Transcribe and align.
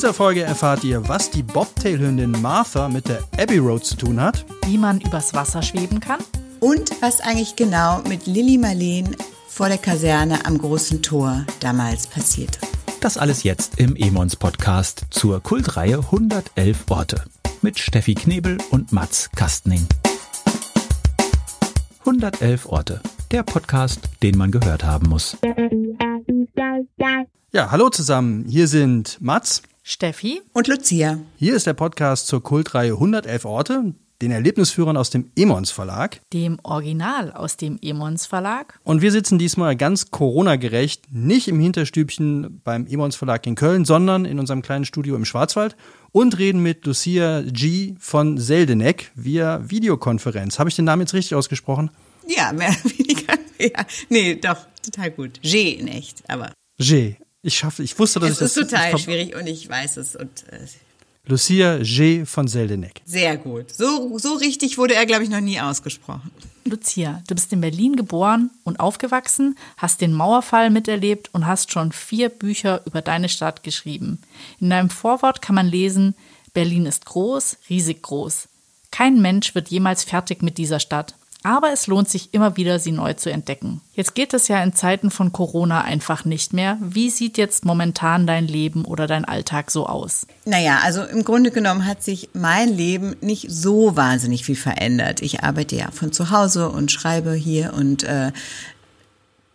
dieser 0.00 0.14
Folge 0.14 0.40
erfahrt 0.40 0.82
ihr, 0.82 1.06
was 1.10 1.30
die 1.30 1.42
Bobtail-Hündin 1.42 2.30
Martha 2.40 2.88
mit 2.88 3.06
der 3.06 3.22
Abbey 3.36 3.58
Road 3.58 3.84
zu 3.84 3.96
tun 3.96 4.18
hat. 4.18 4.46
Wie 4.64 4.78
man 4.78 4.98
übers 4.98 5.34
Wasser 5.34 5.60
schweben 5.60 6.00
kann. 6.00 6.20
Und 6.58 6.90
was 7.02 7.20
eigentlich 7.20 7.54
genau 7.54 8.00
mit 8.08 8.26
Lilly 8.26 8.56
Marleen 8.56 9.14
vor 9.46 9.68
der 9.68 9.76
Kaserne 9.76 10.46
am 10.46 10.56
großen 10.56 11.02
Tor 11.02 11.44
damals 11.60 12.06
passierte. 12.06 12.60
Das 13.02 13.18
alles 13.18 13.42
jetzt 13.42 13.78
im 13.78 13.94
Emons 13.94 14.36
Podcast 14.36 15.04
zur 15.10 15.42
Kultreihe 15.42 15.98
111 15.98 16.78
Orte 16.88 17.22
mit 17.60 17.78
Steffi 17.78 18.14
Knebel 18.14 18.56
und 18.70 18.92
Mats 18.92 19.28
Kastning. 19.36 19.86
111 22.06 22.64
Orte, 22.64 23.02
der 23.32 23.42
Podcast, 23.42 24.00
den 24.22 24.38
man 24.38 24.50
gehört 24.50 24.82
haben 24.82 25.10
muss. 25.10 25.36
Ja, 27.52 27.70
hallo 27.70 27.90
zusammen. 27.90 28.46
Hier 28.48 28.66
sind 28.66 29.18
Mats, 29.20 29.62
Steffi 29.82 30.42
Und 30.52 30.68
Lucia. 30.68 31.18
Hier 31.36 31.54
ist 31.56 31.66
der 31.66 31.72
Podcast 31.74 32.26
zur 32.26 32.42
Kultreihe 32.42 32.92
111 32.92 33.44
Orte, 33.46 33.94
den 34.20 34.30
Erlebnisführern 34.30 34.98
aus 34.98 35.08
dem 35.08 35.30
Emons 35.36 35.70
Verlag. 35.70 36.20
dem 36.34 36.58
Original 36.62 37.32
aus 37.32 37.56
dem 37.56 37.78
Emons 37.80 38.26
Verlag. 38.26 38.78
Und 38.84 39.00
wir 39.00 39.10
sitzen 39.10 39.38
diesmal 39.38 39.76
ganz 39.76 40.10
Corona-gerecht, 40.10 41.04
nicht 41.10 41.48
im 41.48 41.58
Hinterstübchen 41.58 42.60
beim 42.62 42.86
Emons 42.86 43.16
Verlag 43.16 43.46
in 43.46 43.54
Köln, 43.54 43.86
sondern 43.86 44.26
in 44.26 44.38
unserem 44.38 44.60
kleinen 44.60 44.84
Studio 44.84 45.16
im 45.16 45.24
Schwarzwald 45.24 45.76
und 46.12 46.36
reden 46.38 46.62
mit 46.62 46.84
Lucia 46.84 47.40
G. 47.46 47.94
von 47.98 48.36
Seldeneck 48.36 49.10
via 49.14 49.70
Videokonferenz. 49.70 50.58
Habe 50.58 50.68
ich 50.68 50.76
den 50.76 50.84
Namen 50.84 51.00
jetzt 51.02 51.14
richtig 51.14 51.34
ausgesprochen? 51.34 51.90
Ja, 52.28 52.52
mehr 52.52 52.68
oder 52.68 52.90
weniger. 52.98 53.34
Ja, 53.62 53.84
nee, 54.08 54.36
doch, 54.36 54.56
total 54.82 55.10
gut. 55.10 55.42
G 55.42 55.72
in 55.72 55.86
echt, 55.88 56.22
aber 56.30 56.50
G. 56.78 57.16
Ich 57.42 57.56
schaffe, 57.56 57.82
ich 57.82 57.98
wusste, 57.98 58.20
dass 58.20 58.30
es 58.30 58.34
ich 58.36 58.40
das. 58.40 58.56
ist 58.56 58.70
total 58.70 58.98
schwierig 58.98 59.34
und 59.34 59.46
ich 59.46 59.68
weiß 59.68 59.96
es 59.96 60.14
und 60.16 60.44
äh, 60.50 60.66
Lucia 61.26 61.78
G. 61.78 62.24
von 62.24 62.48
Seldeneck. 62.48 63.02
sehr 63.04 63.36
gut. 63.36 63.70
So, 63.72 64.18
so 64.18 64.34
richtig 64.34 64.78
wurde 64.78 64.94
er, 64.94 65.06
glaube 65.06 65.22
ich, 65.22 65.30
noch 65.30 65.40
nie 65.40 65.60
ausgesprochen. 65.60 66.30
Lucia, 66.64 67.22
du 67.26 67.34
bist 67.34 67.52
in 67.52 67.60
Berlin 67.60 67.96
geboren 67.96 68.50
und 68.64 68.80
aufgewachsen, 68.80 69.56
hast 69.76 70.00
den 70.00 70.12
Mauerfall 70.12 70.70
miterlebt 70.70 71.30
und 71.32 71.46
hast 71.46 71.72
schon 71.72 71.92
vier 71.92 72.28
Bücher 72.28 72.82
über 72.84 73.00
deine 73.00 73.28
Stadt 73.28 73.62
geschrieben. 73.62 74.20
In 74.60 74.70
deinem 74.70 74.90
Vorwort 74.90 75.40
kann 75.40 75.54
man 75.54 75.66
lesen, 75.66 76.14
Berlin 76.52 76.86
ist 76.86 77.06
groß, 77.06 77.56
riesig 77.70 78.02
groß. 78.02 78.48
Kein 78.90 79.22
Mensch 79.22 79.54
wird 79.54 79.68
jemals 79.68 80.04
fertig 80.04 80.42
mit 80.42 80.58
dieser 80.58 80.80
Stadt. 80.80 81.14
Aber 81.42 81.72
es 81.72 81.86
lohnt 81.86 82.08
sich 82.08 82.34
immer 82.34 82.56
wieder, 82.58 82.78
sie 82.78 82.92
neu 82.92 83.14
zu 83.14 83.30
entdecken. 83.30 83.80
Jetzt 83.94 84.14
geht 84.14 84.34
es 84.34 84.48
ja 84.48 84.62
in 84.62 84.74
Zeiten 84.74 85.10
von 85.10 85.32
Corona 85.32 85.82
einfach 85.82 86.26
nicht 86.26 86.52
mehr. 86.52 86.76
Wie 86.80 87.08
sieht 87.08 87.38
jetzt 87.38 87.64
momentan 87.64 88.26
dein 88.26 88.46
Leben 88.46 88.84
oder 88.84 89.06
dein 89.06 89.24
Alltag 89.24 89.70
so 89.70 89.86
aus? 89.86 90.26
Naja, 90.44 90.80
also 90.84 91.02
im 91.02 91.24
Grunde 91.24 91.50
genommen 91.50 91.86
hat 91.86 92.02
sich 92.02 92.28
mein 92.34 92.68
Leben 92.68 93.16
nicht 93.22 93.50
so 93.50 93.96
wahnsinnig 93.96 94.44
viel 94.44 94.56
verändert. 94.56 95.22
Ich 95.22 95.42
arbeite 95.42 95.76
ja 95.76 95.90
von 95.90 96.12
zu 96.12 96.30
Hause 96.30 96.68
und 96.68 96.92
schreibe 96.92 97.32
hier 97.32 97.72
und 97.72 98.02
äh, 98.02 98.32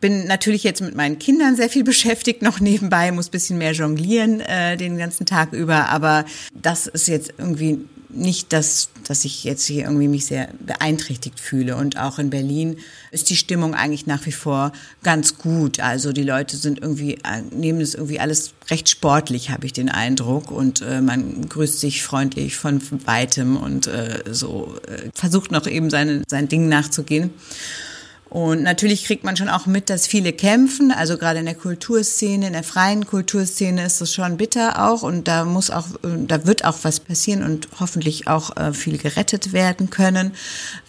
bin 0.01 0.25
natürlich 0.27 0.63
jetzt 0.63 0.81
mit 0.81 0.95
meinen 0.95 1.19
Kindern 1.19 1.55
sehr 1.55 1.69
viel 1.69 1.83
beschäftigt, 1.85 2.41
noch 2.41 2.59
nebenbei, 2.59 3.11
muss 3.11 3.29
bisschen 3.29 3.59
mehr 3.59 3.73
jonglieren 3.73 4.39
äh, 4.39 4.75
den 4.75 4.97
ganzen 4.97 5.27
Tag 5.27 5.53
über, 5.53 5.89
aber 5.89 6.25
das 6.53 6.87
ist 6.87 7.07
jetzt 7.07 7.33
irgendwie 7.37 7.85
nicht 8.15 8.53
das, 8.53 8.89
dass 9.07 9.25
ich 9.25 9.43
jetzt 9.43 9.65
hier 9.65 9.83
irgendwie 9.83 10.07
mich 10.07 10.25
sehr 10.25 10.49
beeinträchtigt 10.59 11.39
fühle. 11.39 11.75
Und 11.75 11.97
auch 11.97 12.19
in 12.19 12.29
Berlin 12.29 12.77
ist 13.11 13.29
die 13.29 13.35
Stimmung 13.35 13.75
eigentlich 13.75 14.07
nach 14.07 14.25
wie 14.25 14.31
vor 14.31 14.71
ganz 15.03 15.37
gut. 15.37 15.79
Also 15.79 16.11
die 16.11 16.23
Leute 16.23 16.57
sind 16.57 16.81
irgendwie, 16.81 17.15
äh, 17.15 17.41
nehmen 17.51 17.81
es 17.81 17.93
irgendwie 17.93 18.19
alles 18.19 18.53
recht 18.69 18.89
sportlich, 18.89 19.49
habe 19.49 19.65
ich 19.65 19.73
den 19.73 19.89
Eindruck. 19.89 20.51
Und 20.51 20.81
äh, 20.81 21.01
man 21.01 21.47
grüßt 21.47 21.79
sich 21.79 22.03
freundlich 22.03 22.55
von 22.55 22.81
weitem 23.05 23.57
und 23.57 23.87
äh, 23.87 24.23
so 24.31 24.75
äh, 24.87 25.09
versucht 25.13 25.51
noch 25.51 25.67
eben 25.67 25.89
seine, 25.89 26.23
sein 26.27 26.47
Ding 26.47 26.67
nachzugehen. 26.67 27.31
Und 28.35 28.63
natürlich 28.63 29.05
kriegt 29.05 29.23
man 29.23 29.37
schon 29.37 29.47
auch 29.47 29.65
mit, 29.65 29.89
dass 29.89 30.07
viele 30.07 30.33
kämpfen. 30.33 30.91
Also 30.91 31.17
gerade 31.17 31.39
in 31.39 31.45
der 31.45 31.55
Kulturszene, 31.55 32.47
in 32.47 32.51
der 32.51 32.63
freien 32.63 33.05
Kulturszene 33.05 33.85
ist 33.85 34.01
das 34.01 34.13
schon 34.13 34.35
bitter 34.35 34.89
auch. 34.89 35.03
Und 35.03 35.29
da 35.29 35.45
muss 35.45 35.71
auch, 35.71 35.85
da 36.01 36.45
wird 36.45 36.65
auch 36.65 36.79
was 36.81 36.99
passieren 36.99 37.43
und 37.43 37.69
hoffentlich 37.79 38.27
auch 38.27 38.57
äh, 38.57 38.73
viel 38.73 38.97
gerettet 38.97 39.53
werden 39.53 39.89
können, 39.89 40.33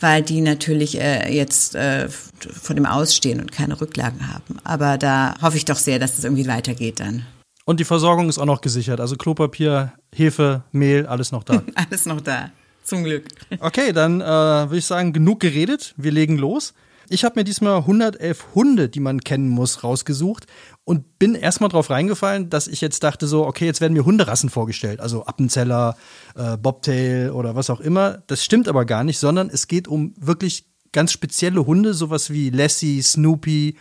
weil 0.01 0.25
die 0.25 0.41
natürlich 0.41 1.01
äh, 1.01 1.33
jetzt 1.33 1.77
äh, 1.77 2.09
vor 2.09 2.75
dem 2.75 2.84
Ausstehen 2.84 3.41
und 3.41 3.53
keine 3.53 3.81
Rücklagen 3.81 4.27
haben. 4.27 4.57
Aber 4.65 4.99
da 4.99 5.37
hoffe 5.41 5.57
ich 5.57 5.65
doch 5.65 5.78
sehr, 5.78 6.01
dass 6.01 6.19
es 6.19 6.25
irgendwie 6.25 6.49
weitergeht 6.49 6.99
dann. 6.99 7.27
Und 7.65 7.78
die 7.78 7.84
Versorgung 7.84 8.28
ist 8.28 8.39
auch 8.39 8.45
noch 8.45 8.61
gesichert. 8.61 8.99
Also 8.99 9.15
Klopapier, 9.15 9.93
Hefe, 10.13 10.65
Mehl, 10.73 11.07
alles 11.07 11.31
noch 11.31 11.45
da. 11.45 11.63
Alles 11.77 12.07
noch 12.07 12.21
da. 12.21 12.51
Zum 12.83 13.05
Glück. 13.05 13.28
Okay, 13.61 13.93
dann 13.93 14.21
äh, 14.21 14.25
würde 14.25 14.78
ich 14.78 14.87
sagen, 14.87 15.13
genug 15.13 15.39
geredet. 15.39 15.95
Wir 15.97 16.11
legen 16.11 16.39
los. 16.39 16.75
Ich 17.09 17.25
habe 17.25 17.39
mir 17.39 17.44
diesmal 17.44 17.78
111 17.78 18.55
Hunde, 18.55 18.89
die 18.89 19.00
man 19.00 19.21
kennen 19.21 19.49
muss, 19.49 19.84
rausgesucht 19.84 20.47
und 20.84 21.19
bin 21.19 21.34
erstmal 21.34 21.71
drauf 21.71 21.91
reingefallen, 21.91 22.50
dass 22.50 22.67
ich 22.67 22.81
jetzt 22.81 23.03
dachte 23.03 23.27
so, 23.27 23.47
okay, 23.47 23.65
jetzt 23.65 23.81
werden 23.81 23.93
mir 23.93 24.05
Hunderassen 24.05 24.50
vorgestellt, 24.50 25.00
also 25.00 25.25
Appenzeller, 25.25 25.97
äh, 26.34 26.56
Bobtail 26.56 27.31
oder 27.31 27.55
was 27.55 27.71
auch 27.71 27.81
immer. 27.81 28.22
Das 28.27 28.45
stimmt 28.45 28.69
aber 28.69 28.84
gar 28.84 29.05
nicht, 29.05 29.19
sondern 29.19 29.50
es 29.50 29.69
geht 29.69 29.89
um 29.89 30.15
wirklich 30.19 30.66
ganz 30.93 31.12
spezielle 31.12 31.66
Hunde, 31.66 31.95
sowas 31.95 32.31
wie 32.31 32.50
Lassie, 32.50 33.03
Snoopy 33.03 33.77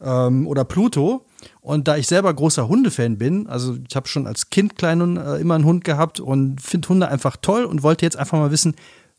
ähm, 0.00 0.46
oder 0.46 0.64
Pluto. 0.64 1.26
Und 1.60 1.88
da 1.88 1.96
ich 1.96 2.06
selber 2.06 2.32
großer 2.32 2.68
Hundefan 2.68 3.18
bin, 3.18 3.46
also 3.46 3.76
ich 3.88 3.94
habe 3.94 4.08
schon 4.08 4.26
als 4.26 4.50
Kind 4.50 4.76
klein 4.76 5.16
äh, 5.16 5.36
immer 5.36 5.54
einen 5.54 5.64
Hund 5.64 5.84
gehabt 5.84 6.20
und 6.20 6.60
finde 6.60 6.88
Hunde 6.88 7.08
einfach 7.08 7.36
toll 7.36 7.64
und 7.64 7.82
wollte 7.82 8.04
jetzt 8.04 8.16
einfach 8.16 8.38
mal 8.38 8.50
wissen, 8.50 8.74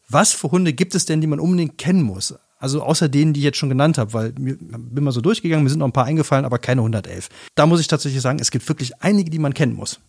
was 0.10 0.34
für 0.34 0.52
Hunde 0.52 0.74
gibt 0.74 0.96
es 0.96 1.06
denn, 1.06 1.22
die 1.22 1.28
man 1.28 1.40
unbedingt 1.40 1.78
kennen 1.78 2.04
muss? 2.04 2.36
Also 2.66 2.82
außer 2.82 3.10
denen, 3.10 3.34
die 3.34 3.42
ich 3.42 3.44
jetzt 3.44 3.60
schon 3.60 3.70
genannt 3.70 4.00
habe, 4.00 4.12
weil 4.14 4.34
mir 4.40 4.58
bin 4.58 5.04
mal 5.04 5.12
so 5.12 5.22
durchgegangen, 5.22 5.64
mir 5.64 5.70
sind 5.70 5.78
noch 5.78 5.86
ein 5.86 5.92
paar 5.92 6.06
eingefallen, 6.06 6.46
aber 6.46 6.58
keine 6.58 6.82
111. 6.82 7.30
Da 7.54 7.68
muss 7.68 7.80
ich 7.80 7.88
tatsächlich 7.88 8.24
sagen, 8.24 8.40
es 8.42 8.50
gibt 8.50 8.68
wirklich 8.68 9.04
einige, 9.04 9.30
die 9.30 9.38
man 9.38 9.54
kennen 9.54 9.76
muss. 9.76 10.00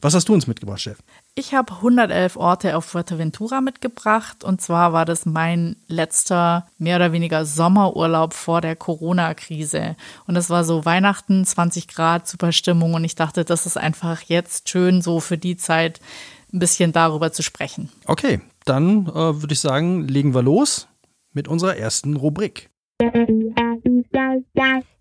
Was 0.00 0.12
hast 0.12 0.28
du 0.28 0.34
uns 0.34 0.48
mitgebracht, 0.48 0.80
Chef? 0.80 0.98
Ich 1.36 1.54
habe 1.54 1.72
111 1.72 2.34
Orte 2.34 2.76
auf 2.76 2.86
Fuerteventura 2.86 3.60
mitgebracht 3.60 4.42
und 4.42 4.60
zwar 4.60 4.92
war 4.92 5.04
das 5.04 5.24
mein 5.24 5.76
letzter 5.86 6.66
mehr 6.78 6.96
oder 6.96 7.12
weniger 7.12 7.44
Sommerurlaub 7.44 8.34
vor 8.34 8.60
der 8.60 8.74
Corona-Krise 8.74 9.94
und 10.26 10.34
es 10.34 10.50
war 10.50 10.64
so 10.64 10.84
Weihnachten, 10.84 11.44
20 11.44 11.86
Grad, 11.86 12.26
super 12.26 12.50
Stimmung 12.50 12.94
und 12.94 13.04
ich 13.04 13.14
dachte, 13.14 13.44
das 13.44 13.66
ist 13.66 13.78
einfach 13.78 14.20
jetzt 14.22 14.68
schön 14.68 15.00
so 15.00 15.20
für 15.20 15.38
die 15.38 15.56
Zeit 15.56 16.00
ein 16.52 16.58
bisschen 16.58 16.90
darüber 16.90 17.30
zu 17.30 17.44
sprechen. 17.44 17.92
Okay, 18.06 18.40
dann 18.64 19.06
äh, 19.06 19.12
würde 19.14 19.52
ich 19.52 19.60
sagen, 19.60 20.08
legen 20.08 20.34
wir 20.34 20.42
los 20.42 20.88
mit 21.34 21.48
unserer 21.48 21.76
ersten 21.76 22.16
Rubrik. 22.16 22.70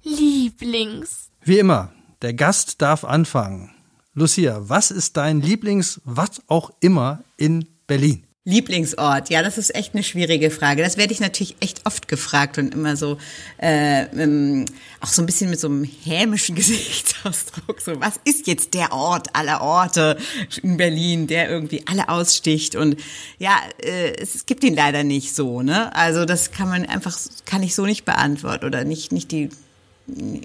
Lieblings. 0.03 1.31
Wie 1.41 1.59
immer, 1.59 1.94
der 2.21 2.33
Gast 2.33 2.81
darf 2.81 3.05
anfangen. 3.05 3.71
Lucia, 4.13 4.69
was 4.69 4.91
ist 4.91 5.17
dein 5.17 5.41
Lieblings, 5.41 6.01
was 6.03 6.41
auch 6.47 6.72
immer 6.81 7.23
in 7.38 7.66
Berlin? 7.88 8.27
Lieblingsort, 8.45 9.29
ja, 9.29 9.41
das 9.41 9.57
ist 9.57 9.73
echt 9.73 9.93
eine 9.93 10.03
schwierige 10.03 10.51
Frage. 10.51 10.83
Das 10.83 10.97
werde 10.97 11.13
ich 11.13 11.21
natürlich 11.21 11.55
echt 11.61 11.85
oft 11.85 12.09
gefragt 12.09 12.57
und 12.57 12.73
immer 12.73 12.97
so, 12.97 13.17
äh, 13.57 14.03
ähm, 14.21 14.65
auch 14.99 15.07
so 15.07 15.21
ein 15.21 15.25
bisschen 15.25 15.49
mit 15.49 15.61
so 15.61 15.67
einem 15.69 15.85
hämischen 15.85 16.53
Gesichtsausdruck. 16.57 17.79
So, 17.79 18.01
was 18.01 18.19
ist 18.25 18.45
jetzt 18.47 18.73
der 18.73 18.91
Ort 18.91 19.33
aller 19.33 19.61
Orte 19.61 20.17
in 20.61 20.75
Berlin, 20.75 21.27
der 21.27 21.49
irgendwie 21.49 21.85
alle 21.87 22.09
aussticht? 22.09 22.75
Und 22.75 22.97
ja, 23.39 23.61
äh, 23.81 24.13
es 24.17 24.45
gibt 24.45 24.65
ihn 24.65 24.75
leider 24.75 25.05
nicht 25.05 25.33
so, 25.33 25.61
ne? 25.61 25.95
Also 25.95 26.25
das 26.25 26.51
kann 26.51 26.67
man 26.67 26.85
einfach, 26.85 27.17
kann 27.45 27.63
ich 27.63 27.73
so 27.73 27.85
nicht 27.85 28.03
beantworten 28.03 28.65
oder 28.65 28.83
nicht, 28.83 29.13
nicht 29.13 29.31
die 29.31 29.51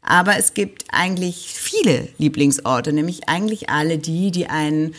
aber 0.03 0.37
es 0.37 0.55
gibt 0.55 0.85
eigentlich 0.93 1.49
viele 1.53 2.09
Lieblingsorte, 2.19 2.93
nämlich 2.93 3.29
eigentlich 3.29 3.69
alle 3.69 3.99
die, 3.99 4.31
die 4.31 4.47
einen 4.47 4.95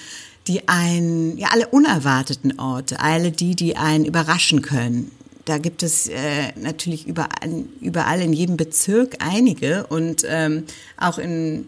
die 0.50 0.68
einen, 0.68 1.38
ja, 1.38 1.50
alle 1.51 1.68
unerwarteten 1.68 2.60
Orte, 2.60 3.00
alle 3.00 3.31
die, 3.31 3.56
die 3.56 3.78
einen 3.78 4.04
überraschen 4.04 4.62
können. 4.63 5.12
Da 5.46 5.60
gibt 5.60 5.84
es 5.84 6.07
äh, 6.07 6.51
natürlich 6.60 7.07
überall, 7.07 7.66
überall 7.80 8.22
in 8.22 8.34
jedem 8.34 8.57
Bezirk 8.57 9.18
einige 9.19 9.86
und 9.88 10.25
ähm, 10.28 10.66
auch 10.98 11.18
in 11.19 11.68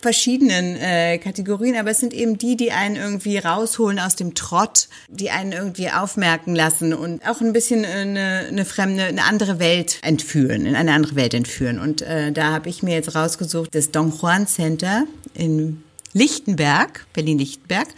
verschiedenen 0.00 0.76
äh, 0.76 1.18
Kategorien, 1.18 1.76
aber 1.76 1.90
es 1.90 2.00
sind 2.00 2.12
eben 2.12 2.36
die, 2.36 2.56
die 2.56 2.72
einen 2.72 2.96
irgendwie 2.96 3.38
rausholen 3.38 4.00
aus 4.00 4.16
dem 4.16 4.34
Trott, 4.34 4.88
die 5.08 5.30
einen 5.30 5.52
irgendwie 5.52 5.90
aufmerken 5.90 6.54
lassen 6.54 6.92
und 6.92 7.26
auch 7.26 7.40
ein 7.40 7.52
bisschen 7.52 7.84
eine, 7.84 8.46
eine 8.48 8.64
fremde, 8.64 9.04
eine 9.04 9.24
andere 9.24 9.58
Welt 9.58 9.98
entführen, 10.02 10.66
in 10.66 10.74
eine 10.74 10.92
andere 10.92 11.14
Welt 11.14 11.34
entführen. 11.34 11.78
Und 11.78 12.02
äh, 12.02 12.32
da 12.32 12.52
habe 12.52 12.68
ich 12.68 12.82
mir 12.82 12.94
jetzt 12.94 13.14
rausgesucht 13.14 13.74
das 13.74 13.90
Don 13.90 14.12
Juan 14.18 14.46
Center 14.46 15.04
in 15.34 15.82
Lichtenberg, 16.12 17.06
Berlin-Lichtenberg. 17.12 17.88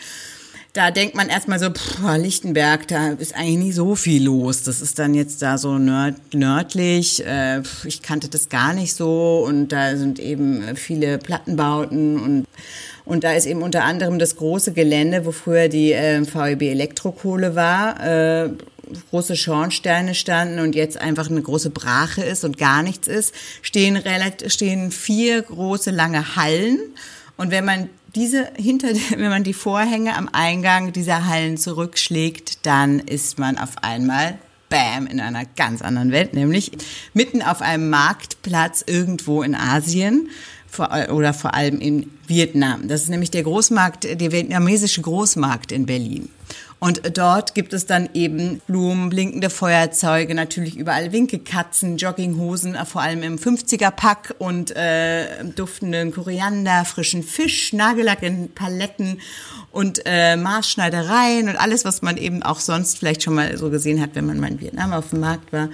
Da 0.73 0.91
denkt 0.91 1.15
man 1.15 1.29
erstmal 1.29 1.61
so, 1.61 1.71
pff, 1.71 2.01
Lichtenberg, 2.17 2.89
da 2.89 3.11
ist 3.11 3.35
eigentlich 3.37 3.59
nicht 3.59 3.75
so 3.77 3.95
viel 3.95 4.25
los. 4.25 4.65
Das 4.65 4.81
ist 4.81 4.99
dann 4.99 5.15
jetzt 5.15 5.41
da 5.41 5.57
so 5.57 5.79
nörd, 5.79 6.17
nördlich. 6.35 7.25
Äh, 7.25 7.63
ich 7.85 8.03
kannte 8.03 8.29
das 8.29 8.49
gar 8.49 8.73
nicht 8.73 8.95
so 8.95 9.45
und 9.47 9.69
da 9.69 9.97
sind 9.97 10.19
eben 10.19 10.77
viele 10.77 11.19
Plattenbauten 11.19 12.21
und 12.21 12.47
Und 13.07 13.23
da 13.23 13.35
ist 13.35 13.47
eben 13.47 13.63
unter 13.63 13.85
anderem 13.85 14.19
das 14.19 14.37
große 14.37 14.73
Gelände, 14.73 15.27
wo 15.27 15.33
früher 15.33 15.69
die 15.69 15.93
äh, 15.93 16.25
VEB 16.25 16.63
Elektrokohle 16.63 17.55
war, 17.55 18.01
äh, 18.03 18.51
große 19.11 19.37
Schornsteine 19.37 20.15
standen 20.15 20.59
und 20.59 20.75
jetzt 20.75 20.97
einfach 20.97 21.31
eine 21.31 21.43
große 21.43 21.71
Brache 21.71 22.23
ist 22.25 22.45
und 22.45 22.57
gar 22.59 22.83
nichts 22.83 23.07
ist, 23.07 23.35
stehen, 23.63 24.03
stehen 24.47 24.91
vier 24.91 25.43
große 25.43 25.91
lange 25.91 26.37
Hallen. 26.37 26.79
Und 27.37 27.51
wenn 27.51 27.65
man 27.65 27.91
diese 28.15 28.51
hinter, 28.57 28.89
wenn 29.17 29.31
man 29.31 29.45
die 29.45 29.55
Vorhänge 29.55 30.17
am 30.17 30.29
Eingang 30.33 30.93
dieser 30.93 31.27
Hallen 31.27 31.57
zurückschlägt, 31.57 32.67
dann 32.67 33.01
ist 33.01 33.39
man 33.39 33.59
auf 33.59 33.83
einmal 33.83 34.39
Bam 34.71 35.07
in 35.07 35.21
einer 35.21 35.45
ganz 35.45 35.83
anderen 35.83 36.11
Welt, 36.11 36.35
nämlich 36.35 36.73
mitten 37.13 37.43
auf 37.43 37.63
einem 37.63 37.91
Marktplatz 37.91 38.83
irgendwo 38.87 39.43
in 39.43 39.55
Asien 39.55 40.31
oder 40.79 41.35
vor 41.35 41.55
allem 41.55 41.81
in 41.81 42.11
Vietnam. 42.27 42.89
Das 42.89 43.03
ist 43.03 43.09
nämlich 43.09 43.31
der 43.31 43.43
Großmarkt, 43.43 44.05
der 44.05 44.33
vietnamesische 44.33 45.03
Großmarkt 45.03 45.73
in 45.73 45.87
Berlin. 45.87 46.29
Und 46.85 47.17
dort 47.17 47.55
gibt 47.55 47.73
es 47.73 47.87
dann 47.87 48.11
eben 48.13 48.61
Blumen, 48.67 49.09
blinkende 49.09 49.49
Feuerzeuge, 49.49 50.35
natürlich 50.35 50.77
überall 50.77 51.13
Winkekatzen, 51.13 51.97
Jogginghosen, 51.97 52.77
vor 52.85 53.01
allem 53.01 53.23
im 53.23 53.39
50er-Pack 53.39 54.35
und 54.39 54.77
äh, 54.77 55.45
duftenden 55.57 56.13
Koriander, 56.13 56.85
frischen 56.85 57.23
Fisch, 57.23 57.73
Nagellack 57.73 58.23
in 58.23 58.51
Paletten 58.51 59.21
und 59.73 60.03
äh, 60.05 60.37
Maßschneidereien 60.37 61.49
und 61.49 61.57
alles, 61.57 61.87
was 61.87 62.03
man 62.03 62.19
eben 62.19 62.43
auch 62.43 62.61
sonst 62.61 62.99
vielleicht 62.99 63.23
schon 63.23 63.35
mal 63.35 63.57
so 63.57 63.71
gesehen 63.71 64.03
hat, 64.03 64.11
wenn 64.13 64.27
man 64.27 64.39
mal 64.39 64.51
in 64.51 64.61
Vietnam 64.61 64.93
auf 64.93 65.09
dem 65.09 65.21
Markt 65.21 65.55
war. 65.55 65.71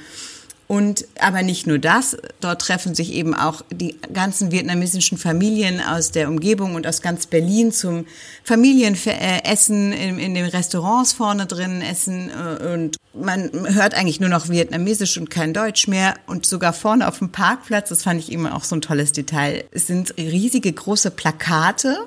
Und 0.70 1.04
aber 1.18 1.42
nicht 1.42 1.66
nur 1.66 1.80
das, 1.80 2.16
dort 2.38 2.62
treffen 2.62 2.94
sich 2.94 3.12
eben 3.12 3.34
auch 3.34 3.62
die 3.72 3.96
ganzen 4.12 4.52
vietnamesischen 4.52 5.18
Familien 5.18 5.80
aus 5.80 6.12
der 6.12 6.28
Umgebung 6.28 6.76
und 6.76 6.86
aus 6.86 7.02
ganz 7.02 7.26
Berlin 7.26 7.72
zum 7.72 8.06
Familienessen 8.44 9.92
in, 9.92 10.20
in 10.20 10.34
den 10.34 10.44
Restaurants 10.44 11.12
vorne 11.12 11.46
drin 11.46 11.82
essen 11.82 12.30
äh, 12.30 12.72
und 12.72 12.98
man 13.12 13.50
hört 13.74 13.94
eigentlich 13.94 14.20
nur 14.20 14.28
noch 14.28 14.48
Vietnamesisch 14.48 15.18
und 15.18 15.28
kein 15.28 15.52
Deutsch 15.52 15.88
mehr. 15.88 16.14
Und 16.28 16.46
sogar 16.46 16.72
vorne 16.72 17.08
auf 17.08 17.18
dem 17.18 17.32
Parkplatz, 17.32 17.88
das 17.88 18.04
fand 18.04 18.20
ich 18.20 18.30
immer 18.30 18.54
auch 18.54 18.62
so 18.62 18.76
ein 18.76 18.80
tolles 18.80 19.10
Detail, 19.10 19.64
sind 19.72 20.16
riesige 20.18 20.72
große 20.72 21.10
Plakate 21.10 21.98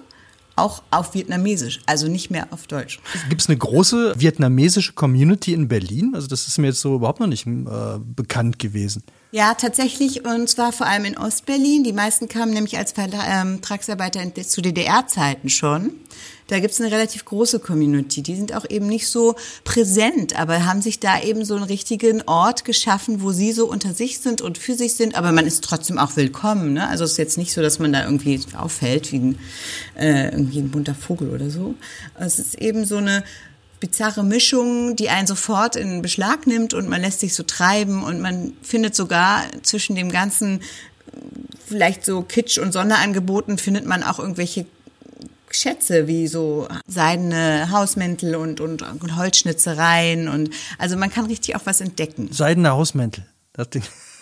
auch 0.55 0.83
auf 0.91 1.13
Vietnamesisch, 1.13 1.81
also 1.85 2.07
nicht 2.07 2.29
mehr 2.29 2.47
auf 2.51 2.67
Deutsch. 2.67 2.99
Gibt 3.29 3.41
es 3.41 3.49
eine 3.49 3.57
große 3.57 4.13
vietnamesische 4.17 4.93
Community 4.93 5.53
in 5.53 5.67
Berlin? 5.67 6.11
Also 6.13 6.27
das 6.27 6.47
ist 6.47 6.57
mir 6.57 6.67
jetzt 6.67 6.81
so 6.81 6.95
überhaupt 6.95 7.19
noch 7.19 7.27
nicht 7.27 7.47
äh, 7.47 7.99
bekannt 7.99 8.59
gewesen. 8.59 9.03
Ja, 9.31 9.55
tatsächlich, 9.55 10.25
und 10.25 10.47
zwar 10.47 10.71
vor 10.71 10.85
allem 10.85 11.05
in 11.05 11.17
Ostberlin. 11.17 11.83
Die 11.83 11.93
meisten 11.93 12.27
kamen 12.27 12.53
nämlich 12.53 12.77
als 12.77 12.91
Vertragsarbeiter 12.91 14.21
zu 14.35 14.61
DDR-Zeiten 14.61 15.49
schon. 15.49 15.91
Da 16.47 16.59
gibt's 16.59 16.81
eine 16.81 16.91
relativ 16.91 17.25
große 17.25 17.59
Community. 17.59 18.21
Die 18.21 18.35
sind 18.35 18.53
auch 18.53 18.69
eben 18.69 18.87
nicht 18.87 19.07
so 19.07 19.35
präsent, 19.63 20.39
aber 20.39 20.65
haben 20.65 20.81
sich 20.81 20.99
da 20.99 21.21
eben 21.21 21.45
so 21.45 21.55
einen 21.55 21.63
richtigen 21.63 22.21
Ort 22.23 22.65
geschaffen, 22.65 23.21
wo 23.21 23.31
sie 23.31 23.51
so 23.51 23.69
unter 23.69 23.93
sich 23.93 24.19
sind 24.19 24.41
und 24.41 24.57
für 24.57 24.75
sich 24.75 24.95
sind. 24.95 25.15
Aber 25.15 25.31
man 25.31 25.45
ist 25.45 25.63
trotzdem 25.63 25.97
auch 25.97 26.15
willkommen. 26.15 26.73
Ne? 26.73 26.87
Also 26.87 27.03
es 27.03 27.11
ist 27.11 27.17
jetzt 27.17 27.37
nicht 27.37 27.53
so, 27.53 27.61
dass 27.61 27.79
man 27.79 27.93
da 27.93 28.03
irgendwie 28.03 28.39
auffällt 28.57 29.11
wie 29.11 29.19
ein, 29.19 29.39
äh, 29.95 30.29
irgendwie 30.29 30.59
ein 30.59 30.71
bunter 30.71 30.95
Vogel 30.95 31.29
oder 31.29 31.49
so. 31.49 31.75
Es 32.19 32.39
ist 32.39 32.55
eben 32.55 32.85
so 32.85 32.97
eine 32.97 33.23
bizarre 33.79 34.23
Mischung, 34.23 34.95
die 34.95 35.09
einen 35.09 35.27
sofort 35.27 35.75
in 35.75 36.01
Beschlag 36.01 36.47
nimmt 36.47 36.73
und 36.73 36.87
man 36.87 37.01
lässt 37.01 37.19
sich 37.19 37.35
so 37.35 37.43
treiben 37.43 38.01
und 38.01 38.21
man 38.21 38.53
findet 38.61 38.95
sogar 38.95 39.43
zwischen 39.61 39.95
dem 39.95 40.09
ganzen 40.09 40.61
vielleicht 41.65 42.05
so 42.05 42.21
Kitsch 42.21 42.57
und 42.57 42.71
Sonderangeboten 42.71 43.57
findet 43.57 43.85
man 43.85 44.03
auch 44.03 44.19
irgendwelche 44.19 44.65
Schätze 45.55 46.07
wie 46.07 46.27
so 46.27 46.67
seidene 46.87 47.69
Hausmäntel 47.71 48.35
und, 48.35 48.59
und, 48.59 48.81
und 48.81 49.15
Holzschnitzereien 49.15 50.27
und 50.27 50.49
also 50.77 50.97
man 50.97 51.09
kann 51.09 51.25
richtig 51.25 51.55
auch 51.55 51.65
was 51.65 51.81
entdecken. 51.81 52.29
Seidene 52.31 52.71
Hausmäntel. 52.71 53.25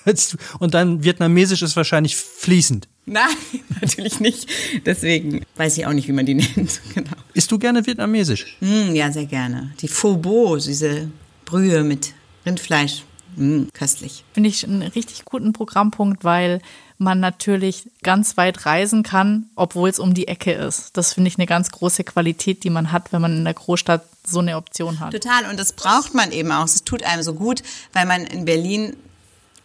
Und 0.60 0.74
dann 0.74 1.04
vietnamesisch 1.04 1.62
ist 1.62 1.76
wahrscheinlich 1.76 2.16
fließend. 2.16 2.88
Nein, 3.06 3.24
natürlich 3.82 4.20
nicht. 4.20 4.50
Deswegen 4.86 5.46
weiß 5.56 5.78
ich 5.78 5.86
auch 5.86 5.94
nicht, 5.94 6.08
wie 6.08 6.12
man 6.12 6.26
die 6.26 6.34
nennt. 6.56 6.82
Genau. 6.94 7.12
Isst 7.34 7.52
du 7.52 7.60
gerne 7.60 7.86
vietnamesisch? 7.86 8.58
Mm, 8.62 8.96
ja, 8.96 9.12
sehr 9.12 9.26
gerne. 9.26 9.74
Die 9.80 9.88
Pho 9.88 10.18
Bo, 10.18 10.58
diese 10.58 11.10
Brühe 11.46 11.84
mit 11.84 12.14
Rindfleisch. 12.46 13.04
Mm, 13.36 13.64
köstlich. 13.74 14.24
Finde 14.34 14.50
ich 14.50 14.66
einen 14.66 14.82
richtig 14.82 15.26
guten 15.26 15.54
Programmpunkt, 15.54 16.24
weil 16.24 16.62
man 16.98 17.20
natürlich 17.20 17.90
ganz 18.04 18.38
weit 18.38 18.66
reisen 18.66 19.04
kann, 19.04 19.50
obwohl 19.56 19.90
es 19.90 20.00
um 20.00 20.14
die 20.14 20.28
Ecke 20.28 20.52
ist. 20.52 20.96
Das 20.98 21.14
finde 21.14 21.30
ich 21.30 21.38
eine 21.38 21.48
ganz 21.48 21.72
große 21.72 22.04
Qualität, 22.04 22.64
die 22.64 22.70
man 22.70 22.92
hat, 22.92 23.12
wenn 23.12 23.22
man 23.22 23.38
in 23.38 23.44
der 23.44 23.56
Großstadt 23.56 24.06
so 24.26 24.40
eine 24.40 24.56
Option 24.56 25.00
hat. 25.00 25.12
Total. 25.12 25.50
Und 25.50 25.60
das 25.60 25.74
braucht 25.74 26.14
man 26.14 26.32
eben 26.32 26.52
auch. 26.52 26.66
Es 26.66 26.84
tut 26.84 27.04
einem 27.04 27.24
so 27.24 27.34
gut, 27.34 27.64
weil 27.94 28.06
man 28.06 28.26
in 28.26 28.46
Berlin 28.46 28.96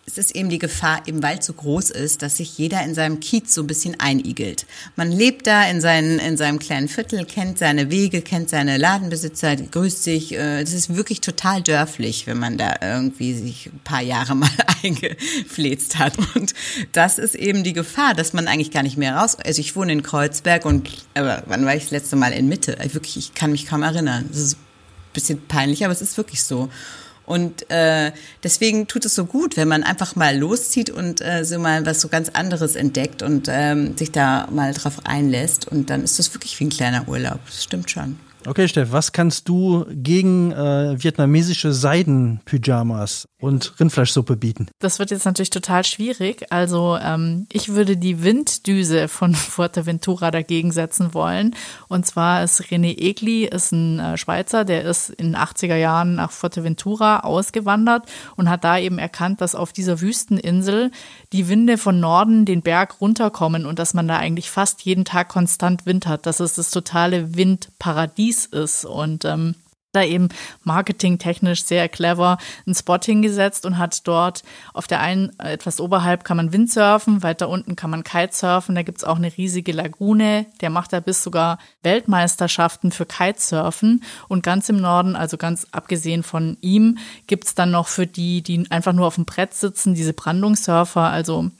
es 0.08 0.18
ist 0.18 0.36
eben 0.36 0.50
die 0.50 0.60
Gefahr, 0.60 1.02
weil 1.10 1.38
es 1.38 1.46
so 1.46 1.52
groß 1.52 1.90
ist, 1.90 2.22
dass 2.22 2.36
sich 2.36 2.56
jeder 2.56 2.80
in 2.84 2.94
seinem 2.94 3.18
Kiez 3.18 3.52
so 3.52 3.62
ein 3.62 3.66
bisschen 3.66 3.98
einigelt. 3.98 4.64
Man 4.94 5.10
lebt 5.10 5.48
da 5.48 5.68
in, 5.68 5.80
seinen, 5.80 6.20
in 6.20 6.36
seinem 6.36 6.60
kleinen 6.60 6.86
Viertel, 6.86 7.24
kennt 7.24 7.58
seine 7.58 7.90
Wege, 7.90 8.22
kennt 8.22 8.48
seine 8.48 8.76
Ladenbesitzer, 8.76 9.56
grüßt 9.56 10.04
sich. 10.04 10.30
Es 10.30 10.72
äh, 10.72 10.76
ist 10.76 10.94
wirklich 10.94 11.22
total 11.22 11.60
dörflich, 11.60 12.28
wenn 12.28 12.38
man 12.38 12.56
da 12.56 12.76
irgendwie 12.80 13.34
sich 13.34 13.66
ein 13.66 13.80
paar 13.82 14.00
Jahre 14.00 14.34
mal 14.36 14.48
eingefläzt 14.84 15.98
hat. 15.98 16.14
Und 16.36 16.54
das 16.92 17.18
ist 17.18 17.34
eben 17.34 17.64
die 17.64 17.72
Gefahr, 17.72 18.14
dass 18.14 18.32
man 18.32 18.46
eigentlich 18.46 18.70
gar 18.70 18.84
nicht 18.84 18.96
mehr 18.96 19.16
raus. 19.16 19.36
Also 19.44 19.60
ich 19.60 19.74
wohne 19.74 19.92
in 19.92 20.04
Kreuzberg 20.04 20.64
und 20.66 20.88
aber 21.14 21.42
wann 21.46 21.66
war 21.66 21.74
ich 21.74 21.82
das 21.82 21.90
letzte 21.90 22.14
Mal 22.14 22.32
in 22.32 22.48
Mitte? 22.48 22.78
Wirklich, 22.92 23.16
ich 23.16 23.34
kann 23.34 23.50
mich 23.50 23.66
kaum 23.66 23.82
erinnern. 23.82 24.26
Das 24.28 24.38
ist 24.38 24.54
ein 24.54 25.12
bisschen 25.14 25.48
peinlich, 25.48 25.84
aber 25.84 25.92
es 25.92 26.00
ist 26.00 26.16
wirklich 26.16 26.44
so. 26.44 26.70
Und 27.26 27.68
äh, 27.70 28.12
deswegen 28.42 28.86
tut 28.86 29.04
es 29.04 29.14
so 29.14 29.26
gut, 29.26 29.56
wenn 29.56 29.68
man 29.68 29.82
einfach 29.82 30.16
mal 30.16 30.36
loszieht 30.38 30.90
und 30.90 31.20
äh, 31.20 31.44
so 31.44 31.58
mal 31.58 31.84
was 31.84 32.00
so 32.00 32.08
ganz 32.08 32.30
anderes 32.30 32.76
entdeckt 32.76 33.22
und 33.22 33.48
ähm, 33.50 33.96
sich 33.96 34.12
da 34.12 34.48
mal 34.50 34.72
drauf 34.72 35.00
einlässt. 35.04 35.66
Und 35.66 35.90
dann 35.90 36.02
ist 36.02 36.18
das 36.18 36.32
wirklich 36.32 36.58
wie 36.60 36.64
ein 36.64 36.70
kleiner 36.70 37.08
Urlaub. 37.08 37.40
Das 37.46 37.64
stimmt 37.64 37.90
schon. 37.90 38.18
Okay, 38.46 38.68
Steff, 38.68 38.92
was 38.92 39.10
kannst 39.10 39.48
du 39.48 39.84
gegen 39.90 40.52
äh, 40.52 41.02
vietnamesische 41.02 41.72
Seidenpyjamas 41.72 43.26
und 43.40 43.74
Rindfleischsuppe 43.80 44.36
bieten? 44.36 44.68
Das 44.78 45.00
wird 45.00 45.10
jetzt 45.10 45.24
natürlich 45.24 45.50
total 45.50 45.84
schwierig. 45.84 46.46
Also 46.50 46.96
ähm, 46.96 47.48
ich 47.50 47.70
würde 47.70 47.96
die 47.96 48.22
Winddüse 48.22 49.08
von 49.08 49.34
Fuerteventura 49.34 50.30
dagegen 50.30 50.70
setzen 50.70 51.12
wollen. 51.12 51.56
Und 51.88 52.06
zwar 52.06 52.44
ist 52.44 52.62
René 52.62 52.96
Egli, 52.96 53.46
ist 53.46 53.72
ein 53.72 53.98
äh, 53.98 54.16
Schweizer, 54.16 54.64
der 54.64 54.84
ist 54.84 55.10
in 55.10 55.32
den 55.32 55.36
80er 55.36 55.76
Jahren 55.76 56.14
nach 56.14 56.30
Fuerteventura 56.30 57.20
ausgewandert 57.20 58.06
und 58.36 58.48
hat 58.48 58.62
da 58.62 58.78
eben 58.78 59.00
erkannt, 59.00 59.40
dass 59.40 59.56
auf 59.56 59.72
dieser 59.72 60.00
Wüsteninsel 60.00 60.92
die 61.32 61.48
Winde 61.48 61.78
von 61.78 61.98
Norden 61.98 62.44
den 62.44 62.62
Berg 62.62 63.00
runterkommen 63.00 63.66
und 63.66 63.80
dass 63.80 63.92
man 63.92 64.06
da 64.06 64.18
eigentlich 64.18 64.50
fast 64.50 64.82
jeden 64.82 65.04
Tag 65.04 65.28
konstant 65.30 65.84
Wind 65.84 66.06
hat. 66.06 66.26
Das 66.26 66.38
ist 66.38 66.58
das 66.58 66.70
totale 66.70 67.34
Windparadies 67.34 68.35
Release 68.36 68.48
ist. 68.52 68.84
Und 68.84 69.24
ähm, 69.24 69.54
da 69.92 70.02
eben 70.02 70.28
marketingtechnisch 70.62 71.64
sehr 71.64 71.88
clever 71.88 72.36
einen 72.66 72.74
Spot 72.74 72.98
hingesetzt 73.02 73.64
und 73.64 73.78
hat 73.78 74.06
dort 74.06 74.42
auf 74.74 74.86
der 74.86 75.00
einen 75.00 75.38
etwas 75.38 75.80
oberhalb 75.80 76.22
kann 76.22 76.36
man 76.36 76.52
Windsurfen, 76.52 77.22
weiter 77.22 77.48
unten 77.48 77.76
kann 77.76 77.88
man 77.88 78.04
Kitesurfen, 78.04 78.74
da 78.74 78.82
gibt 78.82 78.98
es 78.98 79.04
auch 79.04 79.16
eine 79.16 79.34
riesige 79.34 79.72
Lagune, 79.72 80.44
der 80.60 80.68
macht 80.68 80.92
da 80.92 81.00
bis 81.00 81.22
sogar 81.22 81.58
Weltmeisterschaften 81.82 82.90
für 82.92 83.06
Kitesurfen. 83.06 84.04
Und 84.28 84.42
ganz 84.42 84.68
im 84.68 84.76
Norden, 84.76 85.16
also 85.16 85.38
ganz 85.38 85.66
abgesehen 85.70 86.22
von 86.22 86.58
ihm, 86.60 86.98
gibt 87.26 87.46
es 87.46 87.54
dann 87.54 87.70
noch 87.70 87.88
für 87.88 88.06
die, 88.06 88.42
die 88.42 88.70
einfach 88.70 88.92
nur 88.92 89.06
auf 89.06 89.14
dem 89.14 89.24
Brett 89.24 89.54
sitzen, 89.54 89.94
diese 89.94 90.12
Brandungssurfer, 90.12 91.08
also 91.08 91.50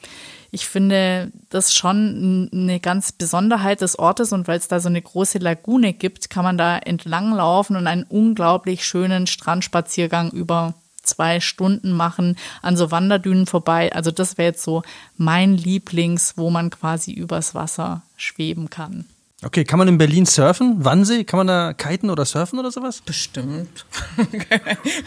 ich 0.56 0.66
finde 0.66 1.32
das 1.50 1.74
schon 1.74 2.48
eine 2.50 2.80
ganz 2.80 3.12
Besonderheit 3.12 3.82
des 3.82 3.98
Ortes 3.98 4.32
und 4.32 4.48
weil 4.48 4.58
es 4.58 4.68
da 4.68 4.80
so 4.80 4.88
eine 4.88 5.02
große 5.02 5.36
Lagune 5.36 5.92
gibt, 5.92 6.30
kann 6.30 6.44
man 6.44 6.56
da 6.56 6.78
entlanglaufen 6.78 7.76
und 7.76 7.86
einen 7.86 8.04
unglaublich 8.04 8.86
schönen 8.86 9.26
Strandspaziergang 9.26 10.30
über 10.30 10.72
zwei 11.02 11.40
Stunden 11.40 11.92
machen, 11.92 12.38
an 12.62 12.74
so 12.74 12.90
Wanderdünen 12.90 13.44
vorbei. 13.44 13.92
Also 13.92 14.10
das 14.10 14.38
wäre 14.38 14.48
jetzt 14.48 14.64
so 14.64 14.82
mein 15.18 15.58
Lieblings, 15.58 16.38
wo 16.38 16.48
man 16.48 16.70
quasi 16.70 17.12
übers 17.12 17.54
Wasser 17.54 18.00
schweben 18.16 18.70
kann. 18.70 19.04
Okay, 19.44 19.64
kann 19.64 19.78
man 19.78 19.86
in 19.86 19.98
Berlin 19.98 20.24
surfen? 20.24 20.82
Wannsee? 20.82 21.24
Kann 21.24 21.36
man 21.36 21.46
da 21.46 21.74
kiten 21.74 22.08
oder 22.08 22.24
surfen 22.24 22.58
oder 22.58 22.70
sowas? 22.70 23.02
Bestimmt. 23.02 23.84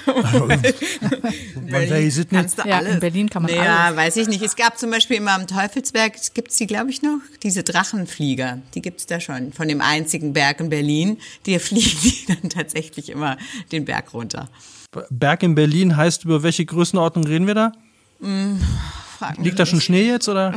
Man 0.05 1.89
weiß 1.89 2.17
es 2.17 2.31
nicht. 2.31 2.57
Ja, 2.63 2.77
alles. 2.77 2.93
in 2.93 2.99
Berlin 2.99 3.27
kann 3.27 3.41
man 3.41 3.51
naja, 3.51 3.85
alles. 3.85 3.97
weiß 3.97 4.17
ich 4.17 4.27
nicht. 4.27 4.43
Es 4.43 4.55
gab 4.55 4.77
zum 4.77 4.91
Beispiel 4.91 5.17
immer 5.17 5.31
am 5.31 5.47
Teufelsberg, 5.47 6.13
gibt 6.35 6.51
es 6.51 6.57
die, 6.57 6.67
glaube 6.67 6.91
ich, 6.91 7.01
noch, 7.01 7.17
diese 7.41 7.63
Drachenflieger. 7.63 8.61
Die 8.75 8.83
gibt 8.83 8.99
es 8.99 9.07
da 9.07 9.19
schon, 9.19 9.51
von 9.51 9.67
dem 9.67 9.81
einzigen 9.81 10.31
Berg 10.31 10.59
in 10.59 10.69
Berlin. 10.69 11.17
Die 11.47 11.57
fliegen 11.57 11.97
die 12.03 12.25
dann 12.27 12.51
tatsächlich 12.51 13.09
immer 13.09 13.35
den 13.71 13.85
Berg 13.85 14.13
runter. 14.13 14.47
Berg 15.09 15.41
in 15.41 15.55
Berlin 15.55 15.97
heißt, 15.97 16.25
über 16.25 16.43
welche 16.43 16.65
Größenordnung 16.65 17.25
reden 17.25 17.47
wir 17.47 17.55
da? 17.55 17.71
Mm, 18.19 18.59
Liegt 19.37 19.59
da 19.59 19.65
schon 19.65 19.81
Schnee 19.81 20.07
jetzt 20.07 20.29
oder? 20.29 20.53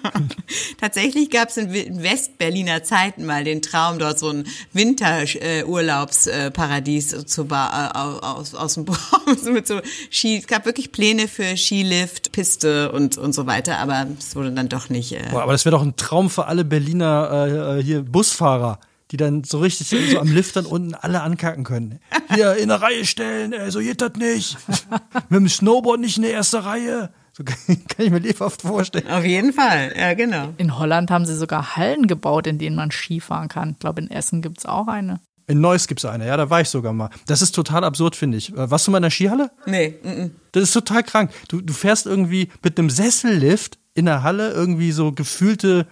Tatsächlich 0.80 1.30
gab 1.30 1.48
es 1.48 1.56
in 1.56 2.02
Westberliner 2.02 2.82
Zeiten 2.82 3.24
mal 3.26 3.44
den 3.44 3.62
Traum, 3.62 3.98
dort 3.98 4.18
so 4.18 4.30
ein 4.30 4.44
Winterurlaubsparadies 4.72 7.12
äh, 7.12 7.26
zu 7.26 7.44
ba 7.46 7.92
äh, 7.94 7.98
aus, 8.24 8.54
aus 8.54 8.74
dem 8.74 8.86
mit 9.52 9.66
so 9.66 9.80
Ski. 10.10 10.38
Es 10.38 10.46
gab 10.46 10.66
wirklich 10.66 10.92
Pläne 10.92 11.26
für 11.28 11.56
Skilift, 11.56 12.32
Piste 12.32 12.92
und 12.92 13.16
und 13.18 13.34
so 13.34 13.46
weiter, 13.46 13.78
aber 13.78 14.06
es 14.18 14.36
wurde 14.36 14.52
dann 14.52 14.68
doch 14.68 14.88
nicht. 14.88 15.12
Äh 15.12 15.22
Boah, 15.30 15.42
aber 15.42 15.52
das 15.52 15.64
wäre 15.64 15.76
doch 15.76 15.82
ein 15.82 15.96
Traum 15.96 16.30
für 16.30 16.46
alle 16.46 16.64
Berliner 16.64 17.78
äh, 17.78 17.82
hier 17.82 18.02
Busfahrer 18.02 18.78
die 19.10 19.16
dann 19.16 19.44
so 19.44 19.58
richtig 19.58 19.88
so 19.88 20.18
am 20.18 20.32
Lift 20.32 20.56
dann 20.56 20.66
unten 20.66 20.94
alle 20.94 21.22
ankacken 21.22 21.64
können. 21.64 21.98
Hier 22.32 22.56
in 22.56 22.68
der 22.68 22.80
Reihe 22.80 23.04
stellen, 23.04 23.52
ey, 23.52 23.70
so 23.70 23.80
geht 23.80 24.00
das 24.00 24.14
nicht. 24.14 24.56
Mit 25.28 25.40
dem 25.40 25.48
Snowboard 25.48 26.00
nicht 26.00 26.16
in 26.16 26.22
der 26.22 26.34
ersten 26.34 26.58
Reihe. 26.58 27.10
So 27.32 27.44
kann, 27.44 27.56
ich 27.98 28.10
mir 28.10 28.18
lebhaft 28.18 28.62
vorstellen. 28.62 29.08
Auf 29.08 29.24
jeden 29.24 29.52
Fall, 29.52 29.92
ja, 29.96 30.14
genau. 30.14 30.54
In 30.56 30.78
Holland 30.78 31.10
haben 31.10 31.26
sie 31.26 31.36
sogar 31.36 31.76
Hallen 31.76 32.06
gebaut, 32.06 32.46
in 32.46 32.58
denen 32.58 32.76
man 32.76 32.90
Skifahren 32.90 33.48
kann. 33.48 33.70
Ich 33.70 33.78
glaube, 33.78 34.00
in 34.00 34.10
Essen 34.10 34.42
gibt 34.42 34.58
es 34.58 34.66
auch 34.66 34.88
eine. 34.88 35.20
In 35.46 35.60
Neuss 35.60 35.88
gibt 35.88 36.00
es 36.00 36.04
eine, 36.04 36.26
ja, 36.26 36.36
da 36.36 36.48
war 36.48 36.60
ich 36.60 36.68
sogar 36.68 36.92
mal. 36.92 37.10
Das 37.26 37.42
ist 37.42 37.52
total 37.52 37.82
absurd, 37.82 38.14
finde 38.14 38.38
ich. 38.38 38.52
Äh, 38.52 38.70
warst 38.70 38.86
du 38.86 38.92
mal 38.92 38.98
in 38.98 39.02
der 39.02 39.10
Skihalle? 39.10 39.50
Nee. 39.66 39.94
Mm 40.02 40.08
-mm. 40.08 40.30
Das 40.52 40.62
ist 40.62 40.72
total 40.72 41.02
krank. 41.02 41.32
Du, 41.48 41.60
du 41.60 41.72
fährst 41.72 42.06
irgendwie 42.06 42.50
mit 42.62 42.78
einem 42.78 42.90
Sessellift 42.90 43.78
in 43.94 44.06
der 44.06 44.22
Halle 44.22 44.52
irgendwie 44.52 44.92
so 44.92 45.12
gefühlte 45.12 45.86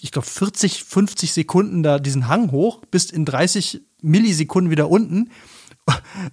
ich 0.00 0.10
glaube, 0.10 0.26
40, 0.26 0.84
50 0.84 1.32
Sekunden 1.32 1.82
da 1.82 1.98
diesen 1.98 2.28
Hang 2.28 2.50
hoch, 2.50 2.80
bist 2.90 3.12
in 3.12 3.24
30 3.24 3.82
Millisekunden 4.00 4.70
wieder 4.70 4.88
unten. 4.88 5.30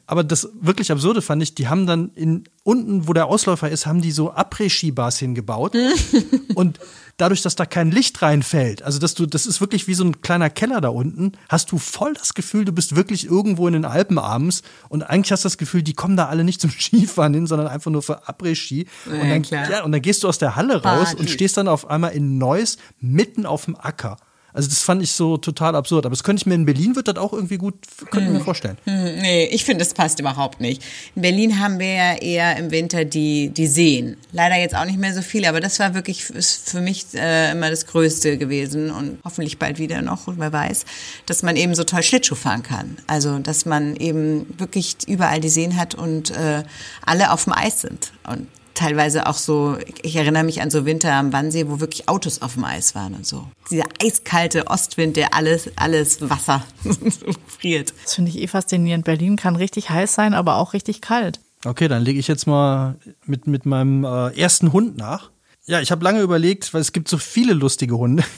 Aber 0.05 0.23
das 0.23 0.49
wirklich 0.59 0.91
Absurde 0.91 1.21
fand 1.21 1.41
ich, 1.41 1.55
die 1.55 1.67
haben 1.67 1.87
dann 1.87 2.11
in 2.13 2.43
unten, 2.63 3.07
wo 3.07 3.13
der 3.13 3.27
Ausläufer 3.27 3.69
ist, 3.69 3.85
haben 3.85 4.01
die 4.01 4.11
so 4.11 4.31
Après-Ski-Bars 4.31 5.17
hingebaut. 5.17 5.75
und 6.55 6.79
dadurch, 7.17 7.41
dass 7.41 7.55
da 7.55 7.65
kein 7.65 7.89
Licht 7.91 8.21
reinfällt, 8.21 8.83
also 8.83 8.99
dass 8.99 9.15
du, 9.15 9.25
das 9.25 9.45
ist 9.45 9.59
wirklich 9.59 9.87
wie 9.87 9.93
so 9.93 10.03
ein 10.03 10.21
kleiner 10.21 10.49
Keller 10.49 10.81
da 10.81 10.89
unten, 10.89 11.31
hast 11.47 11.71
du 11.71 11.79
voll 11.79 12.13
das 12.13 12.33
Gefühl, 12.33 12.65
du 12.65 12.71
bist 12.71 12.95
wirklich 12.95 13.25
irgendwo 13.25 13.67
in 13.67 13.73
den 13.73 13.85
Alpen 13.85 14.19
abends 14.19 14.61
und 14.87 15.03
eigentlich 15.03 15.31
hast 15.31 15.45
du 15.45 15.47
das 15.47 15.57
Gefühl, 15.57 15.81
die 15.81 15.93
kommen 15.93 16.15
da 16.15 16.27
alle 16.27 16.43
nicht 16.43 16.61
zum 16.61 16.69
Skifahren 16.79 17.33
hin, 17.33 17.47
sondern 17.47 17.67
einfach 17.67 17.91
nur 17.91 18.03
für 18.03 18.27
Après-Ski. 18.27 18.87
Ja, 19.05 19.21
und, 19.21 19.51
dann, 19.51 19.71
ja, 19.71 19.83
und 19.83 19.91
dann 19.91 20.01
gehst 20.01 20.23
du 20.23 20.27
aus 20.27 20.37
der 20.37 20.55
Halle 20.55 20.83
raus 20.83 21.09
Party. 21.09 21.19
und 21.19 21.29
stehst 21.29 21.57
dann 21.57 21.67
auf 21.67 21.89
einmal 21.89 22.11
in 22.11 22.37
Neuss 22.37 22.77
mitten 22.99 23.45
auf 23.45 23.65
dem 23.65 23.75
Acker. 23.75 24.17
Also 24.53 24.69
das 24.69 24.81
fand 24.81 25.01
ich 25.03 25.11
so 25.11 25.37
total 25.37 25.75
absurd. 25.75 26.05
Aber 26.05 26.13
das 26.13 26.23
könnte 26.23 26.41
ich 26.41 26.45
mir 26.45 26.55
in 26.55 26.65
Berlin 26.65 26.95
wird 26.95 27.07
das 27.07 27.17
auch 27.17 27.33
irgendwie 27.33 27.57
gut, 27.57 27.75
könnte 28.11 28.27
ich 28.27 28.33
mir 28.33 28.43
vorstellen. 28.43 28.77
Hm, 28.85 29.19
Nee, 29.21 29.45
ich 29.45 29.65
finde, 29.65 29.83
das 29.83 29.93
passt 29.93 30.19
überhaupt 30.19 30.61
nicht. 30.61 30.83
In 31.15 31.21
Berlin 31.21 31.59
haben 31.59 31.79
wir 31.79 31.93
ja 31.93 32.13
eher 32.15 32.57
im 32.57 32.71
Winter 32.71 33.05
die, 33.05 33.49
die 33.49 33.67
Seen. 33.67 34.17
Leider 34.31 34.55
jetzt 34.55 34.75
auch 34.75 34.85
nicht 34.85 34.99
mehr 34.99 35.13
so 35.13 35.21
viel, 35.21 35.45
aber 35.45 35.59
das 35.59 35.79
war 35.79 35.93
wirklich 35.93 36.29
ist 36.29 36.69
für 36.69 36.81
mich 36.81 37.05
äh, 37.13 37.51
immer 37.51 37.69
das 37.69 37.85
Größte 37.85 38.37
gewesen 38.37 38.91
und 38.91 39.19
hoffentlich 39.23 39.59
bald 39.59 39.79
wieder 39.79 40.01
noch, 40.01 40.27
wer 40.27 40.53
weiß, 40.53 40.85
dass 41.25 41.43
man 41.43 41.55
eben 41.55 41.75
so 41.75 41.83
toll 41.83 42.03
Schlittschuh 42.03 42.35
fahren 42.35 42.63
kann. 42.63 42.97
Also, 43.07 43.39
dass 43.39 43.65
man 43.65 43.95
eben 43.95 44.45
wirklich 44.59 44.95
überall 45.07 45.39
die 45.39 45.49
Seen 45.49 45.75
hat 45.77 45.95
und 45.95 46.31
äh, 46.31 46.63
alle 47.05 47.31
auf 47.31 47.43
dem 47.45 47.53
Eis 47.53 47.81
sind. 47.81 48.11
Und 48.27 48.47
teilweise 48.79 49.27
auch 49.27 49.35
so, 49.35 49.77
ich 50.01 50.15
erinnere 50.15 50.43
mich 50.43 50.61
an 50.61 50.71
so 50.71 50.85
Winter 50.85 51.13
am 51.13 51.33
Wannsee, 51.33 51.67
wo 51.67 51.79
wirklich 51.79 52.07
Autos 52.07 52.41
auf 52.41 52.53
dem 52.53 52.63
Eis 52.63 52.95
waren 52.95 53.13
und 53.13 53.25
so. 53.25 53.45
Dieser 53.69 53.83
eiskalte 54.01 54.67
Ostwind, 54.67 55.17
der 55.17 55.33
alles, 55.33 55.69
alles 55.75 56.29
Wasser 56.29 56.65
so 56.83 57.31
friert. 57.47 57.93
Das 58.03 58.15
finde 58.15 58.31
ich 58.31 58.39
eh 58.39 58.47
faszinierend. 58.47 59.03
Berlin 59.05 59.35
kann 59.35 59.55
richtig 59.55 59.89
heiß 59.89 60.13
sein, 60.13 60.33
aber 60.33 60.55
auch 60.55 60.73
richtig 60.73 61.01
kalt. 61.01 61.39
Okay, 61.65 61.89
dann 61.89 62.03
lege 62.03 62.19
ich 62.19 62.29
jetzt 62.29 62.47
mal 62.47 62.95
mit, 63.25 63.47
mit 63.47 63.65
meinem 63.65 64.05
äh, 64.05 64.29
ersten 64.39 64.71
Hund 64.71 64.97
nach. 64.97 65.29
Ja, 65.65 65.81
ich 65.81 65.91
habe 65.91 66.03
lange 66.03 66.21
überlegt, 66.21 66.73
weil 66.73 66.81
es 66.81 66.93
gibt 66.93 67.09
so 67.09 67.17
viele 67.17 67.53
lustige 67.53 67.97
Hunde. 67.97 68.23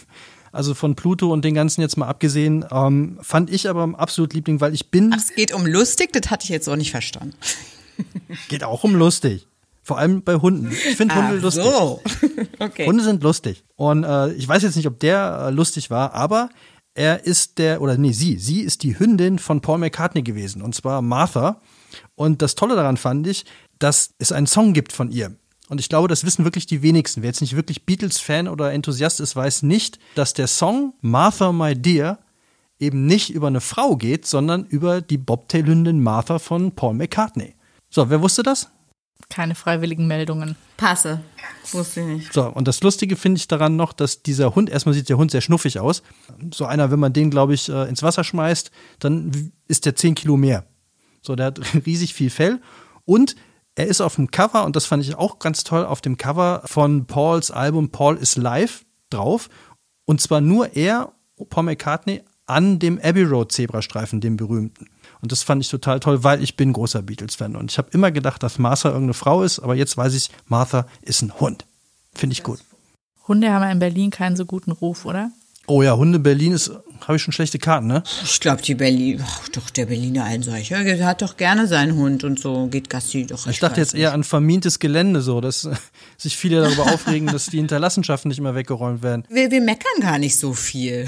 Also 0.54 0.74
von 0.74 0.96
Pluto 0.96 1.32
und 1.32 1.46
den 1.46 1.54
ganzen 1.54 1.80
jetzt 1.80 1.96
mal 1.96 2.10
abgesehen, 2.10 2.66
ähm, 2.74 3.18
fand 3.22 3.50
ich 3.50 3.70
aber 3.70 3.98
absolut 3.98 4.34
Liebling, 4.34 4.60
weil 4.60 4.74
ich 4.74 4.92
bin, 4.92 5.14
Ach, 5.14 5.18
es 5.18 5.34
geht 5.34 5.54
um 5.54 5.66
lustig, 5.66 6.12
das 6.12 6.30
hatte 6.30 6.44
ich 6.44 6.50
jetzt 6.50 6.68
auch 6.68 6.76
nicht 6.76 6.92
verstanden. 6.92 7.38
geht 8.50 8.66
auch 8.66 8.84
um 8.84 8.94
lustig. 8.94 9.48
Vor 9.84 9.98
allem 9.98 10.22
bei 10.22 10.36
Hunden. 10.36 10.72
Ich 10.72 10.96
finde 10.96 11.16
Hunde 11.16 11.38
lustig. 11.38 11.64
so. 11.64 12.02
okay. 12.60 12.86
Hunde 12.86 13.04
sind 13.04 13.24
lustig. 13.24 13.64
Und 13.76 14.04
äh, 14.04 14.32
ich 14.34 14.48
weiß 14.48 14.64
jetzt 14.64 14.76
nicht, 14.76 14.88
ob 14.88 15.00
der 15.00 15.48
äh, 15.48 15.52
lustig 15.52 15.90
war, 15.90 16.14
aber 16.14 16.50
er 16.94 17.26
ist 17.26 17.58
der, 17.58 17.82
oder 17.82 17.98
nee, 17.98 18.12
sie, 18.12 18.38
sie 18.38 18.62
ist 18.62 18.84
die 18.84 19.00
Hündin 19.00 19.40
von 19.40 19.62
Paul 19.62 19.80
McCartney 19.80 20.24
gewesen, 20.24 20.62
und 20.62 20.76
zwar 20.76 21.02
Martha. 21.02 21.62
Und 22.16 22.42
das 22.42 22.56
Tolle 22.56 22.76
daran 22.76 22.98
fand 22.98 23.26
ich, 23.28 23.46
dass 23.80 24.14
es 24.20 24.32
einen 24.32 24.48
Song 24.48 24.74
gibt 24.74 24.92
von 24.92 25.12
ihr. 25.12 25.36
Und 25.70 25.80
ich 25.80 25.90
glaube, 25.90 26.10
das 26.10 26.26
wissen 26.26 26.44
wirklich 26.44 26.66
die 26.66 26.82
wenigsten. 26.82 27.22
Wer 27.22 27.30
jetzt 27.30 27.42
nicht 27.42 27.56
wirklich 27.56 27.86
Beatles-Fan 27.86 28.50
oder 28.50 28.74
Enthusiast 28.74 29.22
ist, 29.22 29.36
weiß 29.36 29.64
nicht, 29.64 30.00
dass 30.16 30.34
der 30.34 30.48
Song 30.48 30.94
Martha, 31.00 31.54
My 31.54 31.76
Dear 31.76 32.20
eben 32.78 33.06
nicht 33.06 33.30
über 33.30 33.48
eine 33.48 33.62
Frau 33.62 33.96
geht, 33.96 34.26
sondern 34.26 34.66
über 34.66 35.02
die 35.02 35.18
Bobtail-Hündin 35.18 36.04
Martha 36.04 36.40
von 36.40 36.74
Paul 36.74 36.96
McCartney. 36.96 37.56
So, 37.90 38.10
wer 38.10 38.22
wusste 38.22 38.44
das? 38.44 38.70
Keine 39.30 39.56
freiwilligen 39.56 40.08
Meldungen. 40.08 40.56
Passe. 40.78 41.22
Wusste 41.72 42.02
ich 42.02 42.06
nicht. 42.08 42.34
So, 42.34 42.46
und 42.48 42.68
das 42.68 42.82
Lustige 42.82 43.16
finde 43.16 43.38
ich 43.38 43.48
daran 43.48 43.76
noch, 43.76 43.94
dass 43.94 44.24
dieser 44.24 44.56
Hund, 44.56 44.70
erstmal 44.70 44.94
sieht 44.94 45.10
der 45.10 45.18
Hund 45.18 45.32
sehr 45.32 45.42
schnuffig 45.42 45.80
aus. 45.80 46.04
So 46.54 46.66
einer, 46.66 46.92
wenn 46.92 47.00
man 47.00 47.14
den, 47.14 47.30
glaube 47.30 47.54
ich, 47.54 47.70
äh, 47.70 47.88
ins 47.88 48.04
Wasser 48.04 48.24
schmeißt, 48.24 48.72
dann 49.00 49.52
ist 49.68 49.86
der 49.86 49.96
10 49.96 50.16
Kilo 50.16 50.38
mehr. 50.38 50.66
So, 51.22 51.36
der 51.36 51.48
hat 51.48 51.62
riesig 51.86 52.14
viel 52.14 52.30
Fell. 52.30 52.60
Und 53.06 53.36
er 53.76 53.88
ist 53.88 54.02
auf 54.02 54.16
dem 54.16 54.32
Cover, 54.32 54.66
und 54.66 54.76
das 54.76 54.86
fand 54.86 55.04
ich 55.04 55.16
auch 55.16 55.40
ganz 55.40 55.64
toll, 55.64 55.86
auf 55.86 56.02
dem 56.02 56.18
Cover 56.18 56.62
von 56.66 57.06
Pauls 57.06 57.52
Album 57.52 57.90
Paul 57.90 58.18
is 58.18 58.36
Live 58.36 58.86
drauf. 59.10 59.50
Und 60.06 60.20
zwar 60.20 60.42
nur 60.42 60.76
er, 60.76 61.14
Paul 61.50 61.64
McCartney, 61.64 62.22
an 62.48 62.80
dem 62.80 63.00
Abbey 63.00 63.24
Road 63.24 63.52
Zebrastreifen, 63.52 64.20
dem 64.20 64.36
berühmten. 64.36 64.88
Und 65.22 65.32
das 65.32 65.44
fand 65.44 65.64
ich 65.64 65.70
total 65.70 66.00
toll, 66.00 66.24
weil 66.24 66.42
ich 66.42 66.56
bin 66.56 66.74
großer 66.74 67.02
Beatles-Fan. 67.02 67.56
Und 67.56 67.72
ich 67.72 67.78
habe 67.78 67.90
immer 67.92 68.12
gedacht, 68.12 68.42
dass 68.44 68.60
Martha 68.60 68.90
irgendeine 68.90 69.14
Frau 69.14 69.44
ist, 69.44 69.60
aber 69.60 69.76
jetzt 69.76 69.98
weiß 69.98 70.14
ich, 70.14 70.30
Martha 70.48 70.88
ist 71.02 71.22
ein 71.22 71.40
Hund. 71.40 71.66
Finde 72.14 72.34
ich 72.34 72.44
gut. 72.44 72.60
Hunde 73.28 73.52
haben 73.52 73.62
ja 73.62 73.72
in 73.72 73.80
Berlin 73.80 74.10
keinen 74.10 74.36
so 74.36 74.46
guten 74.46 74.72
Ruf, 74.72 75.06
oder? 75.06 75.32
Oh 75.68 75.84
ja, 75.84 75.96
Hunde 75.96 76.20
Berlin 76.20 76.54
ist, 76.54 76.72
habe 77.02 77.16
ich 77.16 77.22
schon 77.22 77.32
schlechte 77.32 77.60
Karten, 77.60 77.88
ne? 77.88 78.04
Ich 78.24 78.40
glaube, 78.40 78.64
die 78.64 78.74
Berlin, 78.74 79.24
ach, 79.24 79.48
doch 79.50 79.70
der 79.70 79.86
Berliner 79.86 80.24
Einsolcher, 80.24 80.84
der 80.84 81.06
hat 81.06 81.22
doch 81.22 81.38
gerne 81.38 81.68
seinen 81.68 81.96
Hund 81.96 82.24
und 82.24 82.40
so 82.40 82.68
geht 82.68 82.90
Gassi 82.90 83.28
doch. 83.28 83.46
Ich 83.48 83.60
dachte 83.60 83.80
jetzt 83.80 83.94
eher 83.94 84.14
an 84.14 84.24
vermintes 84.24 84.80
Gelände, 84.80 85.22
so, 85.22 85.40
dass 85.40 85.70
sich 86.18 86.36
viele 86.36 86.62
darüber 86.62 86.92
aufregen, 86.92 87.28
dass 87.28 87.46
die 87.46 87.58
Hinterlassenschaften 87.58 88.30
nicht 88.30 88.42
mehr 88.42 88.56
weggeräumt 88.56 89.04
werden. 89.04 89.24
Wir, 89.30 89.52
wir 89.52 89.62
meckern 89.62 90.02
gar 90.02 90.18
nicht 90.18 90.38
so 90.38 90.54
viel. 90.54 91.06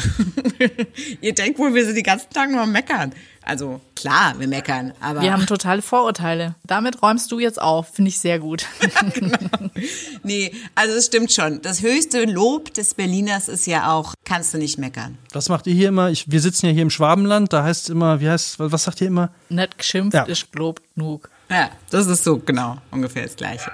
Ihr 1.22 1.34
denkt 1.34 1.58
wohl, 1.58 1.74
wir 1.74 1.86
sind 1.86 1.96
die 1.98 2.04
ganzen 2.04 2.30
Tage 2.30 2.52
nur 2.52 2.62
am 2.62 2.72
Meckern. 2.72 3.12
Also 3.46 3.82
klar, 3.96 4.40
wir 4.40 4.48
meckern, 4.48 4.94
aber 5.02 5.22
Wir 5.22 5.34
haben 5.34 5.46
totale 5.46 5.82
Vorurteile. 5.82 6.56
Damit 6.66 7.02
räumst 7.02 7.32
du 7.32 7.40
jetzt 7.40 7.62
auf, 7.62 7.90
finde 7.94 8.10
ich 8.10 8.20
sehr 8.20 8.40
gut. 8.40 8.66
nee, 10.24 10.54
also 10.76 10.96
es 10.96 11.08
stimmt 11.08 11.32
schon. 11.32 11.62
Das 11.62 11.82
höchste 11.82 12.24
Lob 12.26 12.74
des 12.74 12.94
Berliners 12.94 13.50
ist 13.50 13.66
ja 13.68 13.92
auch, 13.92 14.14
kannst 14.24 14.54
du 14.54 14.58
nicht 14.58 14.78
meckern. 14.78 15.18
Was 15.34 15.50
macht 15.50 15.68
ihr 15.68 15.74
hier 15.74 15.90
immer? 15.90 16.10
Ich, 16.10 16.32
wir 16.32 16.40
sitzen 16.40 16.68
ja 16.68 16.72
hier 16.72 16.84
im 16.84 16.90
Schwabenland, 16.90 17.52
da 17.52 17.64
heißt 17.64 17.84
es 17.84 17.90
immer, 17.90 18.20
wie 18.22 18.30
heißt, 18.30 18.60
was 18.60 18.84
sagt 18.84 19.02
ihr 19.02 19.08
immer? 19.08 19.30
Nicht 19.50 19.78
geschimpft 19.78 20.14
Ja. 20.16 20.24
ist 20.24 20.52
gelobt 20.52 20.82
genug. 20.96 21.30
Ja, 21.50 21.70
das 21.90 22.08
ist 22.08 22.24
so 22.24 22.38
genau 22.38 22.78
ungefähr 22.92 23.24
das 23.24 23.36
Gleiche. 23.36 23.72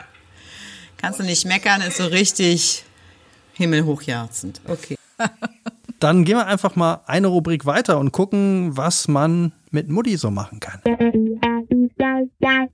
Kannst 0.98 1.20
du 1.20 1.24
nicht 1.24 1.46
meckern, 1.46 1.82
ist 1.82 1.98
so 1.98 2.06
richtig 2.08 2.84
himmelhochjarzend. 3.54 4.62
Okay. 4.68 4.96
Dann 6.00 6.24
gehen 6.24 6.38
wir 6.38 6.48
einfach 6.48 6.76
mal 6.76 7.02
eine 7.08 7.28
Rubrik 7.28 7.66
weiter 7.66 8.00
und 8.00 8.12
gucken, 8.14 8.78
was 8.78 9.08
man 9.08 9.52
mit 9.70 9.90
Mutti 9.90 10.16
so 10.16 10.32
machen 10.32 10.60
kann. 10.60 10.82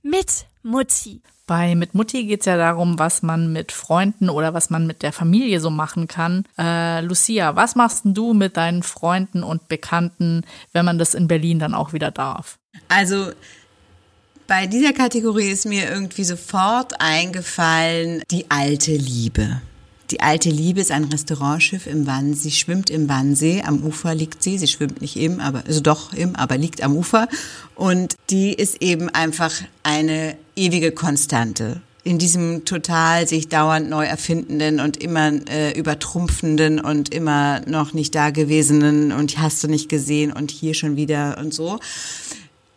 Mit 0.02 0.46
Mutti. 0.62 1.20
Bei 1.48 1.76
Mit 1.76 1.94
Mutti 1.94 2.24
geht 2.24 2.40
es 2.40 2.46
ja 2.46 2.56
darum, 2.56 2.98
was 2.98 3.22
man 3.22 3.52
mit 3.52 3.70
Freunden 3.70 4.30
oder 4.30 4.52
was 4.52 4.68
man 4.70 4.86
mit 4.86 5.02
der 5.02 5.12
Familie 5.12 5.60
so 5.60 5.70
machen 5.70 6.08
kann. 6.08 6.44
Äh, 6.58 7.02
Lucia, 7.02 7.54
was 7.54 7.76
machst 7.76 8.04
denn 8.04 8.14
du 8.14 8.34
mit 8.34 8.56
deinen 8.56 8.82
Freunden 8.82 9.44
und 9.44 9.68
Bekannten, 9.68 10.42
wenn 10.72 10.84
man 10.84 10.98
das 10.98 11.14
in 11.14 11.28
Berlin 11.28 11.60
dann 11.60 11.74
auch 11.74 11.92
wieder 11.92 12.10
darf? 12.10 12.58
Also 12.88 13.30
bei 14.48 14.66
dieser 14.66 14.92
Kategorie 14.92 15.50
ist 15.50 15.66
mir 15.66 15.88
irgendwie 15.88 16.24
sofort 16.24 17.00
eingefallen 17.00 18.22
die 18.30 18.50
alte 18.50 18.92
Liebe. 18.92 19.60
Die 20.10 20.20
alte 20.20 20.50
Liebe 20.50 20.80
ist 20.80 20.92
ein 20.92 21.04
Restaurantschiff 21.04 21.86
im 21.86 22.06
Wannsee. 22.06 22.48
Sie 22.48 22.50
schwimmt 22.52 22.90
im 22.90 23.08
Wannsee. 23.08 23.62
Am 23.64 23.82
Ufer 23.82 24.14
liegt 24.14 24.42
sie. 24.42 24.58
Sie 24.58 24.68
schwimmt 24.68 25.00
nicht 25.00 25.16
im, 25.16 25.40
aber, 25.40 25.64
also 25.66 25.80
doch 25.80 26.12
im, 26.12 26.36
aber 26.36 26.56
liegt 26.56 26.82
am 26.82 26.96
Ufer. 26.96 27.28
Und 27.74 28.16
die 28.30 28.52
ist 28.52 28.82
eben 28.82 29.08
einfach 29.08 29.52
eine 29.82 30.36
ewige 30.54 30.92
Konstante. 30.92 31.80
In 32.04 32.18
diesem 32.18 32.64
total 32.64 33.26
sich 33.26 33.48
dauernd 33.48 33.90
neu 33.90 34.04
erfindenden 34.04 34.78
und 34.78 34.96
immer 35.02 35.32
äh, 35.50 35.76
übertrumpfenden 35.76 36.78
und 36.78 37.12
immer 37.12 37.60
noch 37.66 37.94
nicht 37.94 38.14
dagewesenen 38.14 39.10
und 39.10 39.38
hast 39.38 39.64
du 39.64 39.68
nicht 39.68 39.88
gesehen 39.88 40.32
und 40.32 40.52
hier 40.52 40.74
schon 40.74 40.94
wieder 40.94 41.38
und 41.38 41.52
so 41.52 41.80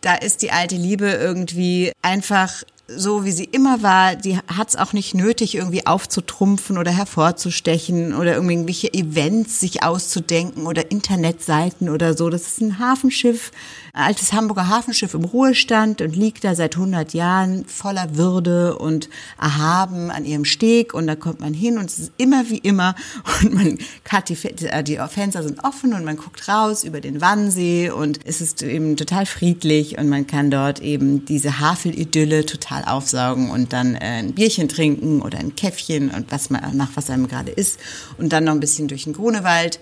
da 0.01 0.15
ist 0.15 0.41
die 0.41 0.51
alte 0.51 0.75
Liebe 0.75 1.09
irgendwie 1.09 1.91
einfach 2.01 2.63
so, 2.95 3.25
wie 3.25 3.31
sie 3.31 3.45
immer 3.45 3.81
war. 3.83 4.15
Die 4.15 4.37
hat 4.37 4.69
es 4.69 4.75
auch 4.75 4.93
nicht 4.93 5.13
nötig, 5.13 5.55
irgendwie 5.55 5.85
aufzutrumpfen 5.85 6.77
oder 6.77 6.91
hervorzustechen 6.91 8.13
oder 8.13 8.35
irgendwelche 8.35 8.93
Events 8.93 9.59
sich 9.59 9.83
auszudenken 9.83 10.65
oder 10.65 10.91
Internetseiten 10.91 11.89
oder 11.89 12.15
so. 12.15 12.29
Das 12.29 12.47
ist 12.47 12.61
ein 12.61 12.79
Hafenschiff, 12.79 13.51
altes 13.93 14.33
Hamburger 14.33 14.67
Hafenschiff 14.67 15.13
im 15.13 15.25
Ruhestand 15.25 16.01
und 16.01 16.15
liegt 16.15 16.43
da 16.43 16.55
seit 16.55 16.75
100 16.75 17.13
Jahren 17.13 17.65
voller 17.65 18.15
Würde 18.15 18.77
und 18.77 19.09
erhaben 19.39 20.11
an 20.11 20.25
ihrem 20.25 20.45
Steg 20.45 20.93
und 20.93 21.07
da 21.07 21.15
kommt 21.15 21.39
man 21.39 21.53
hin 21.53 21.77
und 21.77 21.89
es 21.89 21.99
ist 21.99 22.11
immer 22.17 22.49
wie 22.49 22.57
immer 22.57 22.95
und 23.41 23.53
man 23.53 23.77
hat 24.09 24.29
die, 24.29 24.37
äh, 24.65 24.83
die 24.83 24.99
Fenster 25.09 25.43
sind 25.43 25.63
offen 25.63 25.93
und 25.93 26.05
man 26.05 26.17
guckt 26.17 26.47
raus 26.47 26.83
über 26.83 27.01
den 27.01 27.21
Wannsee 27.21 27.89
und 27.89 28.19
es 28.25 28.41
ist 28.41 28.61
eben 28.61 28.97
total 28.97 29.25
friedlich 29.25 29.97
und 29.97 30.09
man 30.09 30.27
kann 30.27 30.51
dort 30.51 30.81
eben 30.81 31.25
diese 31.25 31.59
Havelidylle 31.59 32.45
total 32.45 32.83
aufsaugen 32.85 33.49
und 33.49 33.73
dann 33.73 33.95
äh, 33.95 34.19
ein 34.19 34.33
Bierchen 34.33 34.69
trinken 34.69 35.21
oder 35.21 35.39
ein 35.39 35.55
Käffchen 35.55 36.09
und 36.09 36.31
was 36.31 36.49
man 36.49 36.75
nach 36.75 36.89
was 36.95 37.09
einem 37.09 37.27
gerade 37.27 37.51
ist 37.51 37.79
und 38.17 38.29
dann 38.33 38.43
noch 38.43 38.53
ein 38.53 38.59
bisschen 38.59 38.87
durch 38.87 39.05
den 39.05 39.13
Grunewald 39.13 39.79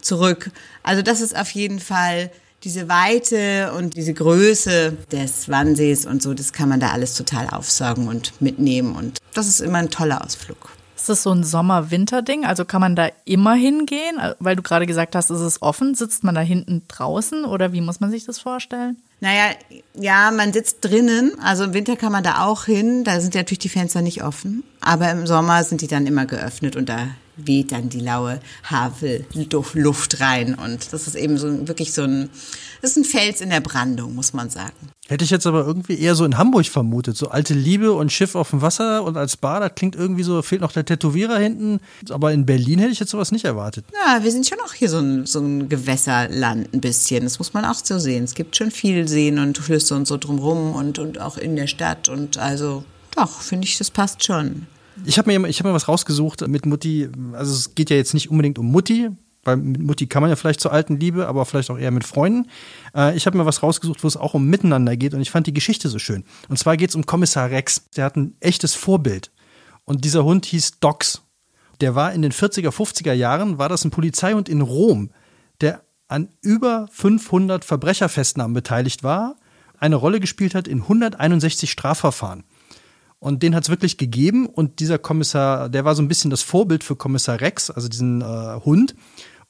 zurück. 0.00 0.50
Also 0.82 1.02
das 1.02 1.20
ist 1.20 1.36
auf 1.36 1.50
jeden 1.50 1.80
Fall 1.80 2.30
diese 2.62 2.88
Weite 2.88 3.72
und 3.76 3.96
diese 3.96 4.14
Größe 4.14 4.96
des 5.10 5.48
Wannsees 5.48 6.06
und 6.06 6.22
so, 6.22 6.34
das 6.34 6.52
kann 6.52 6.68
man 6.68 6.80
da 6.80 6.90
alles 6.90 7.14
total 7.14 7.48
aufsaugen 7.48 8.08
und 8.08 8.40
mitnehmen. 8.40 8.94
Und 8.94 9.18
das 9.34 9.48
ist 9.48 9.60
immer 9.60 9.78
ein 9.78 9.90
toller 9.90 10.24
Ausflug. 10.24 10.70
Ist 11.00 11.08
das 11.08 11.22
so 11.22 11.32
ein 11.32 11.44
Sommer-Winter-Ding? 11.44 12.44
Also 12.44 12.66
kann 12.66 12.82
man 12.82 12.94
da 12.94 13.08
immer 13.24 13.54
hingehen? 13.54 14.18
Weil 14.38 14.54
du 14.54 14.62
gerade 14.62 14.84
gesagt 14.84 15.16
hast, 15.16 15.30
ist 15.30 15.40
es 15.40 15.62
offen. 15.62 15.94
Sitzt 15.94 16.24
man 16.24 16.34
da 16.34 16.42
hinten 16.42 16.82
draußen 16.88 17.46
oder 17.46 17.72
wie 17.72 17.80
muss 17.80 18.00
man 18.00 18.10
sich 18.10 18.26
das 18.26 18.38
vorstellen? 18.38 18.98
Naja, 19.20 19.54
ja, 19.94 20.30
man 20.30 20.52
sitzt 20.52 20.78
drinnen. 20.82 21.32
Also 21.42 21.64
im 21.64 21.72
Winter 21.72 21.96
kann 21.96 22.12
man 22.12 22.22
da 22.22 22.44
auch 22.44 22.66
hin. 22.66 23.02
Da 23.04 23.18
sind 23.18 23.34
ja 23.34 23.40
natürlich 23.40 23.60
die 23.60 23.70
Fenster 23.70 24.02
nicht 24.02 24.22
offen. 24.22 24.62
Aber 24.82 25.10
im 25.10 25.26
Sommer 25.26 25.64
sind 25.64 25.80
die 25.80 25.86
dann 25.86 26.06
immer 26.06 26.26
geöffnet 26.26 26.76
und 26.76 26.90
da 26.90 27.08
weht 27.46 27.72
dann 27.72 27.88
die 27.88 28.00
laue 28.00 28.40
Havelluft 28.64 30.20
rein. 30.20 30.54
Und 30.54 30.92
das 30.92 31.06
ist 31.06 31.14
eben 31.14 31.38
so 31.38 31.68
wirklich 31.68 31.92
so 31.92 32.02
ein, 32.02 32.30
das 32.82 32.92
ist 32.92 32.96
ein 32.98 33.04
Fels 33.04 33.40
in 33.40 33.50
der 33.50 33.60
Brandung, 33.60 34.14
muss 34.14 34.32
man 34.32 34.50
sagen. 34.50 34.90
Hätte 35.08 35.24
ich 35.24 35.30
jetzt 35.30 35.46
aber 35.46 35.66
irgendwie 35.66 35.98
eher 35.98 36.14
so 36.14 36.24
in 36.24 36.38
Hamburg 36.38 36.66
vermutet. 36.66 37.16
So 37.16 37.28
alte 37.28 37.52
Liebe 37.52 37.92
und 37.92 38.12
Schiff 38.12 38.36
auf 38.36 38.50
dem 38.50 38.62
Wasser 38.62 39.02
und 39.02 39.16
als 39.16 39.36
Bar, 39.36 39.58
das 39.58 39.74
klingt 39.74 39.96
irgendwie 39.96 40.22
so, 40.22 40.40
fehlt 40.40 40.60
noch 40.60 40.70
der 40.70 40.84
Tätowierer 40.84 41.36
hinten. 41.36 41.80
Aber 42.10 42.32
in 42.32 42.46
Berlin 42.46 42.78
hätte 42.78 42.92
ich 42.92 43.00
jetzt 43.00 43.10
sowas 43.10 43.32
nicht 43.32 43.44
erwartet. 43.44 43.84
Ja, 43.92 44.22
wir 44.22 44.30
sind 44.30 44.46
schon 44.46 44.60
auch 44.64 44.72
hier 44.72 44.88
so 44.88 44.98
ein, 44.98 45.26
so 45.26 45.40
ein 45.40 45.68
Gewässerland 45.68 46.72
ein 46.72 46.80
bisschen. 46.80 47.24
Das 47.24 47.38
muss 47.38 47.52
man 47.52 47.64
auch 47.64 47.74
so 47.74 47.98
sehen. 47.98 48.22
Es 48.22 48.34
gibt 48.34 48.56
schon 48.56 48.70
viel 48.70 49.08
Seen 49.08 49.40
und 49.40 49.58
Flüsse 49.58 49.96
und 49.96 50.06
so 50.06 50.16
drumrum 50.16 50.74
und, 50.74 51.00
und 51.00 51.20
auch 51.20 51.36
in 51.36 51.56
der 51.56 51.66
Stadt. 51.66 52.08
Und 52.08 52.38
also, 52.38 52.84
doch, 53.16 53.40
finde 53.40 53.66
ich, 53.66 53.78
das 53.78 53.90
passt 53.90 54.24
schon. 54.24 54.68
Ich 55.04 55.18
habe 55.18 55.38
mir, 55.38 55.48
hab 55.48 55.64
mir 55.64 55.72
was 55.72 55.88
rausgesucht 55.88 56.46
mit 56.46 56.66
Mutti. 56.66 57.08
Also 57.32 57.52
es 57.52 57.74
geht 57.74 57.90
ja 57.90 57.96
jetzt 57.96 58.14
nicht 58.14 58.30
unbedingt 58.30 58.58
um 58.58 58.70
Mutti, 58.70 59.10
weil 59.44 59.56
mit 59.56 59.82
Mutti 59.82 60.06
kann 60.06 60.22
man 60.22 60.30
ja 60.30 60.36
vielleicht 60.36 60.60
zur 60.60 60.72
alten 60.72 60.98
Liebe, 60.98 61.26
aber 61.26 61.44
vielleicht 61.46 61.70
auch 61.70 61.78
eher 61.78 61.90
mit 61.90 62.04
Freunden. 62.04 62.48
Äh, 62.94 63.16
ich 63.16 63.26
habe 63.26 63.38
mir 63.38 63.46
was 63.46 63.62
rausgesucht, 63.62 64.02
wo 64.04 64.08
es 64.08 64.16
auch 64.16 64.34
um 64.34 64.46
Miteinander 64.46 64.96
geht 64.96 65.14
und 65.14 65.20
ich 65.20 65.30
fand 65.30 65.46
die 65.46 65.54
Geschichte 65.54 65.88
so 65.88 65.98
schön. 65.98 66.24
Und 66.48 66.58
zwar 66.58 66.76
geht 66.76 66.90
es 66.90 66.96
um 66.96 67.06
Kommissar 67.06 67.50
Rex. 67.50 67.88
Der 67.96 68.04
hat 68.04 68.16
ein 68.16 68.36
echtes 68.40 68.74
Vorbild. 68.74 69.30
Und 69.84 70.04
dieser 70.04 70.24
Hund 70.24 70.46
hieß 70.46 70.80
Dox. 70.80 71.22
Der 71.80 71.94
war 71.94 72.12
in 72.12 72.22
den 72.22 72.32
40er, 72.32 72.70
50er 72.70 73.12
Jahren, 73.12 73.58
war 73.58 73.68
das 73.68 73.84
ein 73.84 73.90
Polizeihund 73.90 74.48
in 74.48 74.60
Rom, 74.60 75.10
der 75.60 75.82
an 76.08 76.28
über 76.42 76.88
500 76.92 77.64
Verbrecherfestnahmen 77.64 78.52
beteiligt 78.52 79.02
war, 79.02 79.36
eine 79.78 79.96
Rolle 79.96 80.20
gespielt 80.20 80.54
hat 80.54 80.68
in 80.68 80.82
161 80.82 81.70
Strafverfahren. 81.70 82.44
Und 83.20 83.42
den 83.42 83.54
hat 83.54 83.64
es 83.64 83.70
wirklich 83.70 83.98
gegeben. 83.98 84.46
Und 84.46 84.80
dieser 84.80 84.98
Kommissar, 84.98 85.68
der 85.68 85.84
war 85.84 85.94
so 85.94 86.02
ein 86.02 86.08
bisschen 86.08 86.30
das 86.30 86.42
Vorbild 86.42 86.82
für 86.82 86.96
Kommissar 86.96 87.40
Rex, 87.40 87.70
also 87.70 87.88
diesen 87.88 88.22
äh, 88.22 88.60
Hund. 88.64 88.94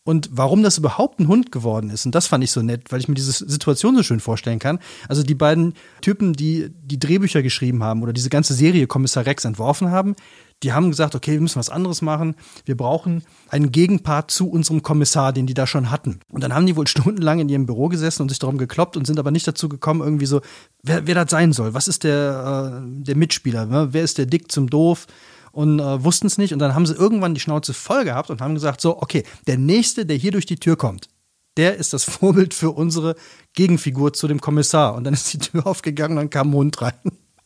Und 0.03 0.29
warum 0.33 0.63
das 0.63 0.77
überhaupt 0.77 1.21
ein 1.21 1.29
Hund 1.29 1.53
geworden 1.53 1.91
ist, 1.91 2.05
und 2.07 2.15
das 2.15 2.27
fand 2.27 2.43
ich 2.43 2.51
so 2.51 2.63
nett, 2.63 2.91
weil 2.91 3.01
ich 3.01 3.09
mir 3.09 3.15
diese 3.15 3.33
Situation 3.33 3.95
so 3.95 4.03
schön 4.03 4.19
vorstellen 4.19 4.59
kann. 4.59 4.81
Also 5.09 5.23
die 5.23 5.35
beiden 5.35 5.75
Typen, 6.01 6.33
die 6.33 6.71
die 6.83 6.99
Drehbücher 6.99 7.43
geschrieben 7.43 7.85
haben 7.85 8.03
oder 8.03 8.13
diese 8.13 8.31
ganze 8.31 8.55
Serie 8.55 8.87
Kommissar 8.87 9.27
Rex 9.27 9.45
entworfen 9.45 9.91
haben, 9.91 10.17
die 10.63 10.73
haben 10.73 10.91
gesagt, 10.91 11.15
okay, 11.15 11.33
wir 11.33 11.41
müssen 11.41 11.59
was 11.59 11.71
anderes 11.71 12.03
machen. 12.03 12.35
Wir 12.67 12.77
brauchen 12.77 13.23
einen 13.49 13.73
Gegenpart 13.73 14.31
zu 14.31 14.51
unserem 14.51 14.83
Kommissar, 14.83 15.33
den 15.33 15.47
die 15.47 15.55
da 15.55 15.67
schon 15.67 15.91
hatten. 15.91 16.21
Und 16.31 16.45
dann 16.45 16.55
haben 16.55 16.67
die 16.67 16.77
wohl 16.77 16.87
stundenlang 16.87 17.41
in 17.41 17.49
ihrem 17.49 17.67
Büro 17.67 17.89
gesessen 17.89 18.23
und 18.23 18.29
sich 18.29 18.39
darum 18.39 18.59
gekloppt 18.59 18.97
und 18.97 19.07
sind 19.07 19.19
aber 19.19 19.31
nicht 19.31 19.49
dazu 19.49 19.69
gekommen, 19.69 20.03
irgendwie 20.03 20.27
so, 20.27 20.41
wer, 20.83 21.07
wer 21.07 21.15
das 21.15 21.31
sein 21.31 21.53
soll. 21.53 21.73
Was 21.73 21.89
ist 21.89 22.05
der, 22.05 22.83
äh, 22.85 23.05
der 23.05 23.17
Mitspieler? 23.17 23.67
Ne? 23.67 23.89
Wer 23.93 24.03
ist 24.03 24.19
der 24.19 24.27
Dick 24.27 24.53
zum 24.53 24.69
Doof? 24.69 25.07
Und 25.53 25.81
äh, 25.81 26.05
wussten 26.05 26.27
es 26.27 26.39
nicht. 26.39 26.53
Und 26.53 26.61
dann 26.61 26.75
haben 26.75 26.87
sie 26.87 26.95
irgendwann 26.95 27.35
die 27.35 27.41
Schnauze 27.41 27.75
voll 27.75 28.05
gehabt 28.05 28.31
und 28.31 28.41
haben 28.41 28.55
gesagt, 28.55 28.81
so, 28.81 29.03
okay, 29.03 29.25
der 29.47 29.59
Nächste, 29.59 30.07
der 30.07 30.17
hier 30.17 30.31
durch 30.31 30.47
die 30.47 30.61
Tür 30.61 30.77
kommt, 30.77 31.09
der 31.57 31.77
ist 31.77 31.93
das 31.93 32.05
Vorbild 32.19 32.55
für 32.55 32.71
unsere 32.71 33.17
Gegenfigur 33.55 34.13
zu 34.13 34.29
dem 34.29 34.41
Kommissar. 34.41 34.95
Und 34.95 35.05
dann 35.05 35.15
ist 35.15 35.33
die 35.33 35.39
Tür 35.39 35.67
aufgegangen 35.67 36.19
und 36.19 36.25
dann 36.25 36.31
kam 36.31 36.51
ein 36.51 36.55
Hund 36.55 36.83
rein. 36.83 36.93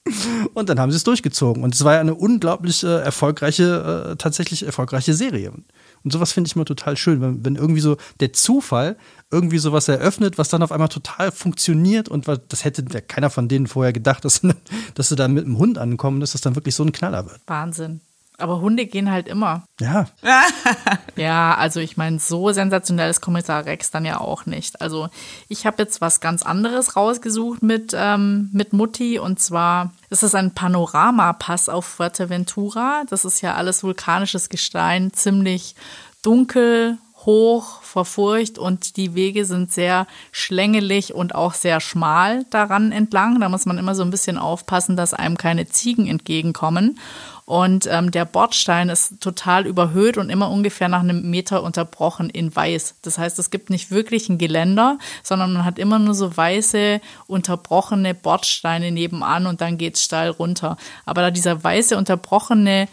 Und 0.54 0.68
dann 0.68 0.78
haben 0.78 0.90
sie 0.90 0.96
es 0.96 1.04
durchgezogen. 1.04 1.62
Und 1.62 1.74
es 1.74 1.84
war 1.84 1.94
ja 1.94 2.00
eine 2.00 2.14
unglaublich 2.14 2.82
äh, 2.84 3.00
erfolgreiche, 3.00 4.10
äh, 4.12 4.16
tatsächlich 4.16 4.64
erfolgreiche 4.64 5.14
Serie. 5.14 5.50
Und 5.50 6.12
sowas 6.12 6.32
finde 6.32 6.48
ich 6.48 6.56
immer 6.56 6.66
total 6.66 6.96
schön, 6.96 7.20
wenn, 7.20 7.44
wenn 7.44 7.56
irgendwie 7.56 7.80
so 7.80 7.96
der 8.20 8.32
Zufall 8.32 8.96
irgendwie 9.30 9.58
sowas 9.58 9.88
eröffnet, 9.88 10.36
was 10.36 10.48
dann 10.48 10.62
auf 10.62 10.72
einmal 10.72 10.88
total 10.88 11.32
funktioniert 11.32 12.08
und 12.08 12.28
das 12.28 12.64
hätte 12.64 12.84
keiner 12.84 13.30
von 13.30 13.48
denen 13.48 13.66
vorher 13.66 13.92
gedacht, 13.92 14.24
dass, 14.24 14.42
dass 14.94 15.08
sie 15.08 15.16
da 15.16 15.26
mit 15.28 15.46
einem 15.46 15.58
Hund 15.58 15.78
ankommen, 15.78 16.20
dass 16.20 16.32
das 16.32 16.42
dann 16.42 16.54
wirklich 16.54 16.74
so 16.74 16.84
ein 16.84 16.92
Knaller 16.92 17.26
wird. 17.26 17.40
Wahnsinn. 17.46 18.00
Aber 18.38 18.60
Hunde 18.60 18.86
gehen 18.86 19.12
halt 19.12 19.28
immer. 19.28 19.62
Ja. 19.80 20.06
ja, 21.16 21.54
also 21.54 21.78
ich 21.78 21.96
meine, 21.96 22.18
so 22.18 22.50
sensationell 22.50 23.08
ist 23.08 23.20
Kommissar 23.20 23.64
Rex 23.64 23.92
dann 23.92 24.04
ja 24.04 24.20
auch 24.20 24.44
nicht. 24.44 24.80
Also 24.80 25.08
ich 25.48 25.66
habe 25.66 25.82
jetzt 25.82 26.00
was 26.00 26.20
ganz 26.20 26.42
anderes 26.42 26.96
rausgesucht 26.96 27.62
mit, 27.62 27.94
ähm, 27.96 28.50
mit 28.52 28.72
Mutti 28.72 29.20
und 29.20 29.38
zwar 29.38 29.92
ist 30.10 30.24
es 30.24 30.34
ein 30.34 30.52
Panoramapass 30.52 31.68
auf 31.68 31.84
Fuerteventura. 31.84 33.04
Das 33.08 33.24
ist 33.24 33.40
ja 33.40 33.54
alles 33.54 33.84
vulkanisches 33.84 34.48
Gestein, 34.48 35.12
ziemlich 35.12 35.76
dunkel, 36.22 36.98
hoch, 37.26 37.82
verfurcht 37.82 38.58
und 38.58 38.96
die 38.96 39.14
Wege 39.14 39.44
sind 39.44 39.72
sehr 39.72 40.06
schlängelig 40.32 41.14
und 41.14 41.34
auch 41.34 41.54
sehr 41.54 41.80
schmal 41.80 42.44
daran 42.50 42.92
entlang. 42.92 43.40
Da 43.40 43.48
muss 43.48 43.66
man 43.66 43.78
immer 43.78 43.94
so 43.94 44.02
ein 44.02 44.10
bisschen 44.10 44.38
aufpassen, 44.38 44.96
dass 44.96 45.14
einem 45.14 45.36
keine 45.36 45.66
Ziegen 45.66 46.06
entgegenkommen. 46.06 46.98
Und 47.46 47.86
ähm, 47.90 48.10
der 48.10 48.24
Bordstein 48.24 48.88
ist 48.88 49.20
total 49.20 49.66
überhöht 49.66 50.16
und 50.16 50.30
immer 50.30 50.50
ungefähr 50.50 50.88
nach 50.88 51.00
einem 51.00 51.28
Meter 51.28 51.62
unterbrochen 51.62 52.30
in 52.30 52.54
weiß. 52.54 52.96
Das 53.02 53.18
heißt, 53.18 53.38
es 53.38 53.50
gibt 53.50 53.68
nicht 53.68 53.90
wirklich 53.90 54.30
ein 54.30 54.38
Geländer, 54.38 54.98
sondern 55.22 55.52
man 55.52 55.64
hat 55.66 55.78
immer 55.78 55.98
nur 55.98 56.14
so 56.14 56.34
weiße, 56.34 57.02
unterbrochene 57.26 58.14
Bordsteine 58.14 58.90
nebenan 58.90 59.46
und 59.46 59.60
dann 59.60 59.76
geht's 59.76 60.02
steil 60.02 60.30
runter. 60.30 60.78
Aber 61.04 61.20
da 61.20 61.30
dieser 61.30 61.62
weiße, 61.62 61.98
unterbrochene 61.98 62.88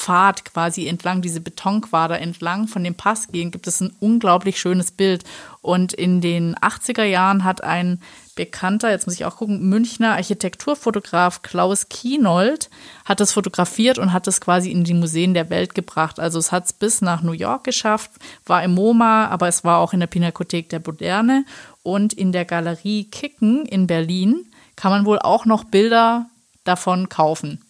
Pfad 0.00 0.46
quasi 0.46 0.86
entlang, 0.86 1.20
diese 1.20 1.42
Betonquader 1.42 2.18
entlang 2.18 2.68
von 2.68 2.82
dem 2.82 2.94
Pass 2.94 3.28
gehen, 3.28 3.50
gibt 3.50 3.66
es 3.66 3.82
ein 3.82 3.94
unglaublich 4.00 4.58
schönes 4.58 4.92
Bild. 4.92 5.24
Und 5.60 5.92
in 5.92 6.22
den 6.22 6.54
80er 6.56 7.04
Jahren 7.04 7.44
hat 7.44 7.62
ein 7.62 8.00
bekannter, 8.34 8.90
jetzt 8.90 9.06
muss 9.06 9.16
ich 9.16 9.26
auch 9.26 9.36
gucken, 9.36 9.68
Münchner 9.68 10.12
Architekturfotograf 10.12 11.42
Klaus 11.42 11.90
Kienold 11.90 12.70
hat 13.04 13.20
das 13.20 13.32
fotografiert 13.32 13.98
und 13.98 14.14
hat 14.14 14.26
es 14.26 14.40
quasi 14.40 14.70
in 14.70 14.84
die 14.84 14.94
Museen 14.94 15.34
der 15.34 15.50
Welt 15.50 15.74
gebracht. 15.74 16.18
Also 16.18 16.38
es 16.38 16.50
hat 16.50 16.64
es 16.64 16.72
bis 16.72 17.02
nach 17.02 17.20
New 17.20 17.32
York 17.32 17.64
geschafft, 17.64 18.12
war 18.46 18.64
im 18.64 18.72
MoMA, 18.72 19.26
aber 19.26 19.48
es 19.48 19.64
war 19.64 19.80
auch 19.80 19.92
in 19.92 20.00
der 20.00 20.06
Pinakothek 20.06 20.70
der 20.70 20.80
Moderne 20.80 21.44
und 21.82 22.14
in 22.14 22.32
der 22.32 22.46
Galerie 22.46 23.04
Kicken 23.04 23.66
in 23.66 23.86
Berlin 23.86 24.50
kann 24.76 24.92
man 24.92 25.04
wohl 25.04 25.18
auch 25.18 25.44
noch 25.44 25.64
Bilder 25.64 26.30
davon 26.64 27.10
kaufen 27.10 27.60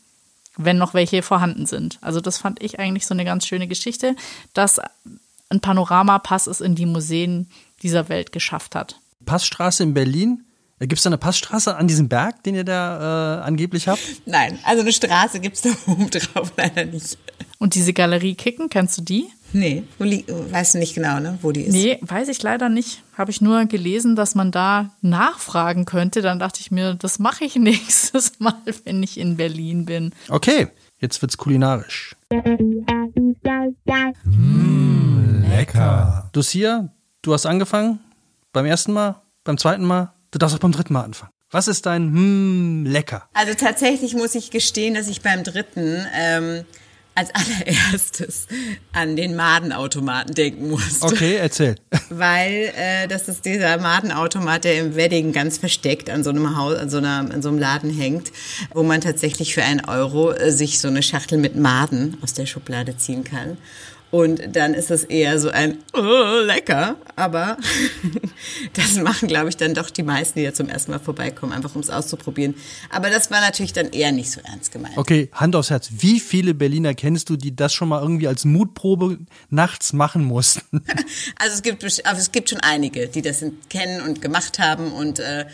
wenn 0.64 0.78
noch 0.78 0.94
welche 0.94 1.22
vorhanden 1.22 1.66
sind. 1.66 1.98
Also 2.00 2.20
das 2.20 2.38
fand 2.38 2.62
ich 2.62 2.78
eigentlich 2.78 3.06
so 3.06 3.14
eine 3.14 3.24
ganz 3.24 3.46
schöne 3.46 3.68
Geschichte, 3.68 4.16
dass 4.54 4.80
ein 5.48 5.60
Panoramapass 5.60 6.46
es 6.46 6.60
in 6.60 6.74
die 6.74 6.86
Museen 6.86 7.48
dieser 7.82 8.08
Welt 8.08 8.32
geschafft 8.32 8.74
hat. 8.74 9.00
Passstraße 9.24 9.82
in 9.82 9.94
Berlin 9.94 10.44
Gibt 10.80 10.94
es 10.94 11.02
da 11.02 11.10
eine 11.10 11.18
Passstraße 11.18 11.76
an 11.76 11.88
diesem 11.88 12.08
Berg, 12.08 12.42
den 12.42 12.54
ihr 12.54 12.64
da 12.64 13.40
äh, 13.40 13.42
angeblich 13.42 13.86
habt? 13.86 14.00
Nein, 14.24 14.58
also 14.64 14.80
eine 14.80 14.92
Straße 14.92 15.38
gibt 15.38 15.56
es 15.56 15.62
da 15.62 15.70
oben 15.86 16.08
drauf 16.08 16.54
leider 16.56 16.86
nicht. 16.86 17.18
Und 17.58 17.74
diese 17.74 17.92
Galerie 17.92 18.34
Kicken, 18.34 18.70
kennst 18.70 18.96
du 18.96 19.02
die? 19.02 19.28
Nee, 19.52 19.84
weißt 19.98 20.74
du 20.74 20.78
nicht 20.78 20.94
genau, 20.94 21.18
ne, 21.20 21.38
wo 21.42 21.52
die 21.52 21.62
ist? 21.62 21.72
Nee, 21.72 21.98
weiß 22.02 22.28
ich 22.28 22.42
leider 22.42 22.68
nicht. 22.68 23.02
Habe 23.16 23.30
ich 23.30 23.40
nur 23.40 23.64
gelesen, 23.66 24.16
dass 24.16 24.34
man 24.34 24.52
da 24.52 24.90
nachfragen 25.00 25.84
könnte. 25.84 26.22
Dann 26.22 26.38
dachte 26.38 26.60
ich 26.60 26.70
mir, 26.70 26.94
das 26.94 27.18
mache 27.18 27.44
ich 27.44 27.56
nächstes 27.56 28.38
Mal, 28.38 28.54
wenn 28.84 29.02
ich 29.02 29.18
in 29.18 29.36
Berlin 29.36 29.86
bin. 29.86 30.12
Okay, 30.28 30.68
jetzt 30.98 31.20
wird's 31.22 31.36
kulinarisch. 31.36 32.16
Mmh, 34.24 35.48
lecker. 35.48 36.30
Lucia, 36.34 36.88
du 37.22 37.32
hast 37.32 37.46
angefangen 37.46 37.98
beim 38.52 38.66
ersten 38.66 38.92
Mal, 38.92 39.20
beim 39.44 39.58
zweiten 39.58 39.84
Mal. 39.84 40.12
Du 40.30 40.38
darfst 40.38 40.54
auch 40.54 40.60
beim 40.60 40.72
dritten 40.72 40.92
Mal 40.92 41.02
anfangen. 41.02 41.32
Was 41.50 41.66
ist 41.66 41.86
dein 41.86 42.12
hm, 42.12 42.86
lecker? 42.86 43.28
Also 43.32 43.54
tatsächlich 43.54 44.14
muss 44.14 44.36
ich 44.36 44.52
gestehen, 44.52 44.94
dass 44.94 45.08
ich 45.08 45.20
beim 45.20 45.42
dritten 45.42 46.06
ähm, 46.14 46.64
als 47.14 47.30
allererstes 47.34 48.46
an 48.92 49.16
den 49.16 49.36
Madenautomaten 49.36 50.34
denken 50.34 50.70
musste. 50.70 51.06
Okay, 51.06 51.36
erzähl. 51.36 51.76
Weil 52.10 52.72
äh, 52.76 53.08
das 53.08 53.28
ist 53.28 53.44
dieser 53.44 53.78
Madenautomat, 53.78 54.64
der 54.64 54.78
im 54.78 54.96
Wedding 54.96 55.32
ganz 55.32 55.58
versteckt 55.58 56.10
an 56.10 56.24
so 56.24 56.30
einem 56.30 56.56
Haus, 56.56 56.78
an 56.78 56.90
so, 56.90 56.98
einer, 56.98 57.18
an 57.30 57.42
so 57.42 57.48
einem 57.48 57.58
Laden 57.58 57.90
hängt, 57.90 58.32
wo 58.74 58.82
man 58.82 59.00
tatsächlich 59.00 59.54
für 59.54 59.62
einen 59.62 59.84
Euro 59.84 60.32
äh, 60.32 60.50
sich 60.50 60.80
so 60.80 60.88
eine 60.88 61.02
Schachtel 61.02 61.38
mit 61.38 61.56
Maden 61.56 62.16
aus 62.22 62.34
der 62.34 62.46
Schublade 62.46 62.96
ziehen 62.96 63.24
kann. 63.24 63.58
Und 64.10 64.56
dann 64.56 64.74
ist 64.74 64.90
es 64.90 65.04
eher 65.04 65.38
so 65.38 65.50
ein 65.50 65.78
oh, 65.92 66.40
lecker, 66.44 66.96
aber 67.14 67.56
das 68.72 68.96
machen, 68.96 69.28
glaube 69.28 69.48
ich, 69.48 69.56
dann 69.56 69.74
doch 69.74 69.90
die 69.90 70.02
meisten, 70.02 70.38
die 70.40 70.44
da 70.44 70.52
zum 70.52 70.68
ersten 70.68 70.90
Mal 70.90 70.98
vorbeikommen, 70.98 71.52
einfach 71.52 71.74
um 71.74 71.80
es 71.80 71.90
auszuprobieren. 71.90 72.54
Aber 72.90 73.10
das 73.10 73.30
war 73.30 73.40
natürlich 73.40 73.72
dann 73.72 73.90
eher 73.90 74.10
nicht 74.10 74.30
so 74.30 74.40
ernst 74.42 74.72
gemeint. 74.72 74.98
Okay, 74.98 75.28
Hand 75.32 75.54
aufs 75.54 75.70
Herz. 75.70 75.90
Wie 75.98 76.18
viele 76.18 76.54
Berliner 76.54 76.94
kennst 76.94 77.30
du, 77.30 77.36
die 77.36 77.54
das 77.54 77.72
schon 77.72 77.88
mal 77.88 78.02
irgendwie 78.02 78.26
als 78.26 78.44
Mutprobe 78.44 79.18
nachts 79.48 79.92
machen 79.92 80.24
mussten? 80.24 80.82
Also 81.38 81.54
es 81.54 81.62
gibt, 81.62 81.82
also 81.82 82.20
es 82.20 82.32
gibt 82.32 82.50
schon 82.50 82.60
einige, 82.60 83.08
die 83.08 83.22
das 83.22 83.44
kennen 83.68 84.02
und 84.02 84.20
gemacht 84.20 84.58
haben 84.58 84.92
und 84.92 85.18
äh, 85.18 85.46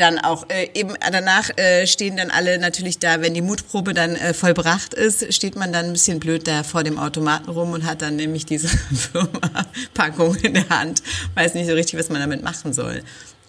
dann 0.00 0.18
auch 0.18 0.48
äh, 0.48 0.68
eben 0.74 0.94
danach 1.12 1.50
äh, 1.56 1.86
stehen 1.86 2.16
dann 2.16 2.30
alle 2.30 2.58
natürlich 2.58 2.98
da, 2.98 3.20
wenn 3.20 3.34
die 3.34 3.42
Mutprobe 3.42 3.94
dann 3.94 4.16
äh, 4.16 4.34
vollbracht 4.34 4.94
ist, 4.94 5.32
steht 5.32 5.56
man 5.56 5.72
dann 5.72 5.86
ein 5.86 5.92
bisschen 5.92 6.20
blöd 6.20 6.46
da 6.46 6.62
vor 6.62 6.82
dem 6.82 6.98
Automaten 6.98 7.50
rum 7.50 7.72
und 7.72 7.84
hat 7.84 8.02
dann 8.02 8.16
nämlich 8.16 8.46
diese 8.46 8.68
Firma-Packung 9.12 10.36
in 10.36 10.54
der 10.54 10.68
Hand, 10.68 11.02
weiß 11.34 11.54
nicht 11.54 11.68
so 11.68 11.74
richtig, 11.74 11.98
was 11.98 12.08
man 12.08 12.20
damit 12.20 12.42
machen 12.42 12.72
soll. 12.72 13.02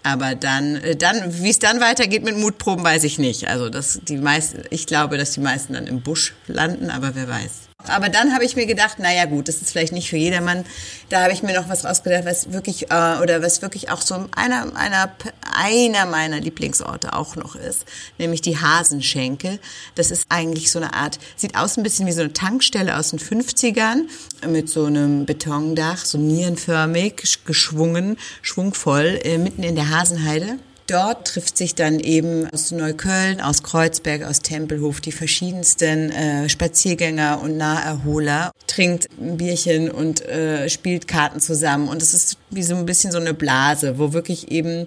Aber 0.04 0.36
dann, 0.36 0.78
äh, 0.78 0.96
dann, 0.96 1.42
wie 1.42 1.50
es 1.50 1.60
dann 1.60 1.80
weitergeht 1.80 2.24
mit 2.24 2.38
Mutproben, 2.38 2.84
weiß 2.84 3.04
ich 3.04 3.20
nicht. 3.20 3.48
Also 3.48 3.70
das, 3.70 4.02
die 4.04 4.18
meisten, 4.18 4.64
ich 4.70 4.88
glaube, 4.88 5.18
dass 5.18 5.32
die 5.32 5.42
meisten 5.42 5.74
dann 5.74 5.88
im 5.88 6.02
Busch 6.02 6.34
landen, 6.48 6.90
aber 6.90 7.16
wer 7.16 7.28
weiß. 7.28 7.71
Aber 7.88 8.10
dann 8.10 8.34
habe 8.34 8.46
ich 8.46 8.56
mir 8.56 8.66
gedacht, 8.66 9.00
naja 9.00 9.26
gut, 9.26 9.48
das 9.48 9.62
ist 9.62 9.72
vielleicht 9.72 9.94
nicht 9.94 10.10
für 10.10 10.18
jedermann. 10.18 10.66
Da 11.10 11.24
habe 11.24 11.34
ich 11.34 11.44
mir 11.44 11.54
noch 11.54 11.70
was 11.70 11.86
rausgedacht, 11.86 12.26
was 12.26 12.52
wirklich 12.52 12.92
äh, 12.92 13.18
oder 13.22 13.42
was 13.42 13.62
wirklich 13.62 13.90
auch 13.90 14.02
so 14.02 14.28
einer 14.36 14.76
einer 14.76 15.12
einer 15.54 16.06
meiner 16.06 16.40
Lieblingsorte 16.40 17.14
auch 17.14 17.36
noch 17.36 17.56
ist, 17.56 17.86
nämlich 18.18 18.42
die 18.42 18.58
Hasenschenke. 18.58 19.60
Das 19.96 20.12
ist 20.12 20.28
eigentlich 20.30 20.72
so 20.72 20.80
eine 20.80 20.94
Art, 20.94 21.20
sieht 21.36 21.56
aus 21.56 21.78
ein 21.78 21.84
bisschen 21.84 22.08
wie 22.08 22.12
so 22.12 22.22
eine 22.22 22.34
Tankstelle 22.34 22.98
aus 22.98 23.10
den 23.10 23.20
50ern 23.20 24.04
mit 24.48 24.70
so 24.70 24.86
einem 24.86 25.26
Betondach, 25.26 26.06
so 26.06 26.18
nierenförmig 26.18 27.40
geschwungen, 27.46 28.18
schwungvoll 28.42 29.20
äh, 29.24 29.38
mitten 29.38 29.64
in 29.64 29.76
der 29.76 29.90
Hasenheide. 29.90 30.58
Dort 30.92 31.26
trifft 31.26 31.58
sich 31.58 31.74
dann 31.74 32.02
eben 32.02 32.50
aus 32.50 32.72
Neukölln, 32.72 33.40
aus 33.40 33.64
Kreuzberg, 33.64 34.24
aus 34.24 34.42
Tempelhof 34.42 35.00
die 35.00 35.14
verschiedensten 35.14 36.12
äh, 36.12 36.50
Spaziergänger 36.50 37.40
und 37.42 37.56
Naherholer, 37.56 38.52
trinkt 38.68 39.08
ein 39.18 39.38
Bierchen 39.38 39.90
und 39.90 40.26
äh, 40.28 40.68
spielt 40.68 41.08
Karten 41.08 41.40
zusammen. 41.40 41.88
Und 41.88 42.02
es 42.02 42.14
ist 42.14 42.38
wie 42.50 42.64
so 42.64 42.76
ein 42.76 42.86
bisschen 42.86 43.14
so 43.14 43.20
eine 43.20 43.34
Blase, 43.34 44.00
wo 44.00 44.12
wirklich 44.12 44.52
eben 44.52 44.86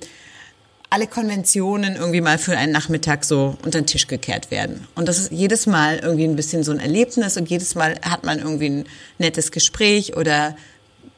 alle 0.91 1.07
Konventionen 1.07 1.97
irgendwie 1.97 2.21
mal 2.21 2.37
für 2.37 2.55
einen 2.55 2.73
Nachmittag 2.73 3.25
so 3.25 3.57
unter 3.65 3.81
den 3.81 3.87
Tisch 3.87 4.07
gekehrt 4.07 4.51
werden. 4.51 4.87
Und 4.95 5.09
das 5.09 5.19
ist 5.19 5.33
jedes 5.33 5.65
Mal 5.67 6.01
irgendwie 6.01 6.25
ein 6.25 6.37
bisschen 6.37 6.65
so 6.65 6.73
ein 6.73 6.81
Erlebnis 6.81 7.39
und 7.39 7.49
jedes 7.49 7.77
Mal 7.77 7.99
hat 8.03 8.25
man 8.25 8.41
irgendwie 8.41 8.69
ein 8.69 8.85
nettes 9.17 9.53
Gespräch 9.53 10.19
oder 10.19 10.55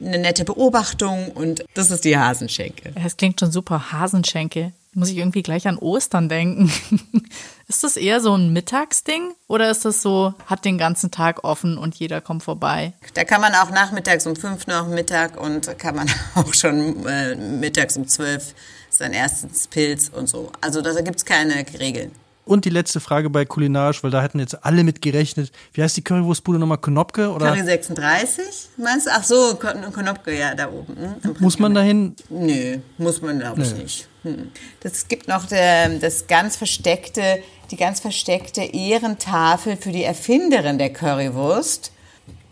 eine 0.01 0.19
nette 0.19 0.45
Beobachtung 0.45 1.31
und 1.33 1.65
das 1.75 1.91
ist 1.91 2.05
die 2.05 2.17
Hasenschenke. 2.17 2.93
Es 3.03 3.17
klingt 3.17 3.41
schon 3.41 3.51
super, 3.51 3.93
Hasenschenke. 3.93 4.73
Muss 4.95 5.11
ich 5.11 5.19
irgendwie 5.19 5.43
gleich 5.43 5.69
an 5.69 5.77
Ostern 5.77 6.31
denken. 6.31 6.73
ist 7.69 7.85
das 7.85 7.99
eher 7.99 8.21
so 8.23 8.35
ein 8.35 8.55
Mittagsding 8.55 9.35
oder 9.47 9.71
ist 9.71 9.85
das 9.85 10.01
so, 10.01 10.33
hat 10.47 10.65
den 10.65 10.79
ganzen 10.79 11.11
Tag 11.11 11.45
offen 11.45 11.77
und 11.77 11.95
jeder 11.97 12.23
kommt 12.23 12.43
vorbei? 12.43 12.95
Da 13.13 13.25
kann 13.25 13.43
man 13.43 13.55
auch 13.55 13.71
nachmittags 13.71 14.27
um 14.27 14.37
fünf 14.37 14.67
noch 14.67 14.89
Mittag 14.89 15.39
und 15.39 15.79
kann 15.79 15.97
man 15.97 16.09
auch 16.35 16.55
schon 16.55 17.05
äh, 17.07 17.35
mittags 17.35 17.99
um 17.99 18.09
zwölf 18.09 18.55
sein 18.89 19.13
erstes 19.13 19.67
Pilz 19.67 20.09
und 20.09 20.29
so. 20.29 20.51
Also 20.63 20.81
da 20.81 20.99
gibt 21.03 21.17
es 21.17 21.25
keine 21.27 21.65
Regeln. 21.79 22.13
Und 22.47 22.65
die 22.65 22.71
letzte 22.71 23.01
Frage 23.01 23.29
bei 23.29 23.45
kulinarisch, 23.45 24.05
weil 24.05 24.13
da 24.13 24.23
hatten 24.23 24.39
jetzt 24.39 24.65
alle 24.65 24.85
mit 24.85 25.03
gerechnet. 25.03 25.51
Wie 25.73 25.83
heißt 25.83 25.97
die 25.97 26.05
Currywurstbude 26.05 26.61
nochmal? 26.61 26.79
Konopke? 26.79 27.33
Oder? 27.33 27.47
Curry 27.47 27.65
36, 27.65 28.45
meinst 28.77 29.09
du? 29.09 29.11
Ach 29.13 29.25
so, 29.25 29.57
Konopke, 29.57 30.39
ja, 30.39 30.55
da 30.55 30.71
oben. 30.71 30.97
Hm? 30.97 31.37
Muss 31.41 31.59
man 31.59 31.75
dahin? 31.75 32.15
Nö, 32.31 32.79
muss 32.99 33.21
man 33.21 33.41
glaube 33.41 33.63
ich 33.63 33.75
nicht. 33.75 34.09
Hm. 34.23 34.53
Das 34.79 35.09
gibt 35.09 35.27
noch 35.27 35.47
der, 35.47 35.89
das 35.99 36.29
ganz 36.29 36.55
versteckte, 36.55 37.43
die 37.73 37.77
ganz 37.77 37.99
versteckte 37.99 38.63
Ehrentafel 38.63 39.77
für 39.77 39.91
die 39.91 40.05
Erfinderin 40.05 40.79
der 40.79 40.93
Currywurst. 40.93 41.91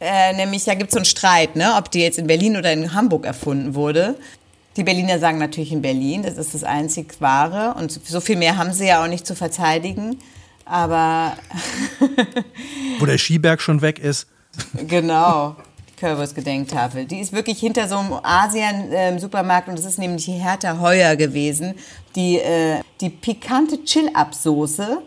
Äh, 0.01 0.33
nämlich, 0.35 0.65
da 0.65 0.75
gibt 0.75 0.91
es 0.91 0.95
so 0.95 0.99
einen 0.99 1.05
Streit, 1.05 1.55
ne, 1.55 1.77
ob 1.79 1.93
die 1.93 2.01
jetzt 2.01 2.19
in 2.19 2.27
Berlin 2.27 2.57
oder 2.57 2.73
in 2.73 2.95
Hamburg 2.95 3.25
erfunden 3.25 3.77
wurde. 3.77 4.17
Die 4.77 4.83
Berliner 4.83 5.19
sagen 5.19 5.39
natürlich 5.39 5.73
in 5.73 5.83
Berlin, 5.83 6.23
das 6.23 6.37
ist 6.37 6.55
das 6.55 6.65
einzig 6.65 7.21
wahre 7.21 7.75
und 7.79 7.93
so 7.93 8.21
viel 8.21 8.37
mehr 8.37 8.57
haben 8.57 8.73
sie 8.73 8.87
ja 8.87 9.03
auch 9.03 9.09
nicht 9.09 9.27
zu 9.27 9.35
verteidigen. 9.35 10.19
Aber 10.65 11.37
wo 12.99 13.07
der 13.07 13.19
Skiberg 13.19 13.61
schon 13.61 13.83
weg 13.83 13.99
ist. 13.99 14.27
genau. 14.89 15.57
Curvers 15.97 16.35
Gedenktafel. 16.35 17.05
Die 17.05 17.21
ist 17.21 17.33
wirklich 17.33 17.61
hinter 17.61 17.87
so 17.89 17.97
einem 17.97 18.15
Asien-Supermarkt 18.23 19.69
und 19.69 19.79
das 19.79 19.85
ist 19.85 19.99
nämlich 19.99 20.25
die 20.25 20.33
Hertha 20.33 20.81
Heuer 20.81 21.17
gewesen, 21.17 21.75
die 22.17 22.39
äh, 22.39 22.81
die 23.01 23.11
pikante 23.11 23.85
Chill-Up-Soße 23.85 25.03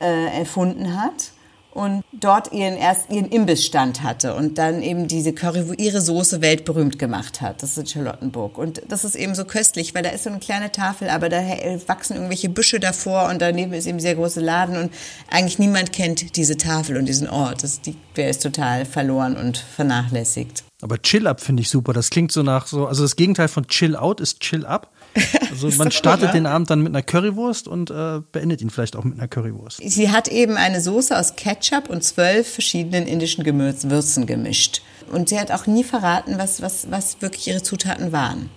äh, 0.00 0.38
erfunden 0.38 1.00
hat 1.00 1.30
und 1.74 2.04
dort 2.12 2.52
ihren 2.52 2.76
ersten 2.76 3.14
ihren 3.14 3.28
Imbissstand 3.28 4.02
hatte 4.02 4.34
und 4.34 4.58
dann 4.58 4.82
eben 4.82 5.08
diese 5.08 5.32
Curry, 5.32 5.68
wo 5.68 5.72
ihre 5.72 6.00
Soße 6.00 6.40
weltberühmt 6.40 6.98
gemacht 6.98 7.40
hat. 7.40 7.62
Das 7.62 7.70
ist 7.70 7.78
in 7.78 7.86
Charlottenburg 7.86 8.58
und 8.58 8.82
das 8.88 9.04
ist 9.04 9.14
eben 9.14 9.34
so 9.34 9.44
köstlich, 9.44 9.94
weil 9.94 10.02
da 10.02 10.10
ist 10.10 10.24
so 10.24 10.30
eine 10.30 10.38
kleine 10.38 10.72
Tafel, 10.72 11.08
aber 11.08 11.28
da 11.28 11.42
wachsen 11.86 12.14
irgendwelche 12.14 12.48
Büsche 12.48 12.80
davor 12.80 13.28
und 13.28 13.40
daneben 13.42 13.72
ist 13.72 13.86
eben 13.86 14.00
sehr 14.00 14.14
große 14.14 14.40
Laden 14.40 14.76
und 14.76 14.92
eigentlich 15.30 15.58
niemand 15.58 15.92
kennt 15.92 16.36
diese 16.36 16.56
Tafel 16.56 16.96
und 16.96 17.06
diesen 17.06 17.28
Ort. 17.28 17.62
Das, 17.62 17.80
die, 17.80 17.96
der 18.16 18.30
ist 18.30 18.42
total 18.42 18.84
verloren 18.84 19.36
und 19.36 19.58
vernachlässigt. 19.58 20.64
Aber 20.82 21.00
Chill 21.00 21.26
Up 21.26 21.40
finde 21.40 21.62
ich 21.62 21.68
super. 21.68 21.92
Das 21.92 22.10
klingt 22.10 22.32
so 22.32 22.42
nach 22.42 22.66
so, 22.66 22.86
also 22.86 23.02
das 23.02 23.16
Gegenteil 23.16 23.48
von 23.48 23.66
Chill 23.68 23.96
Out 23.96 24.20
ist 24.20 24.40
Chill 24.40 24.66
Up. 24.66 24.90
Also 25.50 25.68
man 25.76 25.90
startet 25.90 26.28
gut, 26.28 26.34
ne? 26.34 26.40
den 26.40 26.46
Abend 26.46 26.70
dann 26.70 26.80
mit 26.80 26.92
einer 26.92 27.02
Currywurst 27.02 27.68
und 27.68 27.90
äh, 27.90 28.20
beendet 28.32 28.62
ihn 28.62 28.70
vielleicht 28.70 28.96
auch 28.96 29.04
mit 29.04 29.18
einer 29.18 29.28
Currywurst. 29.28 29.80
Sie 29.84 30.10
hat 30.10 30.28
eben 30.28 30.56
eine 30.56 30.80
Soße 30.80 31.16
aus 31.16 31.36
Ketchup 31.36 31.90
und 31.90 32.02
zwölf 32.02 32.50
verschiedenen 32.50 33.06
indischen 33.06 33.44
Gewürzen 33.44 34.26
gemischt. 34.26 34.80
Und 35.12 35.28
sie 35.28 35.38
hat 35.38 35.52
auch 35.52 35.66
nie 35.66 35.84
verraten, 35.84 36.38
was, 36.38 36.62
was, 36.62 36.90
was 36.90 37.20
wirklich 37.20 37.46
ihre 37.48 37.62
Zutaten 37.62 38.12
waren. 38.12 38.48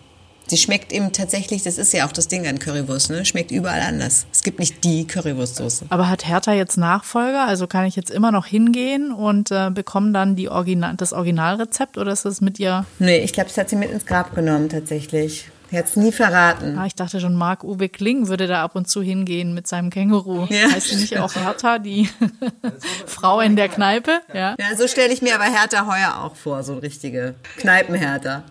Sie 0.48 0.58
schmeckt 0.58 0.94
eben 0.94 1.12
tatsächlich, 1.12 1.64
das 1.64 1.80
ist 1.80 1.92
ja 1.92 2.06
auch 2.06 2.12
das 2.12 2.28
Ding 2.28 2.46
an 2.46 2.60
Currywurst, 2.60 3.10
ne? 3.10 3.26
Schmeckt 3.26 3.50
überall 3.50 3.82
anders. 3.82 4.28
Es 4.32 4.44
gibt 4.44 4.60
nicht 4.60 4.84
die 4.84 5.08
Currywurstsoße. 5.08 5.88
Aber 5.90 6.08
hat 6.08 6.28
Hertha 6.28 6.54
jetzt 6.54 6.78
Nachfolger? 6.78 7.48
Also 7.48 7.66
kann 7.66 7.86
ich 7.86 7.96
jetzt 7.96 8.12
immer 8.12 8.32
noch 8.32 8.46
hingehen 8.46 9.12
und 9.12 9.50
äh, 9.50 9.72
bekomme 9.72 10.12
dann 10.12 10.36
die 10.36 10.50
Original, 10.50 10.96
das 10.98 11.14
Originalrezept 11.14 11.98
oder 11.98 12.12
ist 12.12 12.26
das 12.26 12.42
mit 12.42 12.60
ihr? 12.60 12.86
Nee, 13.00 13.18
ich 13.18 13.34
glaube, 13.34 13.50
es 13.50 13.58
hat 13.58 13.70
sie 13.70 13.76
mit 13.76 13.90
ins 13.90 14.06
Grab 14.06 14.36
genommen 14.36 14.70
tatsächlich. 14.70 15.50
Es 15.72 15.96
nie 15.96 16.12
verraten. 16.12 16.78
Ah, 16.78 16.86
ich 16.86 16.96
dachte 16.96 17.20
schon, 17.20 17.36
Marc-Uwe 17.36 17.90
Kling 17.90 18.28
würde 18.28 18.48
da 18.48 18.64
ab 18.64 18.76
und 18.76 18.88
zu 18.88 19.02
hingehen 19.02 19.54
mit 19.54 19.68
seinem 19.68 19.90
Känguru. 19.90 20.46
Ja. 20.50 20.72
Heißt 20.72 20.90
sie 20.90 20.96
nicht 20.96 21.18
auch 21.20 21.36
Hertha, 21.36 21.80
die 21.80 22.10
Frau 23.06 23.42
in 23.42 23.56
der 23.56 23.70
Kneipe? 23.70 24.22
Ja, 24.34 24.56
ja 24.60 24.76
so 24.78 24.88
stelle 24.88 25.14
ich 25.14 25.22
mir 25.22 25.36
aber 25.36 25.46
Hertha 25.46 25.86
heuer 25.86 26.24
auch 26.24 26.36
vor, 26.36 26.64
so 26.64 26.78
richtige 26.78 27.36
Kneipenhertha. 27.58 28.44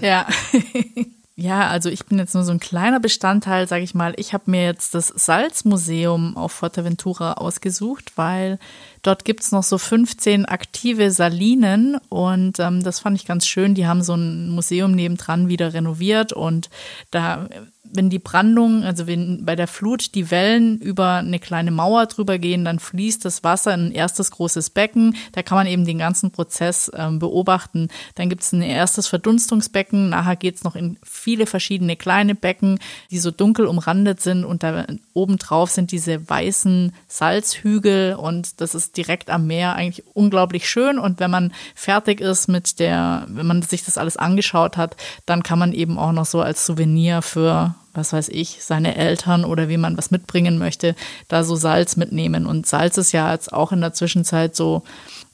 ja. 0.00 0.26
Ja, 1.40 1.68
also 1.68 1.88
ich 1.88 2.04
bin 2.04 2.18
jetzt 2.18 2.34
nur 2.34 2.42
so 2.42 2.50
ein 2.50 2.58
kleiner 2.58 2.98
Bestandteil, 2.98 3.68
sage 3.68 3.84
ich 3.84 3.94
mal. 3.94 4.12
Ich 4.16 4.32
habe 4.32 4.50
mir 4.50 4.64
jetzt 4.64 4.96
das 4.96 5.06
Salzmuseum 5.06 6.36
auf 6.36 6.50
Fuerteventura 6.50 7.34
ausgesucht, 7.34 8.10
weil 8.16 8.58
dort 9.02 9.24
gibt's 9.24 9.52
noch 9.52 9.62
so 9.62 9.78
15 9.78 10.46
aktive 10.46 11.12
Salinen 11.12 11.96
und 12.08 12.58
ähm, 12.58 12.82
das 12.82 12.98
fand 12.98 13.16
ich 13.16 13.24
ganz 13.24 13.46
schön. 13.46 13.76
Die 13.76 13.86
haben 13.86 14.02
so 14.02 14.14
ein 14.14 14.50
Museum 14.50 14.90
nebendran 14.90 15.48
wieder 15.48 15.74
renoviert 15.74 16.32
und 16.32 16.70
da 17.12 17.48
wenn 17.92 18.10
die 18.10 18.18
Brandung, 18.18 18.84
also 18.84 19.06
wenn 19.06 19.44
bei 19.44 19.56
der 19.56 19.66
Flut 19.66 20.14
die 20.14 20.30
Wellen 20.30 20.78
über 20.78 21.14
eine 21.14 21.38
kleine 21.38 21.70
Mauer 21.70 22.06
drüber 22.06 22.38
gehen, 22.38 22.64
dann 22.64 22.78
fließt 22.78 23.24
das 23.24 23.44
Wasser 23.44 23.74
in 23.74 23.86
ein 23.86 23.92
erstes 23.92 24.30
großes 24.30 24.70
Becken. 24.70 25.16
Da 25.32 25.42
kann 25.42 25.56
man 25.56 25.66
eben 25.66 25.84
den 25.84 25.98
ganzen 25.98 26.30
Prozess 26.30 26.90
ähm, 26.94 27.18
beobachten. 27.18 27.88
Dann 28.14 28.28
gibt 28.28 28.42
es 28.42 28.52
ein 28.52 28.62
erstes 28.62 29.06
Verdunstungsbecken. 29.08 30.10
Nachher 30.10 30.36
geht 30.36 30.56
es 30.56 30.64
noch 30.64 30.76
in 30.76 30.98
viele 31.02 31.46
verschiedene 31.46 31.96
kleine 31.96 32.34
Becken, 32.34 32.78
die 33.10 33.18
so 33.18 33.30
dunkel 33.30 33.66
umrandet 33.66 34.20
sind. 34.20 34.44
Und 34.44 34.62
da 34.62 34.86
oben 35.14 35.38
drauf 35.38 35.70
sind 35.70 35.92
diese 35.92 36.28
weißen 36.28 36.92
Salzhügel 37.06 38.14
und 38.14 38.60
das 38.60 38.74
ist 38.74 38.96
direkt 38.96 39.30
am 39.30 39.46
Meer 39.46 39.74
eigentlich 39.74 40.04
unglaublich 40.14 40.68
schön. 40.68 40.98
Und 40.98 41.20
wenn 41.20 41.30
man 41.30 41.52
fertig 41.74 42.20
ist 42.20 42.48
mit 42.48 42.78
der, 42.78 43.26
wenn 43.28 43.46
man 43.46 43.62
sich 43.62 43.84
das 43.84 43.98
alles 43.98 44.16
angeschaut 44.16 44.76
hat, 44.76 44.96
dann 45.26 45.42
kann 45.42 45.58
man 45.58 45.72
eben 45.72 45.98
auch 45.98 46.12
noch 46.12 46.26
so 46.26 46.40
als 46.40 46.66
Souvenir 46.66 47.22
für 47.22 47.74
was 47.98 48.14
weiß 48.14 48.30
ich, 48.30 48.64
seine 48.64 48.96
Eltern 48.96 49.44
oder 49.44 49.68
wie 49.68 49.76
man 49.76 49.98
was 49.98 50.10
mitbringen 50.10 50.56
möchte, 50.56 50.94
da 51.28 51.44
so 51.44 51.56
Salz 51.56 51.96
mitnehmen. 51.96 52.46
Und 52.46 52.66
Salz 52.66 52.96
ist 52.96 53.12
ja 53.12 53.32
jetzt 53.32 53.52
auch 53.52 53.72
in 53.72 53.82
der 53.82 53.92
Zwischenzeit 53.92 54.56
so, 54.56 54.84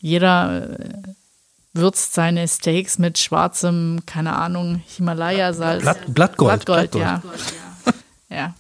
jeder 0.01 0.71
äh, 0.71 0.89
würzt 1.75 2.15
seine 2.15 2.49
Steaks 2.49 2.99
mit 2.99 3.19
schwarzem, 3.19 4.01
keine 4.07 4.37
Ahnung, 4.37 4.83
Himalaya-Salz. 4.87 5.83
Blatt, 5.83 6.15
Blattgold. 6.15 6.65
Blattgold, 6.65 6.91
Blattgold. 6.91 7.41
ja. 8.31 8.37
ja. 8.37 8.55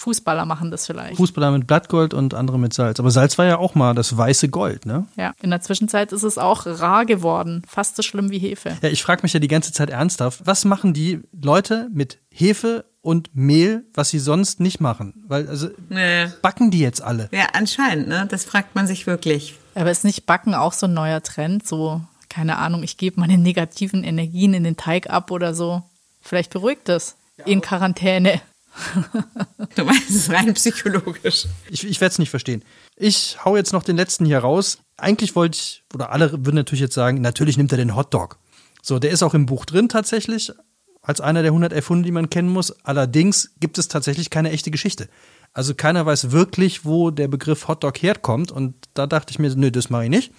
Fußballer 0.00 0.46
machen 0.46 0.70
das 0.70 0.86
vielleicht. 0.86 1.16
Fußballer 1.16 1.50
mit 1.50 1.66
Blattgold 1.66 2.14
und 2.14 2.32
andere 2.32 2.58
mit 2.58 2.72
Salz. 2.72 2.98
Aber 2.98 3.10
Salz 3.10 3.36
war 3.36 3.44
ja 3.44 3.58
auch 3.58 3.74
mal 3.74 3.94
das 3.94 4.16
weiße 4.16 4.48
Gold, 4.48 4.86
ne? 4.86 5.06
Ja, 5.16 5.34
in 5.42 5.50
der 5.50 5.60
Zwischenzeit 5.60 6.12
ist 6.12 6.22
es 6.22 6.38
auch 6.38 6.64
rar 6.64 7.04
geworden. 7.04 7.62
Fast 7.68 7.96
so 7.96 8.02
schlimm 8.02 8.30
wie 8.30 8.38
Hefe. 8.38 8.78
Ja, 8.80 8.88
ich 8.88 9.02
frage 9.02 9.22
mich 9.22 9.34
ja 9.34 9.40
die 9.40 9.48
ganze 9.48 9.72
Zeit 9.72 9.90
ernsthaft, 9.90 10.40
was 10.46 10.64
machen 10.64 10.94
die 10.94 11.20
Leute 11.38 11.90
mit 11.92 12.18
Hefe 12.30 12.86
und 13.02 13.30
Mehl, 13.34 13.84
was 13.94 14.10
sie 14.10 14.18
sonst 14.18 14.60
nicht 14.60 14.80
machen? 14.80 15.24
Weil, 15.26 15.48
also, 15.48 15.68
Nee. 15.88 16.26
backen 16.42 16.70
die 16.70 16.80
jetzt 16.80 17.00
alle? 17.02 17.28
Ja, 17.32 17.46
anscheinend, 17.54 18.08
ne? 18.08 18.26
Das 18.30 18.44
fragt 18.44 18.74
man 18.74 18.86
sich 18.86 19.06
wirklich. 19.06 19.54
Aber 19.74 19.90
ist 19.90 20.04
nicht 20.04 20.26
Backen 20.26 20.54
auch 20.54 20.72
so 20.72 20.86
ein 20.86 20.94
neuer 20.94 21.22
Trend? 21.22 21.66
So, 21.66 22.00
keine 22.28 22.58
Ahnung, 22.58 22.82
ich 22.82 22.96
gebe 22.96 23.20
meine 23.20 23.38
negativen 23.38 24.04
Energien 24.04 24.52
in 24.54 24.64
den 24.64 24.76
Teig 24.76 25.08
ab 25.10 25.30
oder 25.30 25.54
so. 25.54 25.82
Vielleicht 26.20 26.50
beruhigt 26.52 26.88
es. 26.88 27.16
In 27.46 27.60
Quarantäne. 27.60 28.40
Du 29.74 29.84
meinst 29.84 30.10
es 30.10 30.30
rein 30.30 30.54
psychologisch. 30.54 31.46
Ich, 31.68 31.84
ich 31.86 32.00
werde 32.00 32.12
es 32.12 32.18
nicht 32.18 32.30
verstehen. 32.30 32.62
Ich 32.96 33.38
hau 33.44 33.56
jetzt 33.56 33.72
noch 33.72 33.82
den 33.82 33.96
letzten 33.96 34.24
hier 34.24 34.38
raus. 34.38 34.78
Eigentlich 34.96 35.34
wollte 35.34 35.56
ich, 35.58 35.82
oder 35.92 36.12
alle 36.12 36.30
würden 36.32 36.54
natürlich 36.56 36.80
jetzt 36.80 36.94
sagen, 36.94 37.20
natürlich 37.20 37.56
nimmt 37.56 37.72
er 37.72 37.78
den 37.78 37.96
Hotdog. 37.96 38.38
So, 38.82 38.98
der 38.98 39.10
ist 39.10 39.22
auch 39.22 39.34
im 39.34 39.46
Buch 39.46 39.64
drin 39.64 39.88
tatsächlich, 39.88 40.52
als 41.10 41.20
einer 41.20 41.42
der 41.42 41.50
111 41.50 41.88
Hunde, 41.88 42.06
die 42.06 42.12
man 42.12 42.30
kennen 42.30 42.48
muss. 42.48 42.70
Allerdings 42.84 43.50
gibt 43.58 43.78
es 43.78 43.88
tatsächlich 43.88 44.30
keine 44.30 44.52
echte 44.52 44.70
Geschichte. 44.70 45.08
Also 45.52 45.74
keiner 45.74 46.06
weiß 46.06 46.30
wirklich, 46.30 46.84
wo 46.84 47.10
der 47.10 47.26
Begriff 47.26 47.66
Hotdog 47.66 48.00
herkommt. 48.00 48.52
Und 48.52 48.74
da 48.94 49.08
dachte 49.08 49.32
ich 49.32 49.40
mir, 49.40 49.54
nö, 49.56 49.72
das 49.72 49.90
mache 49.90 50.04
ich 50.04 50.10
nicht. 50.10 50.32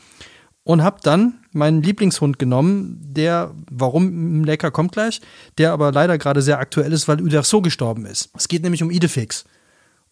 Und 0.63 0.81
habe 0.81 0.99
dann 1.03 1.39
meinen 1.51 1.83
Lieblingshund 1.83 2.39
genommen, 2.39 2.99
der, 3.01 3.53
warum 3.69 4.45
lecker 4.45 4.71
kommt 4.71 4.93
gleich, 4.93 5.19
der 5.57 5.73
aber 5.73 5.91
leider 5.91 6.17
gerade 6.17 6.41
sehr 6.41 6.59
aktuell 6.59 6.93
ist, 6.93 7.09
weil 7.09 7.21
Uderso 7.21 7.61
gestorben 7.61 8.05
ist. 8.05 8.29
Es 8.37 8.47
geht 8.47 8.63
nämlich 8.63 8.81
um 8.81 8.91
Idefix. 8.91 9.43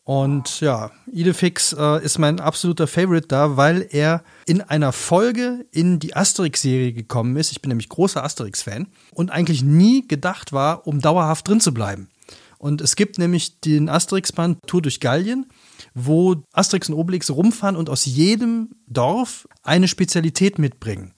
Und 0.09 0.59
ja, 0.61 0.89
Idefix 1.11 1.71
äh, 1.71 2.03
ist 2.03 2.17
mein 2.17 2.39
absoluter 2.39 2.87
Favorite 2.87 3.27
da, 3.27 3.57
weil 3.57 3.87
er 3.91 4.23
in 4.47 4.59
einer 4.59 4.91
Folge 4.91 5.67
in 5.69 5.99
die 5.99 6.15
Asterix-Serie 6.15 6.93
gekommen 6.93 7.37
ist. 7.37 7.51
Ich 7.51 7.61
bin 7.61 7.69
nämlich 7.69 7.89
großer 7.89 8.23
Asterix-Fan 8.23 8.87
und 9.13 9.29
eigentlich 9.29 9.61
nie 9.61 10.07
gedacht 10.07 10.51
war, 10.51 10.87
um 10.87 10.99
dauerhaft 10.99 11.47
drin 11.47 11.61
zu 11.61 11.75
bleiben. 11.75 12.09
Und 12.57 12.81
es 12.81 12.95
gibt 12.95 13.19
nämlich 13.19 13.59
den 13.59 13.87
Asterix-Band 13.87 14.57
Tour 14.65 14.81
durch 14.81 14.99
Gallien, 14.99 15.45
wo 15.93 16.37
Asterix 16.53 16.89
und 16.89 16.95
Obelix 16.95 17.29
rumfahren 17.29 17.75
und 17.75 17.87
aus 17.87 18.05
jedem 18.05 18.71
Dorf 18.87 19.47
eine 19.61 19.87
Spezialität 19.87 20.57
mitbringen. 20.57 21.13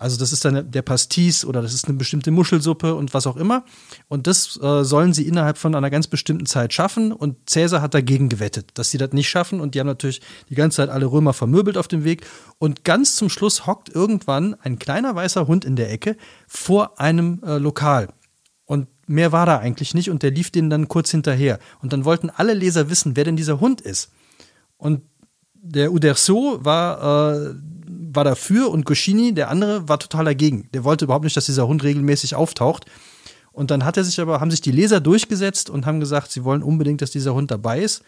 Also 0.00 0.16
das 0.16 0.32
ist 0.32 0.46
dann 0.46 0.70
der 0.70 0.80
Pastis 0.80 1.44
oder 1.44 1.60
das 1.60 1.74
ist 1.74 1.86
eine 1.86 1.98
bestimmte 1.98 2.30
Muschelsuppe 2.30 2.94
und 2.94 3.12
was 3.12 3.26
auch 3.26 3.36
immer. 3.36 3.66
Und 4.08 4.26
das 4.26 4.58
äh, 4.62 4.82
sollen 4.82 5.12
sie 5.12 5.28
innerhalb 5.28 5.58
von 5.58 5.74
einer 5.74 5.90
ganz 5.90 6.06
bestimmten 6.06 6.46
Zeit 6.46 6.72
schaffen. 6.72 7.12
Und 7.12 7.50
Cäsar 7.50 7.82
hat 7.82 7.92
dagegen 7.92 8.30
gewettet, 8.30 8.70
dass 8.74 8.90
sie 8.90 8.96
das 8.96 9.12
nicht 9.12 9.28
schaffen. 9.28 9.60
Und 9.60 9.74
die 9.74 9.80
haben 9.80 9.86
natürlich 9.86 10.22
die 10.48 10.54
ganze 10.54 10.76
Zeit 10.76 10.88
alle 10.88 11.04
Römer 11.04 11.34
vermöbelt 11.34 11.76
auf 11.76 11.86
dem 11.86 12.02
Weg. 12.02 12.26
Und 12.56 12.82
ganz 12.82 13.14
zum 13.14 13.28
Schluss 13.28 13.66
hockt 13.66 13.90
irgendwann 13.90 14.54
ein 14.62 14.78
kleiner 14.78 15.14
weißer 15.14 15.46
Hund 15.46 15.66
in 15.66 15.76
der 15.76 15.92
Ecke 15.92 16.16
vor 16.48 16.98
einem 16.98 17.42
äh, 17.44 17.58
Lokal. 17.58 18.08
Und 18.64 18.88
mehr 19.06 19.32
war 19.32 19.44
da 19.44 19.58
eigentlich 19.58 19.92
nicht. 19.92 20.08
Und 20.08 20.22
der 20.22 20.30
lief 20.30 20.50
denen 20.50 20.70
dann 20.70 20.88
kurz 20.88 21.10
hinterher. 21.10 21.58
Und 21.82 21.92
dann 21.92 22.06
wollten 22.06 22.30
alle 22.30 22.54
Leser 22.54 22.88
wissen, 22.88 23.16
wer 23.16 23.24
denn 23.24 23.36
dieser 23.36 23.60
Hund 23.60 23.82
ist. 23.82 24.10
Und 24.78 25.02
der 25.52 25.92
Uderso 25.92 26.58
war, 26.64 27.34
äh, 27.34 27.54
war 28.12 28.24
dafür 28.24 28.70
und 28.70 28.84
Goscini, 28.84 29.34
der 29.34 29.50
andere, 29.50 29.88
war 29.88 29.98
total 29.98 30.24
dagegen. 30.24 30.68
Der 30.74 30.84
wollte 30.84 31.04
überhaupt 31.04 31.24
nicht, 31.24 31.36
dass 31.36 31.46
dieser 31.46 31.66
Hund 31.66 31.82
regelmäßig 31.82 32.34
auftaucht. 32.34 32.86
Und 33.52 33.70
dann 33.70 33.84
hat 33.84 33.96
er 33.96 34.04
sich 34.04 34.20
aber, 34.20 34.40
haben 34.40 34.50
sich 34.50 34.60
die 34.60 34.70
Leser 34.70 35.00
durchgesetzt 35.00 35.70
und 35.70 35.86
haben 35.86 36.00
gesagt, 36.00 36.30
sie 36.30 36.44
wollen 36.44 36.62
unbedingt, 36.62 37.02
dass 37.02 37.10
dieser 37.10 37.34
Hund 37.34 37.50
dabei 37.50 37.80
ist. 37.80 38.02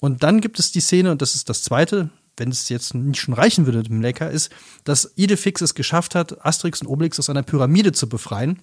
Und 0.00 0.22
dann 0.22 0.40
gibt 0.40 0.58
es 0.58 0.72
die 0.72 0.80
Szene, 0.80 1.10
und 1.10 1.22
das 1.22 1.34
ist 1.34 1.48
das 1.48 1.62
zweite, 1.62 2.10
wenn 2.36 2.50
es 2.50 2.68
jetzt 2.68 2.94
nicht 2.94 3.20
schon 3.20 3.34
reichen 3.34 3.66
würde 3.66 3.78
mit 3.78 3.88
dem 3.88 4.00
Lecker, 4.00 4.30
ist, 4.30 4.50
dass 4.84 5.12
Idefix 5.16 5.60
es 5.60 5.74
geschafft 5.74 6.14
hat, 6.14 6.44
Asterix 6.44 6.80
und 6.80 6.88
Obelix 6.88 7.18
aus 7.18 7.30
einer 7.30 7.42
Pyramide 7.42 7.92
zu 7.92 8.08
befreien 8.08 8.60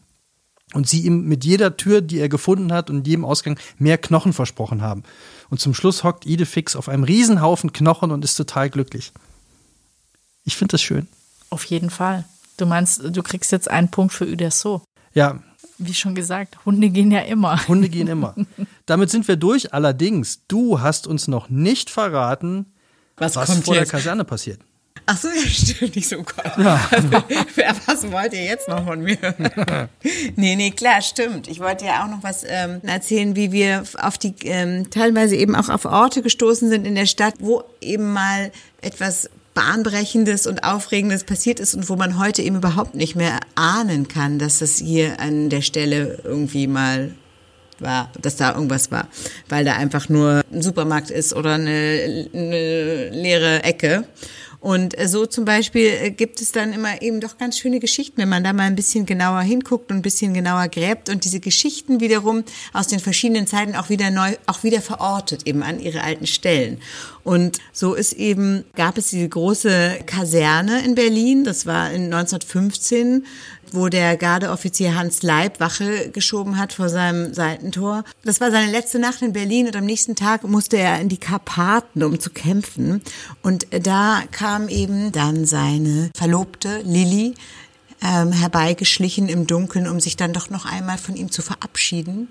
und 0.73 0.87
sie 0.87 1.01
ihm 1.05 1.21
mit 1.25 1.45
jeder 1.45 1.77
Tür, 1.77 2.01
die 2.01 2.19
er 2.19 2.27
gefunden 2.27 2.73
hat 2.73 2.89
und 2.89 3.07
jedem 3.07 3.23
Ausgang 3.23 3.57
mehr 3.77 3.97
Knochen 3.97 4.33
versprochen 4.33 4.81
haben. 4.81 5.03
Und 5.49 5.59
zum 5.59 5.73
Schluss 5.73 6.03
hockt 6.03 6.25
Idefix 6.25 6.75
auf 6.75 6.89
einem 6.89 7.03
Riesenhaufen 7.03 7.71
Knochen 7.71 8.11
und 8.11 8.23
ist 8.23 8.35
total 8.35 8.69
glücklich. 8.69 9.13
Ich 10.47 10.55
finde 10.55 10.71
das 10.71 10.81
schön. 10.81 11.07
Auf 11.49 11.65
jeden 11.65 11.89
Fall. 11.89 12.23
Du 12.55 12.65
meinst, 12.65 13.01
du 13.03 13.21
kriegst 13.21 13.51
jetzt 13.51 13.69
einen 13.69 13.91
Punkt 13.91 14.13
für 14.13 14.25
Uderso. 14.25 14.81
Ja, 15.13 15.39
Wie 15.77 15.93
schon 15.93 16.15
gesagt, 16.15 16.57
Hunde 16.65 16.89
gehen 16.89 17.11
ja 17.11 17.19
immer. 17.19 17.67
Hunde 17.67 17.89
gehen 17.89 18.07
immer. 18.07 18.33
Damit 18.85 19.11
sind 19.11 19.27
wir 19.27 19.35
durch. 19.35 19.73
Allerdings, 19.73 20.39
du 20.47 20.79
hast 20.81 21.05
uns 21.05 21.27
noch 21.27 21.49
nicht 21.49 21.89
verraten, 21.89 22.65
Was, 23.17 23.35
was 23.35 23.49
kommt 23.49 23.65
vor 23.65 23.75
jetzt? 23.75 23.91
der 23.91 23.99
Kaserne 23.99 24.23
passiert. 24.23 24.59
Ach 25.05 25.17
so, 25.17 25.27
ja, 25.27 25.47
stimmt. 25.47 25.95
Ich 25.97 26.07
so, 26.09 26.17
oh 26.17 26.23
Gott. 26.23 26.51
Wer- 26.57 27.75
was 27.85 28.11
wollt 28.11 28.33
ihr 28.33 28.43
jetzt 28.43 28.67
noch 28.67 28.83
von 28.85 29.01
mir? 29.01 29.17
nee, 30.35 30.55
nee, 30.55 30.71
klar, 30.71 31.01
stimmt. 31.01 31.47
Ich 31.47 31.59
wollte 31.59 31.85
ja 31.85 32.03
auch 32.03 32.09
noch 32.09 32.23
was 32.23 32.43
ähm, 32.47 32.81
erzählen, 32.83 33.35
wie 33.35 33.51
wir 33.51 33.83
auf 34.01 34.17
die, 34.17 34.33
ähm, 34.43 34.89
teilweise 34.89 35.35
eben 35.35 35.55
auch 35.55 35.69
auf 35.69 35.85
Orte 35.85 36.21
gestoßen 36.21 36.69
sind 36.69 36.85
in 36.87 36.95
der 36.95 37.05
Stadt, 37.05 37.35
wo 37.39 37.63
eben 37.81 38.11
mal 38.11 38.51
etwas 38.81 39.29
Bahnbrechendes 39.57 40.45
und 40.45 40.63
Aufregendes 40.63 41.23
passiert 41.23 41.59
ist 41.59 41.73
und 41.73 41.89
wo 41.89 41.95
man 41.95 42.19
heute 42.19 42.43
eben 42.43 42.57
überhaupt 42.57 42.93
nicht 42.93 43.15
mehr 43.15 43.39
ahnen 43.55 44.07
kann, 44.07 44.37
dass 44.37 44.59
das 44.59 44.75
hier 44.77 45.19
an 45.19 45.49
der 45.49 45.63
Stelle 45.63 46.19
irgendwie 46.23 46.67
mal 46.67 47.09
war, 47.79 48.11
dass 48.21 48.35
da 48.35 48.53
irgendwas 48.53 48.91
war, 48.91 49.07
weil 49.49 49.65
da 49.65 49.73
einfach 49.73 50.09
nur 50.09 50.43
ein 50.53 50.61
Supermarkt 50.61 51.09
ist 51.09 51.33
oder 51.33 51.55
eine, 51.55 52.27
eine 52.33 53.09
leere 53.09 53.63
Ecke. 53.63 54.03
Und 54.59 54.97
äh, 54.97 55.07
so 55.07 55.25
zum 55.25 55.45
Beispiel 55.45 55.87
äh, 56.01 56.11
gibt 56.11 56.41
es 56.41 56.51
dann 56.51 56.73
immer 56.73 57.01
eben 57.01 57.21
doch 57.21 57.37
ganz 57.37 57.59
schöne 57.59 57.79
Geschichten, 57.79 58.17
wenn 58.17 58.29
man 58.29 58.43
da 58.43 58.53
mal 58.53 58.63
ein 58.63 58.75
bisschen 58.75 59.05
genauer 59.05 59.41
hinguckt 59.41 59.91
und 59.91 59.97
ein 59.97 60.01
bisschen 60.01 60.33
genauer 60.33 60.67
gräbt 60.67 61.09
und 61.09 61.25
diese 61.25 61.39
Geschichten 61.39 61.99
wiederum 61.99 62.43
aus 62.73 62.87
den 62.87 62.99
verschiedenen 62.99 63.45
Zeiten 63.45 63.75
auch 63.75 63.89
wieder 63.89 64.09
neu, 64.09 64.35
auch 64.47 64.63
wieder 64.63 64.81
verortet, 64.81 65.47
eben 65.47 65.61
an 65.61 65.79
ihre 65.79 66.03
alten 66.03 66.25
Stellen. 66.25 66.79
Und 67.23 67.59
so 67.73 67.93
ist 67.93 68.13
eben, 68.13 68.63
gab 68.75 68.97
es 68.97 69.09
diese 69.09 69.27
große 69.27 69.99
Kaserne 70.05 70.83
in 70.83 70.95
Berlin, 70.95 71.43
das 71.43 71.65
war 71.65 71.91
in 71.91 72.05
1915, 72.05 73.25
wo 73.73 73.89
der 73.89 74.17
Gardeoffizier 74.17 74.95
Hans 74.95 75.23
Leib 75.23 75.59
Wache 75.59 76.09
geschoben 76.09 76.57
hat 76.57 76.73
vor 76.73 76.89
seinem 76.89 77.33
Seitentor. 77.33 78.03
Das 78.23 78.41
war 78.41 78.51
seine 78.51 78.71
letzte 78.71 78.99
Nacht 78.99 79.21
in 79.21 79.33
Berlin 79.33 79.67
und 79.67 79.75
am 79.75 79.85
nächsten 79.85 80.15
Tag 80.15 80.43
musste 80.43 80.77
er 80.77 80.99
in 80.99 81.09
die 81.09 81.17
Karpaten, 81.17 82.03
um 82.03 82.19
zu 82.19 82.29
kämpfen. 82.29 83.01
Und 83.41 83.67
da 83.71 84.23
kam 84.31 84.69
eben 84.69 85.11
dann 85.11 85.45
seine 85.45 86.11
Verlobte 86.15 86.81
Lilly 86.83 87.35
ähm, 88.01 88.31
herbeigeschlichen 88.31 89.29
im 89.29 89.47
Dunkeln, 89.47 89.87
um 89.87 89.99
sich 89.99 90.15
dann 90.15 90.33
doch 90.33 90.49
noch 90.49 90.65
einmal 90.65 90.97
von 90.97 91.15
ihm 91.15 91.31
zu 91.31 91.41
verabschieden. 91.41 92.29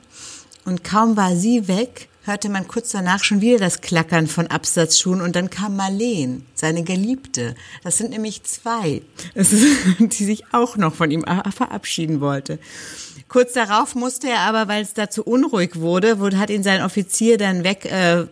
Und 0.65 0.85
kaum 0.85 1.17
war 1.17 1.37
sie 1.37 1.69
weg, 1.69 2.09
hörte 2.27 2.49
man 2.49 2.67
kurz 2.67 2.91
danach 2.91 3.23
schon 3.23 3.41
wieder 3.41 3.59
das 3.59 3.81
Klackern 3.81 4.27
von 4.27 4.49
Absatzschuhen 4.49 5.21
und 5.21 5.37
dann 5.37 5.49
kam 5.49 5.77
Marleen, 5.77 6.45
seine 6.55 6.83
Geliebte. 6.83 7.55
Das 7.85 7.99
sind 7.99 8.11
nämlich 8.11 8.43
zwei, 8.43 9.03
die 9.99 10.25
sich 10.25 10.45
auch 10.53 10.77
noch 10.77 10.95
von 10.95 11.11
ihm 11.11 11.25
verabschieden 11.55 12.21
wollte. 12.21 12.59
Kurz 13.29 13.55
darauf 13.55 13.97
musste 13.97 14.29
er 14.29 14.41
aber, 14.41 14.69
weil 14.69 14.83
es 14.83 14.95
da 14.95 15.11
zu 15.11 15.25
unruhig 15.25 15.77
wurde, 15.77 16.21
wurde 16.21 16.39
hat 16.39 16.49
ihn 16.49 16.63
sein 16.63 16.83
Offizier 16.83 17.39
dann 17.39 17.65
weg 17.65 17.85
äh, 17.85 18.25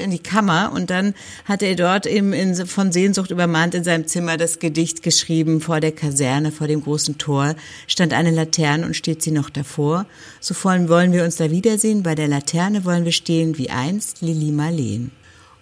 in 0.00 0.10
die 0.10 0.20
Kammer 0.20 0.70
und 0.72 0.90
dann 0.90 1.14
hat 1.44 1.60
er 1.62 1.74
dort 1.74 2.06
eben 2.06 2.32
in, 2.32 2.54
von 2.66 2.92
Sehnsucht 2.92 3.32
übermannt 3.32 3.74
in 3.74 3.82
seinem 3.82 4.06
Zimmer 4.06 4.36
das 4.36 4.60
Gedicht 4.60 5.02
geschrieben 5.02 5.60
vor 5.60 5.80
der 5.80 5.90
Kaserne, 5.90 6.52
vor 6.52 6.68
dem 6.68 6.82
großen 6.82 7.18
Tor, 7.18 7.56
stand 7.88 8.12
eine 8.12 8.30
Laterne 8.30 8.86
und 8.86 8.94
steht 8.94 9.22
sie 9.22 9.32
noch 9.32 9.50
davor. 9.50 10.06
So 10.40 10.54
wollen 10.64 11.12
wir 11.12 11.24
uns 11.24 11.36
da 11.36 11.50
wiedersehen, 11.50 12.04
bei 12.04 12.14
der 12.14 12.28
Laterne 12.28 12.84
wollen 12.84 13.04
wir 13.04 13.12
stehen 13.12 13.27
wie 13.28 13.70
einst 13.70 14.22
Lili 14.22 14.50
Marleen. 14.50 15.10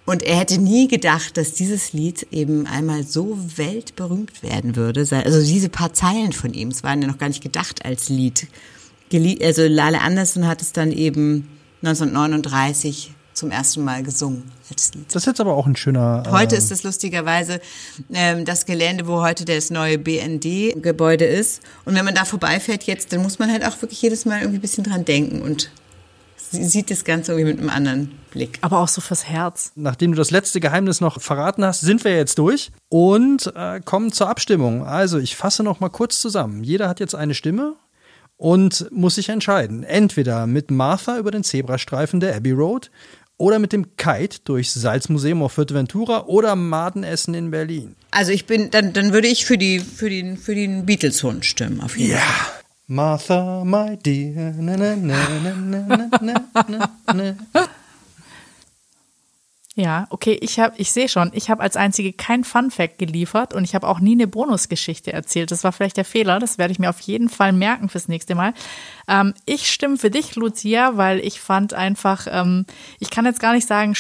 Und 0.05 0.23
er 0.23 0.37
hätte 0.37 0.59
nie 0.59 0.87
gedacht, 0.87 1.37
dass 1.37 1.53
dieses 1.53 1.93
Lied 1.93 2.29
eben 2.31 2.67
einmal 2.67 3.03
so 3.03 3.37
weltberühmt 3.57 4.43
werden 4.43 4.77
würde. 4.77 5.01
Also 5.01 5.43
diese 5.45 5.69
paar 5.69 5.93
Zeilen 5.93 6.33
von 6.33 6.55
ihm, 6.55 6.69
es 6.69 6.85
waren 6.85 7.03
ja 7.03 7.09
noch 7.09 7.19
gar 7.19 7.29
nicht 7.29 7.43
gedacht 7.43 7.85
als 7.85 8.09
Lied. 8.09 8.47
Also 9.43 9.67
Lale 9.67 10.01
Anderson 10.01 10.47
hat 10.47 10.63
es 10.63 10.73
dann 10.73 10.93
eben 10.93 11.49
1939 11.83 13.13
zum 13.35 13.51
ersten 13.51 13.85
Mal 13.85 14.03
gesungen 14.05 14.45
als 14.71 14.95
Lied. 14.95 15.07
Das 15.09 15.23
ist 15.23 15.27
jetzt 15.27 15.41
aber 15.41 15.55
auch 15.55 15.67
ein 15.67 15.77
schöner. 15.77 16.23
äh, 16.25 16.31
Heute 16.31 16.55
ist 16.55 16.71
es 16.71 16.85
lustigerweise 16.85 17.61
ähm, 18.15 18.45
das 18.45 18.65
Gelände, 18.65 19.09
wo 19.09 19.23
heute 19.23 19.45
das 19.45 19.71
neue 19.71 19.99
BND-Gebäude 19.99 21.25
ist. 21.25 21.63
Und 21.85 21.95
wenn 21.97 22.05
man 22.05 22.15
da 22.15 22.25
vorbeifährt 22.25 22.85
jetzt, 22.85 23.13
dann 23.13 23.23
muss 23.23 23.39
man 23.39 23.51
halt 23.51 23.65
auch 23.65 23.83
wirklich 23.83 24.01
jedes 24.03 24.25
Mal 24.25 24.41
irgendwie 24.41 24.59
ein 24.59 24.63
bisschen 24.63 24.85
dran 24.85 25.05
denken 25.05 25.43
und 25.43 25.71
sieht 26.65 26.91
das 26.91 27.05
Ganze 27.05 27.33
irgendwie 27.33 27.53
mit 27.53 27.61
einem 27.61 27.71
anderen 27.71 28.13
Blick. 28.31 28.59
Aber 28.61 28.81
auch 28.81 28.89
so 28.89 29.01
fürs 29.01 29.27
Herz. 29.27 29.73
Nachdem 29.75 30.13
du 30.13 30.17
das 30.17 30.31
letzte 30.31 30.61
Geheimnis 30.61 31.01
noch 31.01 31.21
verraten 31.21 31.65
hast, 31.65 31.81
sind 31.81 32.05
wir 32.05 32.17
jetzt 32.17 32.39
durch 32.39 32.71
und 32.89 33.53
äh, 33.55 33.81
kommen 33.81 34.13
zur 34.13 34.29
Abstimmung. 34.29 34.85
Also, 34.85 35.19
ich 35.19 35.37
fasse 35.37 35.63
noch 35.63 35.81
mal 35.81 35.89
kurz 35.89 36.21
zusammen. 36.21 36.65
Jeder 36.65 36.89
hat 36.89 37.01
jetzt 37.01 37.15
eine 37.15 37.35
Stimme 37.35 37.75
und 38.37 38.87
muss 38.91 39.17
sich 39.17 39.29
entscheiden. 39.29 39.85
Entweder 39.85 40.47
mit 40.47 40.71
Martha 40.71 41.19
über 41.19 41.31
den 41.31 41.45
Zebrastreifen 41.45 42.21
der 42.21 42.37
Abbey 42.37 42.53
Road 42.53 42.91
oder 43.39 43.59
mit 43.59 43.73
dem 43.73 43.97
Kite 43.97 44.39
durchs 44.45 44.75
Salzmuseum 44.75 45.43
auf 45.43 45.53
Fuerteventura 45.53 46.27
oder 46.27 46.57
Madenessen 46.57 47.35
in 47.35 47.51
Berlin. 47.51 47.95
Also 48.11 48.33
ich 48.33 48.47
bin, 48.47 48.71
dann, 48.71 48.93
dann 48.93 49.13
würde 49.13 49.29
ich 49.29 49.45
für 49.45 49.59
die, 49.59 49.81
für 49.81 50.09
den, 50.09 50.37
für 50.37 50.55
den 50.55 50.87
Beatles-Hund 50.87 51.45
stimmen, 51.45 51.81
auf 51.81 51.99
jeden 51.99 52.13
Ja. 52.13 52.23
Martha, 52.89 53.65
my 53.65 53.97
dear. 53.97 54.55
Na, 54.59 54.77
na, 54.77 54.95
na, 54.95 55.17
na, 55.41 55.55
na, 55.55 56.11
na, 56.21 56.35
na, 56.69 56.89
na. 57.13 57.69
Ja, 59.75 60.07
okay, 60.09 60.39
ich 60.41 60.59
habe, 60.59 60.75
ich 60.79 60.91
sehe 60.91 61.09
schon, 61.09 61.33
ich 61.35 61.51
habe 61.51 61.63
als 61.63 61.77
einzige 61.77 62.13
kein 62.13 62.45
Fun 62.45 62.71
Fact 62.71 62.99
geliefert 62.99 63.53
und 63.53 63.65
ich 63.65 63.75
habe 63.75 63.89
auch 63.89 64.01
nie 64.01 64.13
eine 64.13 64.27
Bonusgeschichte 64.27 65.13
erzählt. 65.13 65.51
Das 65.51 65.65
war 65.65 65.73
vielleicht 65.73 65.99
der 65.99 66.07
Fehler. 66.07 66.39
Das 66.39 66.57
werde 66.57 66.73
ich 66.73 66.79
mir 66.79 66.89
auf 66.89 67.01
jeden 67.01 67.29
Fall 67.29 67.53
merken 67.53 67.91
fürs 67.91 68.09
nächste 68.09 68.35
Mal. 68.37 68.55
Ähm, 69.07 69.35
ich 69.45 69.71
stimme 69.71 69.99
für 69.99 70.11
dich, 70.11 70.37
Lucia, 70.37 70.97
weil 70.97 71.19
ich 71.19 71.41
fand 71.41 71.75
einfach, 71.75 72.27
ähm, 72.31 72.65
ich 73.01 73.11
kann 73.11 73.27
jetzt 73.27 73.41
gar 73.41 73.53
nicht 73.53 73.67
sagen, 73.67 73.95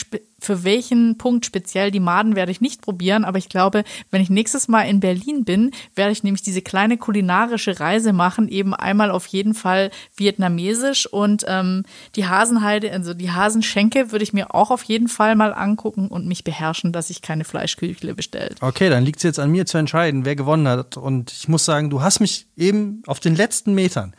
für 0.46 0.62
welchen 0.62 1.18
Punkt 1.18 1.44
speziell 1.44 1.90
die 1.90 2.00
Maden 2.00 2.36
werde 2.36 2.52
ich 2.52 2.60
nicht 2.60 2.80
probieren, 2.80 3.24
aber 3.24 3.38
ich 3.38 3.48
glaube, 3.48 3.82
wenn 4.10 4.22
ich 4.22 4.30
nächstes 4.30 4.68
Mal 4.68 4.82
in 4.82 5.00
Berlin 5.00 5.44
bin, 5.44 5.72
werde 5.96 6.12
ich 6.12 6.22
nämlich 6.22 6.42
diese 6.42 6.62
kleine 6.62 6.96
kulinarische 6.96 7.80
Reise 7.80 8.12
machen, 8.12 8.48
eben 8.48 8.72
einmal 8.72 9.10
auf 9.10 9.26
jeden 9.26 9.54
Fall 9.54 9.90
vietnamesisch 10.16 11.06
und 11.06 11.44
ähm, 11.48 11.82
die 12.14 12.26
Hasenheide, 12.26 12.92
also 12.92 13.12
die 13.12 13.32
Hasenschenke 13.32 14.12
würde 14.12 14.22
ich 14.22 14.32
mir 14.32 14.54
auch 14.54 14.70
auf 14.70 14.84
jeden 14.84 15.08
Fall 15.08 15.34
mal 15.34 15.52
angucken 15.52 16.08
und 16.08 16.26
mich 16.26 16.44
beherrschen, 16.44 16.92
dass 16.92 17.10
ich 17.10 17.22
keine 17.22 17.44
Fleischküchle 17.44 18.14
bestellt. 18.14 18.58
Okay, 18.60 18.88
dann 18.88 19.04
liegt 19.04 19.18
es 19.18 19.24
jetzt 19.24 19.40
an 19.40 19.50
mir 19.50 19.66
zu 19.66 19.78
entscheiden, 19.78 20.24
wer 20.24 20.36
gewonnen 20.36 20.68
hat. 20.68 20.96
Und 20.96 21.32
ich 21.32 21.48
muss 21.48 21.64
sagen, 21.64 21.90
du 21.90 22.02
hast 22.02 22.20
mich 22.20 22.46
eben 22.56 23.02
auf 23.06 23.18
den 23.18 23.34
letzten 23.34 23.74
Metern, 23.74 24.14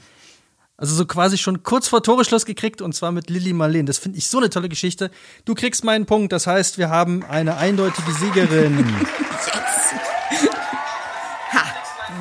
also 0.78 0.96
so 0.96 1.06
quasi 1.06 1.38
schon 1.38 1.64
kurz 1.64 1.88
vor 1.88 2.04
Toreschluss 2.04 2.46
gekriegt 2.46 2.82
und 2.82 2.94
zwar 2.94 3.12
mit 3.12 3.30
Lilly 3.30 3.52
Marleen. 3.54 3.88
Das 3.88 3.98
finde 3.98 4.20
ich 4.20 4.28
so 4.28 4.38
eine 4.38 4.50
tolle 4.50 4.70
Geschichte. 4.70 5.10
Du 5.44 5.56
kriegst 5.56 5.84
meinen 5.84 6.06
Punkt. 6.06 6.32
Das 6.32 6.46
heißt, 6.48 6.78
wir 6.78 6.90
haben 6.90 7.26
eine 7.26 7.58
eindeutige 7.58 8.12
Siegerin. 8.12 8.78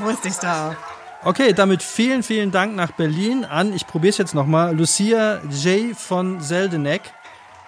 Wusste 0.02 0.28
ich 0.28 0.36
doch. 0.36 0.74
Okay, 1.24 1.52
damit 1.52 1.82
vielen, 1.82 2.22
vielen 2.22 2.52
Dank 2.52 2.76
nach 2.76 2.92
Berlin 2.92 3.44
an, 3.44 3.72
ich 3.72 3.86
probiere 3.86 4.10
es 4.10 4.18
jetzt 4.18 4.34
nochmal, 4.34 4.76
Lucia 4.76 5.42
J. 5.50 5.96
von 5.96 6.40
Seldeneck. 6.40 7.02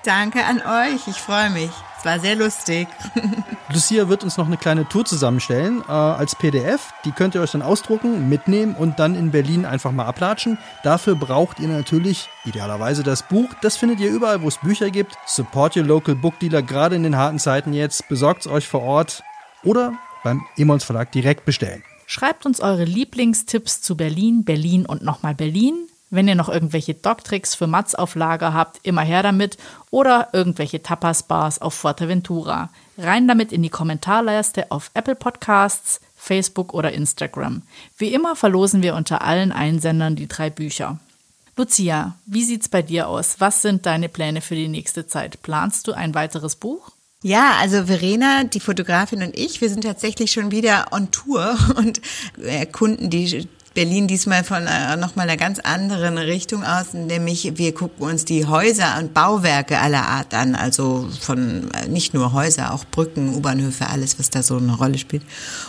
Danke 0.04 0.44
an 0.44 0.60
euch, 0.60 1.08
ich 1.08 1.16
freue 1.16 1.50
mich. 1.50 1.70
Es 1.98 2.04
war 2.04 2.20
sehr 2.20 2.36
lustig. 2.36 2.86
Lucia 3.70 4.08
wird 4.08 4.24
uns 4.24 4.38
noch 4.38 4.46
eine 4.46 4.56
kleine 4.56 4.88
Tour 4.88 5.04
zusammenstellen 5.04 5.82
äh, 5.86 5.92
als 5.92 6.34
PDF. 6.34 6.94
Die 7.04 7.12
könnt 7.12 7.34
ihr 7.34 7.42
euch 7.42 7.50
dann 7.50 7.60
ausdrucken, 7.60 8.28
mitnehmen 8.30 8.74
und 8.74 8.98
dann 8.98 9.14
in 9.14 9.30
Berlin 9.30 9.66
einfach 9.66 9.92
mal 9.92 10.06
ablatschen. 10.06 10.56
Dafür 10.82 11.16
braucht 11.16 11.60
ihr 11.60 11.68
natürlich 11.68 12.30
idealerweise 12.46 13.02
das 13.02 13.28
Buch. 13.28 13.50
Das 13.60 13.76
findet 13.76 14.00
ihr 14.00 14.10
überall, 14.10 14.40
wo 14.40 14.48
es 14.48 14.56
Bücher 14.56 14.88
gibt. 14.90 15.16
Support 15.26 15.76
your 15.76 15.84
local 15.84 16.14
book 16.14 16.38
dealer, 16.38 16.62
gerade 16.62 16.96
in 16.96 17.02
den 17.02 17.16
harten 17.16 17.38
Zeiten 17.38 17.74
jetzt. 17.74 18.08
Besorgt 18.08 18.46
es 18.46 18.46
euch 18.50 18.66
vor 18.66 18.80
Ort 18.80 19.22
oder 19.62 19.92
beim 20.24 20.46
Emons 20.56 20.84
Verlag 20.84 21.12
direkt 21.12 21.44
bestellen. 21.44 21.82
Schreibt 22.06 22.46
uns 22.46 22.60
eure 22.60 22.84
Lieblingstipps 22.84 23.82
zu 23.82 23.98
Berlin, 23.98 24.44
Berlin 24.44 24.86
und 24.86 25.02
nochmal 25.02 25.34
Berlin. 25.34 25.88
Wenn 26.10 26.28
ihr 26.28 26.34
noch 26.34 26.48
irgendwelche 26.48 26.94
Dogtricks 26.94 27.54
für 27.54 27.66
Mats 27.66 27.94
auf 27.94 28.14
Lager 28.14 28.54
habt, 28.54 28.80
immer 28.82 29.02
her 29.02 29.22
damit. 29.22 29.58
Oder 29.90 30.28
irgendwelche 30.32 30.82
Tapas-Bars 30.82 31.60
auf 31.60 31.74
Fuerteventura. 31.74 32.70
Rein 32.96 33.28
damit 33.28 33.52
in 33.52 33.62
die 33.62 33.68
Kommentarleiste 33.68 34.70
auf 34.70 34.90
Apple 34.94 35.14
Podcasts, 35.14 36.00
Facebook 36.16 36.74
oder 36.74 36.92
Instagram. 36.92 37.62
Wie 37.96 38.12
immer 38.12 38.36
verlosen 38.36 38.82
wir 38.82 38.94
unter 38.94 39.22
allen 39.22 39.52
Einsendern 39.52 40.16
die 40.16 40.28
drei 40.28 40.50
Bücher. 40.50 40.98
Lucia, 41.56 42.14
wie 42.24 42.44
sieht's 42.44 42.68
bei 42.68 42.82
dir 42.82 43.08
aus? 43.08 43.36
Was 43.40 43.62
sind 43.62 43.84
deine 43.84 44.08
Pläne 44.08 44.40
für 44.40 44.54
die 44.54 44.68
nächste 44.68 45.06
Zeit? 45.06 45.42
Planst 45.42 45.88
du 45.88 45.92
ein 45.92 46.14
weiteres 46.14 46.56
Buch? 46.56 46.92
Ja, 47.22 47.56
also 47.58 47.86
Verena, 47.86 48.44
die 48.44 48.60
Fotografin 48.60 49.24
und 49.24 49.36
ich, 49.36 49.60
wir 49.60 49.68
sind 49.68 49.82
tatsächlich 49.82 50.30
schon 50.30 50.52
wieder 50.52 50.92
on 50.92 51.10
Tour 51.10 51.58
und 51.76 52.00
erkunden 52.40 53.10
die 53.10 53.48
Berlin 53.78 54.08
diesmal 54.08 54.42
von 54.42 54.66
äh, 54.66 54.96
nochmal 54.96 55.28
einer 55.28 55.36
ganz 55.36 55.60
anderen 55.60 56.18
Richtung 56.18 56.64
aus, 56.64 56.94
nämlich 56.94 57.58
wir 57.58 57.72
gucken 57.72 58.08
uns 58.08 58.24
die 58.24 58.44
Häuser 58.44 58.96
und 58.98 59.14
Bauwerke 59.14 59.78
aller 59.78 60.04
Art 60.04 60.34
an, 60.34 60.56
also 60.56 61.08
von 61.20 61.70
äh, 61.70 61.86
nicht 61.86 62.12
nur 62.12 62.32
Häuser, 62.32 62.74
auch 62.74 62.84
Brücken, 62.84 63.36
U-Bahnhöfe, 63.36 63.86
alles, 63.86 64.18
was 64.18 64.30
da 64.30 64.42
so 64.42 64.56
eine 64.56 64.74
Rolle 64.74 64.98
spielt. 64.98 65.22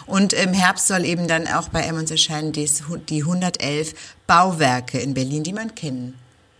Und 0.07 0.33
im 0.33 0.53
Herbst 0.53 0.87
soll 0.87 1.05
eben 1.05 1.27
dann 1.27 1.45
auch 1.45 1.69
bei 1.69 1.81
Emmons 1.81 2.09
erscheinen 2.09 2.51
dies, 2.51 2.81
die 3.09 3.21
111 3.21 3.93
Bauwerke 4.25 4.97
in 4.97 5.13
Berlin, 5.13 5.43
die 5.43 5.53
man 5.53 5.75
kennen 5.75 6.15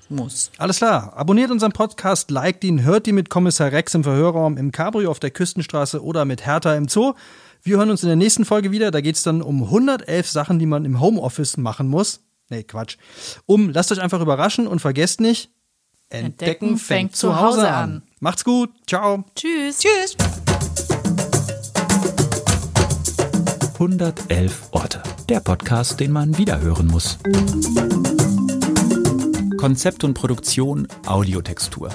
muss. 0.08 0.52
Alles 0.60 0.78
klar. 0.78 1.14
Abonniert 1.16 1.50
unseren 1.50 1.72
Podcast, 1.72 2.30
liked 2.30 2.64
ihn, 2.64 2.84
hört 2.84 3.08
ihn 3.08 3.16
mit 3.16 3.32
Kommissar 3.32 3.72
Rex 3.72 3.96
im 3.96 4.04
Verhörraum, 4.04 4.56
im 4.56 4.72
Cabrio 4.72 5.10
auf 5.10 5.20
der 5.20 5.32
Küstenstraße 5.32 6.04
oder 6.04 6.26
mit 6.26 6.46
Hertha 6.46 6.76
im 6.76 6.88
Zoo. 6.88 7.16
Wir 7.62 7.78
hören 7.78 7.90
uns 7.90 8.04
in 8.04 8.08
der 8.08 8.16
nächsten 8.16 8.46
Folge 8.46 8.72
wieder. 8.72 8.92
Da 8.92 9.02
geht 9.02 9.16
es 9.16 9.24
dann 9.24 9.42
um 9.42 9.64
111 9.64 10.30
Sachen, 10.30 10.60
die 10.60 10.66
man 10.66 10.86
im 10.86 11.00
Homeoffice 11.00 11.58
machen 11.58 11.88
muss. 11.88 12.22
Nee, 12.50 12.64
Quatsch. 12.64 12.98
Um, 13.46 13.70
lasst 13.70 13.92
euch 13.92 14.02
einfach 14.02 14.22
überraschen 14.22 14.68
und 14.68 14.80
vergesst 14.80 15.22
nicht, 15.22 15.52
Entdecken, 16.10 16.78
fängt 16.78 17.16
zu 17.16 17.40
Hause 17.40 17.72
an. 17.72 18.02
Macht's 18.20 18.44
gut. 18.44 18.72
Ciao. 18.88 19.24
Tschüss. 19.36 19.80
Tschüss! 19.80 20.18
111 23.76 24.70
Orte. 24.72 25.04
Der 25.30 25.40
Podcast, 25.40 26.00
den 26.00 26.12
man 26.12 26.38
wiederhören 26.38 26.88
muss. 26.88 27.20
Konzept 29.58 30.04
und 30.04 30.16
Produktion 30.16 30.88
Audiotextur. 31.06 31.92